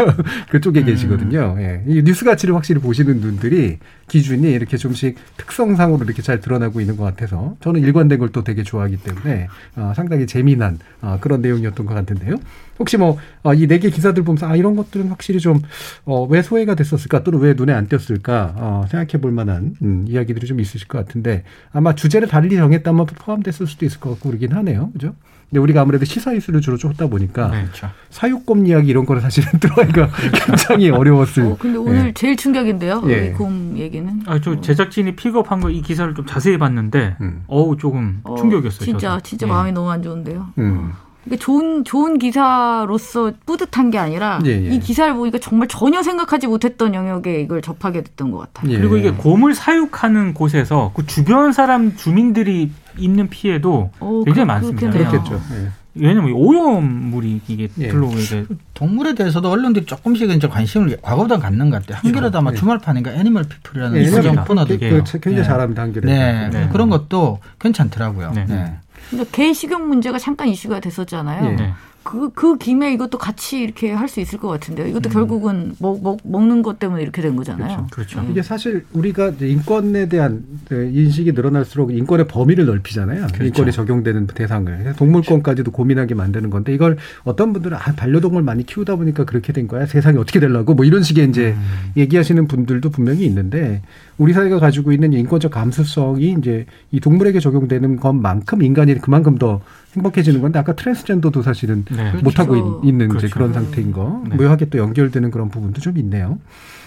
그쪽에 0.49 0.79
음. 0.79 0.85
계시거든요. 0.87 1.55
예. 1.59 1.83
이 1.85 2.01
뉴스 2.01 2.25
가치를 2.25 2.55
확실히 2.55 2.81
보시는 2.81 3.21
분들이 3.21 3.77
기준이 4.07 4.51
이렇게 4.51 4.75
좀씩 4.75 5.15
특성상으로 5.37 6.03
이렇게 6.03 6.23
잘 6.23 6.39
드러나고 6.39 6.81
있는 6.81 6.97
것 6.97 7.03
같아서 7.03 7.55
저는 7.61 7.81
일관된 7.81 8.17
걸 8.17 8.33
또 8.33 8.43
되게 8.43 8.63
좋아하기 8.63 8.97
때문에 9.03 9.47
어, 9.75 9.93
상당히 9.95 10.25
재미난 10.25 10.79
어, 11.03 11.19
그런 11.21 11.41
내용이었던 11.43 11.85
것 11.85 11.93
같은데요. 11.93 12.37
혹시 12.79 12.97
뭐 12.97 13.19
이 13.55 13.67
네 13.67 13.77
개 13.77 13.91
기사들 13.91 14.23
보면서 14.23 14.47
아 14.47 14.55
이런 14.55 14.75
것들은 14.75 15.09
확실히 15.09 15.39
좀 15.39 15.59
어, 16.05 16.23
왜 16.25 16.41
소외가 16.41 16.73
됐었을까 16.73 17.23
또는 17.23 17.37
왜 17.39 17.53
눈에 17.53 17.71
안 17.71 17.87
띄었을까 17.87 18.55
어, 18.57 18.85
생각해 18.89 19.21
볼 19.21 19.31
만한 19.31 19.75
음, 19.83 20.05
이야기들이 20.07 20.47
좀 20.47 20.59
있으실 20.59 20.87
것 20.87 20.97
같은데 21.05 21.43
아마 21.71 21.93
주제를 21.93 22.27
달리 22.27 22.55
정했다면 22.55 23.05
포함됐을 23.05 23.67
수도 23.67 23.85
있을 23.85 23.99
것 23.99 24.09
같고 24.09 24.29
그러긴 24.29 24.53
하네요. 24.53 24.89
그죠? 24.93 25.13
근데 25.53 25.61
우리가 25.61 25.81
아무래도 25.81 26.03
시사 26.03 26.33
이슈를 26.33 26.61
주로 26.61 26.77
쫓다 26.77 27.05
보니까 27.05 27.49
네. 27.49 27.61
그렇죠. 27.61 27.87
사육곰 28.09 28.65
이야기 28.65 28.87
이런 28.89 29.05
거를 29.05 29.21
사실은 29.21 29.51
들어가기가 29.61 30.09
굉장히 30.47 30.89
어려웠을. 30.89 31.43
어, 31.43 31.57
근데 31.59 31.77
오늘 31.77 32.07
예. 32.07 32.11
제일 32.15 32.35
충격인데요. 32.35 33.03
예. 33.09 33.27
이곰 33.27 33.77
얘기는. 33.77 34.23
아, 34.25 34.41
저 34.41 34.59
제작진이 34.59 35.15
픽업한 35.15 35.59
거 35.61 35.69
이 35.69 35.83
기사를 35.83 36.11
좀 36.15 36.25
자세히 36.25 36.57
봤는데, 36.57 37.17
음. 37.21 37.43
어우, 37.47 37.77
조금 37.77 38.19
어, 38.23 38.35
충격이었어요. 38.35 38.83
진짜 38.83 39.09
저도. 39.11 39.21
진짜 39.21 39.45
예. 39.45 39.51
마음이 39.51 39.71
너무 39.73 39.91
안 39.91 40.01
좋은데요. 40.01 40.47
음. 40.57 40.93
이게 41.27 41.37
좋은 41.37 41.85
좋은 41.85 42.17
기사로서 42.19 43.31
뿌듯한 43.45 43.91
게 43.91 43.97
아니라 43.99 44.39
예, 44.45 44.49
예. 44.49 44.69
이 44.75 44.79
기사를 44.79 45.13
보니까 45.13 45.37
정말 45.37 45.67
전혀 45.67 46.01
생각하지 46.03 46.47
못했던 46.47 46.93
영역에 46.95 47.39
이걸 47.41 47.61
접하게 47.61 48.01
됐던 48.03 48.31
것 48.31 48.39
같아요. 48.39 48.71
예. 48.73 48.77
그리고 48.77 48.97
이게 48.97 49.11
곰을 49.11 49.53
사육하는 49.53 50.33
곳에서 50.33 50.91
그 50.95 51.05
주변 51.05 51.53
사람 51.53 51.95
주민들이 51.95 52.71
입는 52.97 53.29
피해도 53.29 53.91
어, 53.99 54.21
굉장히 54.25 54.45
그- 54.45 54.51
많습니다. 54.53 54.89
그렇겠네요. 54.91 55.23
그렇겠죠. 55.23 55.41
예. 55.55 55.67
왜냐면 55.95 56.31
오염물이 56.33 57.41
이게 57.47 57.67
예. 57.79 57.87
들러오게 57.89 58.45
동물에 58.73 59.13
대해서도 59.13 59.51
언론들이 59.51 59.85
조금씩 59.85 60.29
이제 60.31 60.47
관심을 60.47 60.97
과거보다 61.01 61.37
갖는 61.37 61.69
것 61.69 61.81
같아요. 61.81 61.99
한겨레도 62.03 62.37
아마 62.39 62.51
예. 62.51 62.55
주말판인가 62.55 63.11
애니멀 63.13 63.43
피플이라는 63.43 63.97
예. 63.99 64.01
이수정 64.03 64.43
코너도 64.45 64.79
그. 64.79 64.89
그 64.89 65.03
굉장히 65.19 65.37
네. 65.37 65.43
잘합니다 65.43 65.81
한겨레. 65.83 66.05
네, 66.07 66.49
네. 66.49 66.69
그런 66.71 66.89
것도 66.89 67.39
괜찮더라고요. 67.59 68.31
네. 68.31 68.45
네. 68.47 68.73
근데 69.11 69.25
개 69.31 69.53
식용 69.53 69.87
문제가 69.87 70.17
잠깐 70.17 70.47
이슈가 70.47 70.79
됐었잖아요. 70.79 71.75
예. 72.05 72.09
네. 72.09 72.09
그, 72.11 72.29
그 72.33 72.57
김에 72.57 72.93
이것도 72.93 73.17
같이 73.17 73.59
이렇게 73.61 73.91
할 73.91 74.13
수 74.13 74.19
있을 74.19 74.37
것 74.37 74.47
같은데요. 74.49 74.85
이것도 74.87 75.09
음. 75.09 75.13
결국은 75.13 75.75
먹, 75.79 76.03
먹, 76.03 76.19
먹는 76.23 76.61
것 76.61 76.77
때문에 76.77 77.01
이렇게 77.01 77.21
된 77.21 77.35
거잖아요. 77.35 77.87
그렇죠. 77.89 78.23
이게 78.29 78.43
사실 78.43 78.85
우리가 78.93 79.33
인권에 79.41 80.07
대한 80.07 80.43
그 80.67 80.91
인식이 80.93 81.31
늘어날수록 81.31 81.95
인권의 81.95 82.27
범위를 82.27 82.65
넓히잖아요. 82.67 83.27
그렇죠. 83.27 83.43
인권이 83.45 83.71
적용되는 83.71 84.27
대상을. 84.27 84.93
동물권까지도 84.97 85.71
고민하게 85.71 86.13
만드는 86.13 86.51
건데 86.51 86.73
이걸 86.73 86.97
어떤 87.23 87.53
분들은 87.53 87.75
아, 87.75 87.79
반려동물 87.95 88.43
많이 88.43 88.63
키우다 88.65 88.97
보니까 88.97 89.23
그렇게 89.25 89.51
된 89.51 89.67
거야. 89.67 89.87
세상이 89.87 90.17
어떻게 90.19 90.39
되려고 90.39 90.75
뭐 90.75 90.85
이런 90.85 91.01
식의 91.01 91.29
이제 91.29 91.55
음. 91.57 91.91
얘기하시는 91.97 92.47
분들도 92.47 92.91
분명히 92.91 93.25
있는데 93.25 93.81
우리 94.17 94.33
사회가 94.33 94.59
가지고 94.59 94.91
있는 94.91 95.11
인권적 95.13 95.51
감수성이 95.51 96.35
이제 96.37 96.65
이 96.91 96.99
동물에게 96.99 97.39
적용되는 97.39 97.97
것만큼 97.97 98.61
인간이 98.61 98.95
그만큼 98.99 99.37
더 99.37 99.61
행복해지는 99.95 100.41
건데 100.41 100.59
아까 100.59 100.73
트랜스젠더도 100.75 101.41
사실은 101.41 101.85
네. 101.89 102.13
못하고 102.21 102.51
그렇죠. 102.53 102.81
있, 102.83 102.93
는 102.93 103.05
이제 103.07 103.17
그렇죠. 103.17 103.33
그런 103.33 103.53
상태인 103.53 103.91
거 103.91 104.23
네. 104.29 104.35
묘하게 104.35 104.65
또 104.69 104.77
연결되는 104.77 105.31
그런 105.31 105.49
부분도 105.49 105.81
좀 105.81 105.97
있네요. 105.97 106.39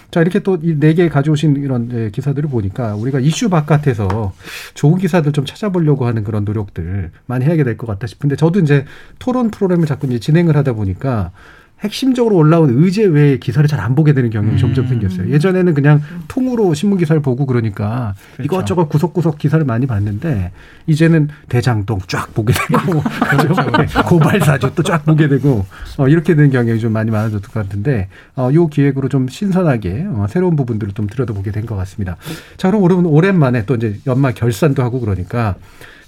자 0.09 0.21
이렇게 0.21 0.39
또 0.39 0.55
이 0.63 0.75
네 0.79 0.93
개 0.93 1.09
가져오신 1.09 1.57
이런 1.57 1.89
예, 1.91 2.09
기사들을 2.11 2.49
보니까 2.49 2.95
우리가 2.95 3.19
이슈 3.19 3.49
바깥에서 3.49 4.31
좋은 4.73 4.97
기사들 4.97 5.33
좀 5.33 5.43
찾아보려고 5.43 6.05
하는 6.05 6.23
그런 6.23 6.45
노력들 6.45 7.11
많이 7.25 7.43
해야 7.43 7.61
될 7.61 7.75
것 7.75 7.87
같다 7.87 8.07
싶은데 8.07 8.37
저도 8.37 8.59
이제 8.61 8.85
토론 9.19 9.51
프로그램을 9.51 9.85
자꾸 9.85 10.07
이제 10.07 10.17
진행을 10.19 10.55
하다 10.55 10.73
보니까 10.73 11.31
핵심적으로 11.81 12.35
올라온 12.35 12.71
의제 12.71 13.05
외의 13.05 13.39
기사를 13.39 13.67
잘 13.67 13.77
안 13.77 13.93
보게 13.93 14.13
되는 14.13 14.31
경향이 14.31 14.55
음. 14.55 14.57
점점 14.57 14.87
생겼어요. 14.87 15.29
예전에는 15.29 15.75
그냥 15.75 16.01
통으로 16.27 16.73
신문 16.73 16.97
기사를 16.97 17.21
보고 17.21 17.45
그러니까 17.45 18.15
그렇죠. 18.35 18.43
이것저것 18.43 18.89
구석구석 18.89 19.37
기사를 19.37 19.63
많이 19.65 19.85
봤는데 19.85 20.51
이제는 20.87 21.29
대장동 21.47 21.99
쫙 22.07 22.33
보게 22.33 22.53
되고 22.53 23.01
그렇죠. 23.03 24.01
고발사주 24.03 24.73
또 24.73 24.81
쫙 24.81 25.05
보게 25.05 25.27
되고 25.27 25.65
어, 25.97 26.07
이렇게 26.07 26.33
되는 26.33 26.49
경향이 26.49 26.79
좀 26.79 26.91
많이 26.91 27.11
많아졌을 27.11 27.41
것 27.49 27.53
같은데 27.53 28.07
어, 28.35 28.49
요 28.53 28.65
기획으로 28.67 29.09
좀 29.09 29.27
신선하게 29.27 30.07
어, 30.09 30.25
새로운 30.27 30.55
부분들을 30.55 30.93
좀 30.93 31.05
들여다보게 31.07 31.51
된 31.51 31.67
것 31.67 31.75
같습니다. 31.75 32.15
자 32.57 32.71
그럼 32.71 33.05
오랜만에 33.05 33.65
또 33.65 33.75
이제 33.75 33.99
연말 34.07 34.33
결산도 34.33 34.81
하고 34.81 34.99
그러니까 35.01 35.55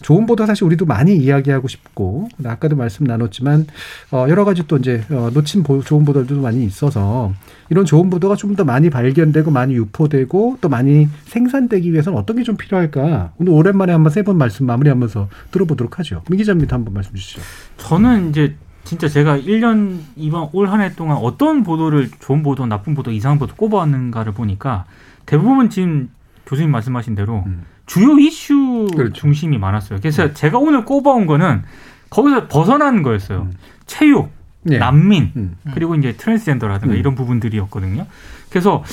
좋은 0.02 0.26
보도 0.26 0.46
사실 0.46 0.64
우리도 0.66 0.86
많이 0.86 1.16
이야기하고 1.18 1.68
싶고 1.68 2.30
아까도 2.46 2.76
말씀 2.76 3.06
나눴지만 3.06 3.68
어, 4.12 4.26
여러 4.30 4.46
가지 4.46 4.66
또 4.68 4.78
이제 4.78 5.04
어, 5.12 5.30
놓친 5.34 5.64
보, 5.64 5.82
좋은 5.84 6.06
보도들도 6.06 6.42
많이 6.42 6.64
있어서 6.66 7.34
이런 7.70 7.86
좋은 7.86 8.10
보도가 8.10 8.36
좀 8.36 8.56
더 8.56 8.64
많이 8.64 8.90
발견되고 8.90 9.52
많이 9.52 9.76
유포되고 9.76 10.58
또 10.62 10.70
많이 10.70 11.08
생산되기 11.26 11.92
위해서는 11.92 12.18
어떤 12.18 12.36
게 12.38 12.44
좀 12.44 12.58
필요할까 12.58 13.34
오늘 13.38 13.54
오랜만에 13.54 13.94
한번 13.94 14.12
세 14.12 14.24
번 14.24 14.38
말씀 14.38 14.66
마무리하면서 14.66 15.30
들어보도록 15.52 16.00
하죠. 16.00 16.24
민 16.30 16.38
기자님도 16.38 16.74
한번 16.76 16.94
말씀 16.96 17.14
주시죠. 17.14 17.42
저는 17.78 18.30
이제 18.30 18.56
진짜 18.86 19.08
제가 19.08 19.38
1년 19.38 20.00
이번 20.16 20.50
올 20.54 20.68
한 20.70 20.82
해 20.82 20.92
동안 20.96 21.18
어떤 21.18 21.64
보도를 21.64 22.10
좋은 22.20 22.42
보도, 22.42 22.66
나쁜 22.66 22.96
보도, 22.96 23.12
이상한 23.12 23.38
보도 23.38 23.54
꼽아왔는가를 23.56 24.32
보니까 24.34 24.86
대부분 25.28 25.70
지금 25.70 26.10
교수님 26.48 26.72
말씀하신 26.72 27.14
대로 27.14 27.44
음. 27.46 27.64
주요 27.90 28.20
이슈 28.20 28.88
그렇죠. 28.96 29.14
중심이 29.14 29.58
많았어요. 29.58 30.00
그래서 30.00 30.34
제가 30.34 30.60
오늘 30.60 30.86
꼽아온 30.86 31.26
거는 31.26 31.64
거기서 32.10 32.48
벗어나는 32.48 33.02
거였어요. 33.04 33.42
음. 33.42 33.54
체육, 33.88 34.32
네. 34.62 34.78
난민, 34.78 35.32
음. 35.36 35.56
그리고 35.74 35.96
이제 35.96 36.14
트랜스젠더라든가 36.14 36.94
음. 36.94 37.00
이런 37.00 37.16
부분들이었거든요. 37.16 38.06
그래서 38.50 38.84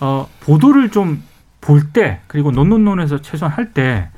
어, 0.00 0.28
보도를 0.40 0.90
좀 0.90 1.22
볼 1.66 1.92
때 1.92 2.20
그리고 2.28 2.52
논논논에서 2.52 3.20
최소한 3.22 3.52
할 3.52 3.72
때 3.72 4.08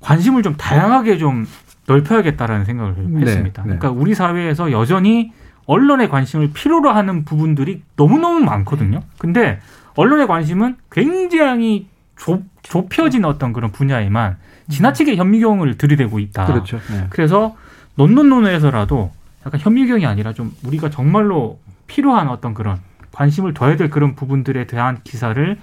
관심을 0.00 0.42
좀 0.42 0.56
다양하게 0.56 1.18
좀 1.18 1.46
넓혀야겠다라는 1.86 2.64
생각을 2.64 2.94
네, 2.96 3.22
했습니다. 3.22 3.62
네. 3.62 3.76
그러니까 3.76 3.90
우리 3.90 4.14
사회에서 4.14 4.70
여전히 4.70 5.32
언론의 5.66 6.08
관심을 6.08 6.52
필요로 6.52 6.90
하는 6.90 7.24
부분들이 7.24 7.82
너무너무 7.96 8.38
많거든요. 8.40 9.02
근데 9.18 9.58
언론의 9.96 10.26
관심은 10.28 10.76
굉장히 10.92 11.88
좁, 12.20 12.42
좁혀진 12.62 13.24
어떤 13.24 13.52
그런 13.52 13.72
분야에만 13.72 14.36
지나치게 14.68 15.16
현미경을 15.16 15.78
들이대고 15.78 16.18
있다. 16.18 16.46
그렇죠. 16.46 16.78
네. 16.90 17.06
그래서 17.08 17.56
논논논에서라도 17.94 19.10
약간 19.46 19.58
현미경이 19.58 20.04
아니라 20.04 20.34
좀 20.34 20.54
우리가 20.62 20.90
정말로 20.90 21.58
필요한 21.86 22.28
어떤 22.28 22.52
그런 22.52 22.78
관심을 23.12 23.54
둬야 23.54 23.76
될 23.76 23.88
그런 23.88 24.14
부분들에 24.14 24.66
대한 24.66 24.98
기사를 25.02 25.58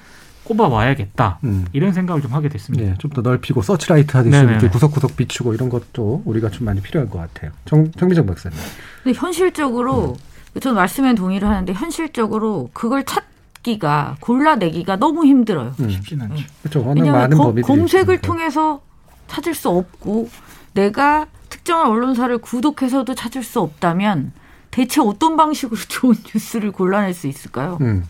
꼽아 0.45 0.67
와야겠다. 0.67 1.39
음. 1.43 1.65
이런 1.73 1.93
생각을 1.93 2.21
좀 2.21 2.33
하게 2.33 2.49
됐습니다. 2.49 2.85
네, 2.85 2.95
좀더 2.97 3.21
넓히고 3.21 3.61
서치라이트 3.61 4.17
하듯이. 4.17 4.37
이렇게 4.37 4.67
구석구석 4.67 5.15
비추고 5.15 5.53
이런 5.53 5.69
것도 5.69 6.23
우리가 6.25 6.49
좀 6.49 6.65
많이 6.65 6.81
필요할 6.81 7.09
것 7.09 7.19
같아요. 7.19 7.51
정, 7.65 7.91
정미정 7.91 8.25
박사님. 8.25 8.57
근데 9.03 9.17
현실적으로 9.17 10.17
음. 10.55 10.59
저는 10.59 10.75
말씀에 10.75 11.13
동의를 11.13 11.47
하는데 11.47 11.71
현실적으로 11.73 12.69
그걸 12.73 13.03
찾기가 13.05 14.15
골라내기가 14.21 14.95
너무 14.97 15.25
힘들어요. 15.25 15.73
음. 15.79 15.89
쉽진 15.89 16.21
않죠. 16.21 16.43
그렇죠. 16.61 16.79
워낙 16.85 17.01
왜냐하면 17.01 17.29
검- 17.31 17.37
범위들이 17.47 17.63
검색을. 17.63 18.21
통해서 18.21 18.81
찾을 19.27 19.53
수 19.53 19.69
없고 19.69 20.29
내가 20.73 21.27
특정한 21.49 21.87
언론사를 21.91 22.37
구독해서도 22.37 23.13
찾을 23.15 23.43
수 23.43 23.59
없다면 23.59 24.31
대체 24.71 25.01
어떤 25.01 25.35
방식으로 25.37 25.79
좋은 25.87 26.15
뉴스를 26.33 26.71
골라낼 26.71 27.13
수 27.13 27.27
있을까요? 27.27 27.77
음. 27.81 28.05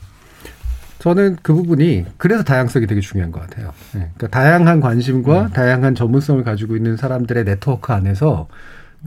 저는 0.99 1.37
그 1.43 1.53
부분이 1.53 2.05
그래서 2.17 2.43
다양성이 2.43 2.87
되게 2.87 3.01
중요한 3.01 3.31
것 3.31 3.39
같아요. 3.41 3.67
네. 3.93 4.09
그러니까 4.17 4.27
다양한 4.27 4.79
관심과 4.81 5.41
음. 5.43 5.49
다양한 5.51 5.93
전문성을 5.95 6.43
가지고 6.43 6.75
있는 6.75 6.97
사람들의 6.97 7.45
네트워크 7.45 7.93
안에서 7.93 8.47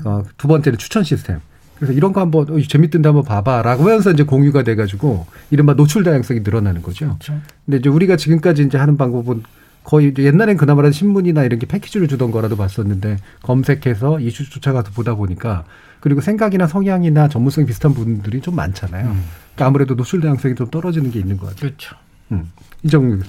어, 0.04 0.22
두 0.36 0.46
번째는 0.48 0.78
추천 0.78 1.02
시스템. 1.02 1.40
그래서 1.80 1.94
이런 1.94 2.12
거 2.12 2.20
한번 2.20 2.48
어, 2.50 2.60
재밌던데 2.60 3.08
한번 3.08 3.24
봐봐라고 3.24 3.84
하면서 3.84 4.10
이제 4.10 4.22
공유가 4.22 4.62
돼가지고 4.62 5.26
이른바 5.50 5.74
노출 5.74 6.04
다양성이 6.04 6.40
늘어나는 6.40 6.82
거죠. 6.82 7.06
그렇죠. 7.06 7.40
근데 7.64 7.78
이제 7.78 7.88
우리가 7.88 8.16
지금까지 8.16 8.64
이제 8.64 8.76
하는 8.76 8.98
방법은 8.98 9.42
거의 9.82 10.12
옛날엔 10.16 10.58
그나마라 10.58 10.90
신문이나 10.90 11.42
이런 11.42 11.58
게 11.58 11.66
패키지를 11.66 12.06
주던 12.06 12.30
거라도 12.30 12.56
봤었는데 12.56 13.16
검색해서 13.42 14.20
이슈 14.20 14.48
쫓아가서 14.50 14.90
보다 14.92 15.14
보니까 15.14 15.64
그리고 16.00 16.20
생각이나 16.20 16.66
성향이나 16.66 17.28
전문성이 17.28 17.66
비슷한 17.66 17.94
분들이 17.94 18.42
좀 18.42 18.56
많잖아요. 18.56 19.04
그러니까 19.04 19.66
아무래도 19.66 19.96
노출 19.96 20.20
다양성이 20.20 20.54
좀 20.54 20.68
떨어지는 20.70 21.10
게 21.10 21.18
있는 21.18 21.38
것 21.38 21.46
같아요. 21.46 21.60
그렇죠. 21.60 21.96
음. 22.32 22.52
교수님. 22.82 23.22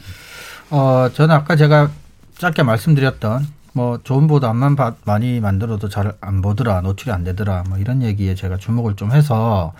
어, 0.71 1.09
저는 1.13 1.33
아까 1.33 1.55
제가 1.55 1.89
짧게 2.37 2.63
말씀드렸던 2.63 3.45
뭐 3.73 3.99
좋은 4.03 4.27
보도 4.27 4.47
안만 4.47 4.75
봐- 4.75 4.95
많이 5.05 5.39
만들어도 5.39 5.87
잘 5.89 6.13
안 6.21 6.41
보더라, 6.41 6.81
노출이 6.81 7.11
안 7.11 7.23
되더라, 7.23 7.63
뭐 7.69 7.77
이런 7.77 8.01
얘기에 8.01 8.35
제가 8.35 8.57
주목을 8.57 8.95
좀 8.95 9.11
해서 9.11 9.73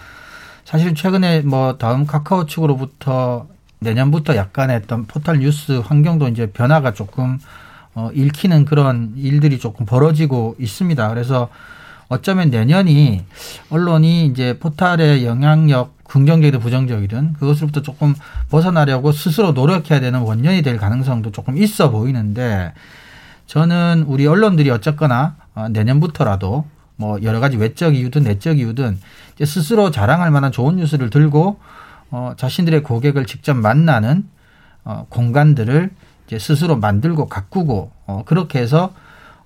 사실 0.64 0.96
최근에 0.96 1.42
뭐 1.42 1.78
다음 1.78 2.06
카카오 2.06 2.46
측으로부터 2.46 3.48
내년부터 3.80 4.36
약간의 4.36 4.78
어떤 4.84 5.06
포털 5.06 5.40
뉴스 5.40 5.74
환경도 5.84 6.28
이제 6.30 6.52
변화가 6.52 6.94
조금 6.94 7.40
어, 7.94 8.10
읽히는 8.14 8.64
그런 8.64 9.14
일들이 9.18 9.60
조금 9.60 9.86
벌어지고 9.86 10.56
있습니다. 10.60 11.10
그래서 11.10 11.50
어쩌면 12.08 12.50
내년이 12.50 13.26
언론이 13.70 14.28
이제 14.28 14.58
포털의 14.60 15.26
영향력 15.26 15.98
긍정적이든 16.06 16.60
부정적이든 16.60 17.34
그것으로부터 17.34 17.82
조금 17.82 18.14
벗어나려고 18.50 19.12
스스로 19.12 19.52
노력해야 19.54 20.00
되는 20.00 20.20
원년이 20.22 20.62
될 20.62 20.78
가능성도 20.78 21.32
조금 21.32 21.58
있어 21.58 21.90
보이는데 21.90 22.74
저는 23.52 24.06
우리 24.08 24.28
언론들이 24.28 24.70
어쨌거나 24.70 25.36
어, 25.56 25.68
내년부터라도 25.68 26.64
뭐 26.96 27.22
여러 27.22 27.42
가지 27.42 27.58
외적 27.58 27.98
이유든 27.98 28.24
내적 28.24 28.58
이유든 28.58 28.98
이제 29.36 29.44
스스로 29.44 29.92
자랑할 29.92 30.32
만한 30.32 30.54
좋은 30.54 30.78
뉴스를 30.78 31.10
들고 31.10 31.60
어, 32.12 32.34
자신들의 32.38 32.82
고객을 32.84 33.26
직접 33.26 33.56
만나는 33.56 34.26
어, 34.86 35.06
공간들을 35.10 35.90
이제 36.28 36.40
스스로 36.40 36.78
만들고 36.78 37.28
가꾸고 37.28 37.92
어, 38.06 38.24
그렇게 38.26 38.60
해서 38.60 38.94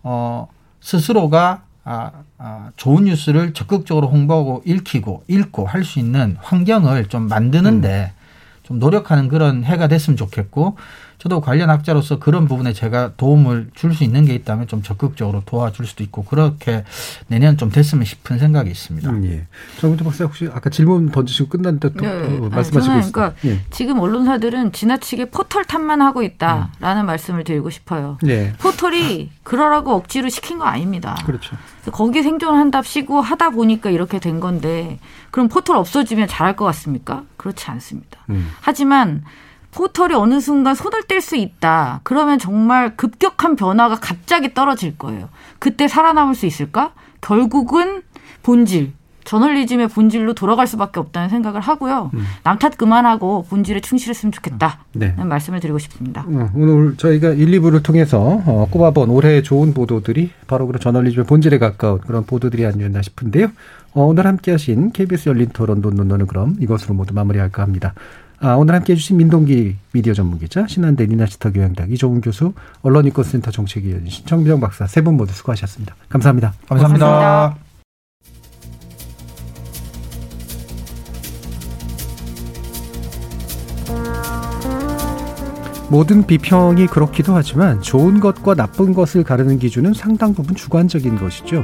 어, 0.04 0.50
스스로가 0.82 1.64
아, 1.84 2.12
아, 2.38 2.70
좋은 2.78 3.06
뉴스를 3.06 3.54
적극적으로 3.54 4.08
홍보하고 4.10 4.62
읽히고 4.68 5.24
읽고 5.28 5.66
할 5.66 5.84
수 5.84 5.98
있는 5.98 6.38
환경을 6.42 7.08
좀 7.08 7.28
만드는데 7.28 8.14
좀 8.62 8.78
노력하는 8.78 9.30
그런 9.30 9.64
해가 9.64 9.88
됐으면 9.88 10.16
좋겠고 10.16 10.78
저도 11.18 11.42
관련 11.42 11.70
학자로서 11.70 12.20
그런 12.20 12.48
부분에 12.48 12.74
제가 12.74 13.14
도움을 13.18 13.70
줄 13.74 13.96
수 13.96 14.04
있는 14.04 14.26
게 14.26 14.34
있다면 14.36 14.68
좀 14.68 14.82
적극적으로 14.84 15.42
도와줄 15.46 15.88
수도 15.88 16.04
있고 16.04 16.24
그렇게 16.26 16.84
내년 17.28 17.56
좀 17.58 17.70
됐으면 17.72 18.04
싶은 18.04 18.38
생각이 18.40 18.70
있습니다. 18.70 19.10
음, 19.10 19.26
예. 19.26 19.48
정민재 19.80 20.04
박사 20.04 20.26
혹시 20.26 20.50
아까 20.54 20.70
질문 20.70 21.10
던지시고 21.12 21.50
끝났는데 21.50 21.94
또 21.94 22.02
네. 22.02 22.38
어, 22.38 22.50
말씀하시고 22.50 22.98
있어요. 23.00 23.12
그러니까 23.12 23.34
예. 23.46 23.62
지금 23.72 24.00
언론사들은 24.00 24.74
지나치게 24.74 25.30
포털 25.32 25.64
탓만 25.64 26.02
하고 26.02 26.24
있다라는 26.24 27.06
말씀을 27.06 27.44
드리고 27.46 27.70
싶어요. 27.70 28.18
예. 28.28 28.54
포털이 28.60 29.32
그러라고 29.44 29.94
억지로 29.94 30.28
시킨 30.30 30.58
거 30.60 30.66
아닙니다. 30.66 31.16
그렇죠. 31.26 31.56
거기 31.92 32.22
생존한답시고 32.24 33.22
하다 33.22 33.52
보니까 33.52 33.90
이렇게 33.90 34.20
된 34.20 34.40
건데 34.40 35.00
그럼 35.32 35.48
포털 35.48 35.78
없어지면 35.78 36.28
잘할 36.28 36.56
것 36.56 36.66
같습니까? 36.66 37.24
그렇지 37.38 37.70
않습니다. 37.72 38.20
음. 38.30 38.50
하지만 38.62 39.24
포털이 39.76 40.14
어느 40.14 40.40
순간 40.40 40.74
손을 40.74 41.04
뗄 41.04 41.22
수 41.22 41.36
있다. 41.36 42.00
그러면 42.04 42.40
정말 42.40 42.96
급격한 42.96 43.58
변화가 43.58 43.98
갑자기 44.00 44.54
떨어질 44.54 44.98
거예요. 44.98 45.28
그때 45.60 45.88
살아남을 45.88 46.34
수 46.34 46.46
있을까? 46.46 46.94
결국은 47.20 48.02
본질, 48.42 48.94
저널리즘의 49.26 49.90
본질로 49.90 50.34
돌아갈 50.34 50.68
수밖에 50.68 51.00
없다는 51.00 51.30
생각을 51.30 51.60
하고요. 51.60 52.12
남탓 52.44 52.78
그만하고 52.78 53.44
본질에 53.50 53.82
충실했으면 53.82 54.32
좋겠다. 54.32 54.86
네. 54.94 55.14
는 55.18 55.28
말씀을 55.28 55.60
드리고 55.60 55.80
싶습니다. 55.80 56.24
어, 56.28 56.50
오늘 56.56 56.96
저희가 56.96 57.32
1, 57.32 57.60
2부를 57.60 57.84
통해서 57.84 58.20
어, 58.46 58.68
꼽아본 58.70 59.10
올해의 59.10 59.44
좋은 59.44 59.74
보도들이 59.74 60.30
바로 60.48 60.68
그런 60.68 60.80
저널리즘의 60.80 61.26
본질에 61.26 61.58
가까운 61.58 62.00
그런 62.00 62.26
보도들이 62.26 62.66
아니었나 62.66 63.02
싶은데요. 63.02 63.48
어, 63.94 64.04
오늘 64.06 64.28
함께 64.28 64.52
하신 64.52 64.92
KBS 64.92 65.30
열린 65.30 65.50
토론 65.50 65.82
논논논은 65.82 66.28
그럼 66.28 66.56
이것으로 66.60 66.94
모두 66.94 67.14
마무리할까 67.14 67.64
합니다. 67.64 67.94
아, 68.40 68.54
오늘 68.56 68.76
함께 68.76 68.94
해주신 68.94 69.18
민동기 69.18 69.76
미디어 69.94 70.14
전문기자, 70.14 70.68
신한대 70.68 71.06
리나시터 71.06 71.52
교양대학 71.52 71.92
이종훈 71.92 72.22
교수, 72.22 72.54
언론인권센터 72.82 73.52
정책위원이신 73.52 74.26
정비정 74.26 74.60
박사 74.60 74.88
세 74.88 75.02
분 75.02 75.16
모두 75.18 75.34
수고하셨습니다. 75.34 75.96
감사합니다. 76.10 76.54
감사합니다. 76.68 77.06
고맙습니다. 77.06 77.66
모든 85.90 86.26
비평이 86.26 86.88
그렇기도 86.88 87.36
하지만 87.36 87.82
좋은 87.82 88.20
것과 88.20 88.56
나쁜 88.56 88.94
것을 88.94 89.24
가르는 89.24 89.60
기준은 89.60 89.94
상당 89.94 90.34
부분 90.34 90.56
주관적인 90.56 91.18
것이죠. 91.18 91.64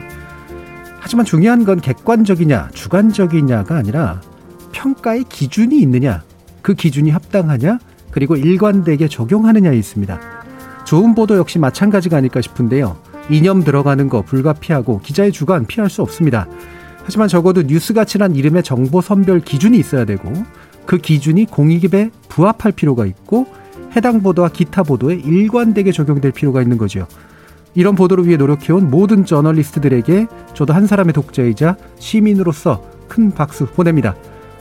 하지만 1.00 1.26
중요한 1.26 1.66
건 1.66 1.82
객관적이냐, 1.82 2.70
주관적이냐가 2.74 3.76
아니라 3.76 4.22
평가의 4.72 5.26
기준이 5.28 5.82
있느냐, 5.82 6.24
그 6.62 6.74
기준이 6.74 7.10
합당하냐, 7.10 7.80
그리고 8.12 8.36
일관되게 8.36 9.08
적용하느냐에 9.08 9.78
있습니다. 9.78 10.20
좋은 10.86 11.16
보도 11.16 11.38
역시 11.38 11.60
마찬가지가 11.60 12.18
아닐까 12.18 12.42
싶은데요. 12.42 12.98
이념 13.30 13.64
들어가는 13.64 14.10
거 14.10 14.22
불가피하고 14.24 15.00
기자의 15.00 15.32
주관 15.32 15.66
피할 15.66 15.90
수 15.90 16.02
없습니다. 16.02 16.48
하지만 17.04 17.28
적어도 17.28 17.64
뉴스 17.64 17.94
가치란 17.94 18.36
이름의 18.36 18.64
정보 18.64 19.02
선별 19.02 19.40
기준이 19.40 19.78
있어야 19.78 20.06
되고 20.06 20.32
그 20.86 20.98
기준이 20.98 21.46
공익에 21.46 22.12
부합할 22.30 22.74
필요가 22.74 23.06
있고 23.06 23.48
해당 23.96 24.22
보도와 24.22 24.50
기타 24.50 24.84
보도에 24.84 25.16
일관되게 25.16 25.92
적용될 25.92 26.32
필요가 26.32 26.62
있는 26.62 26.78
거죠. 26.78 27.08
이런 27.74 27.96
보도를 27.96 28.28
위해 28.28 28.38
노력해온 28.38 28.90
모든 28.90 29.26
저널리스트들에게 29.26 30.28
저도 30.54 30.74
한 30.74 30.88
사람의 30.88 31.14
독자이자 31.14 31.78
시민으로서 32.00 32.84
큰 33.08 33.32
박수 33.32 33.66
보냅니다. 33.66 34.16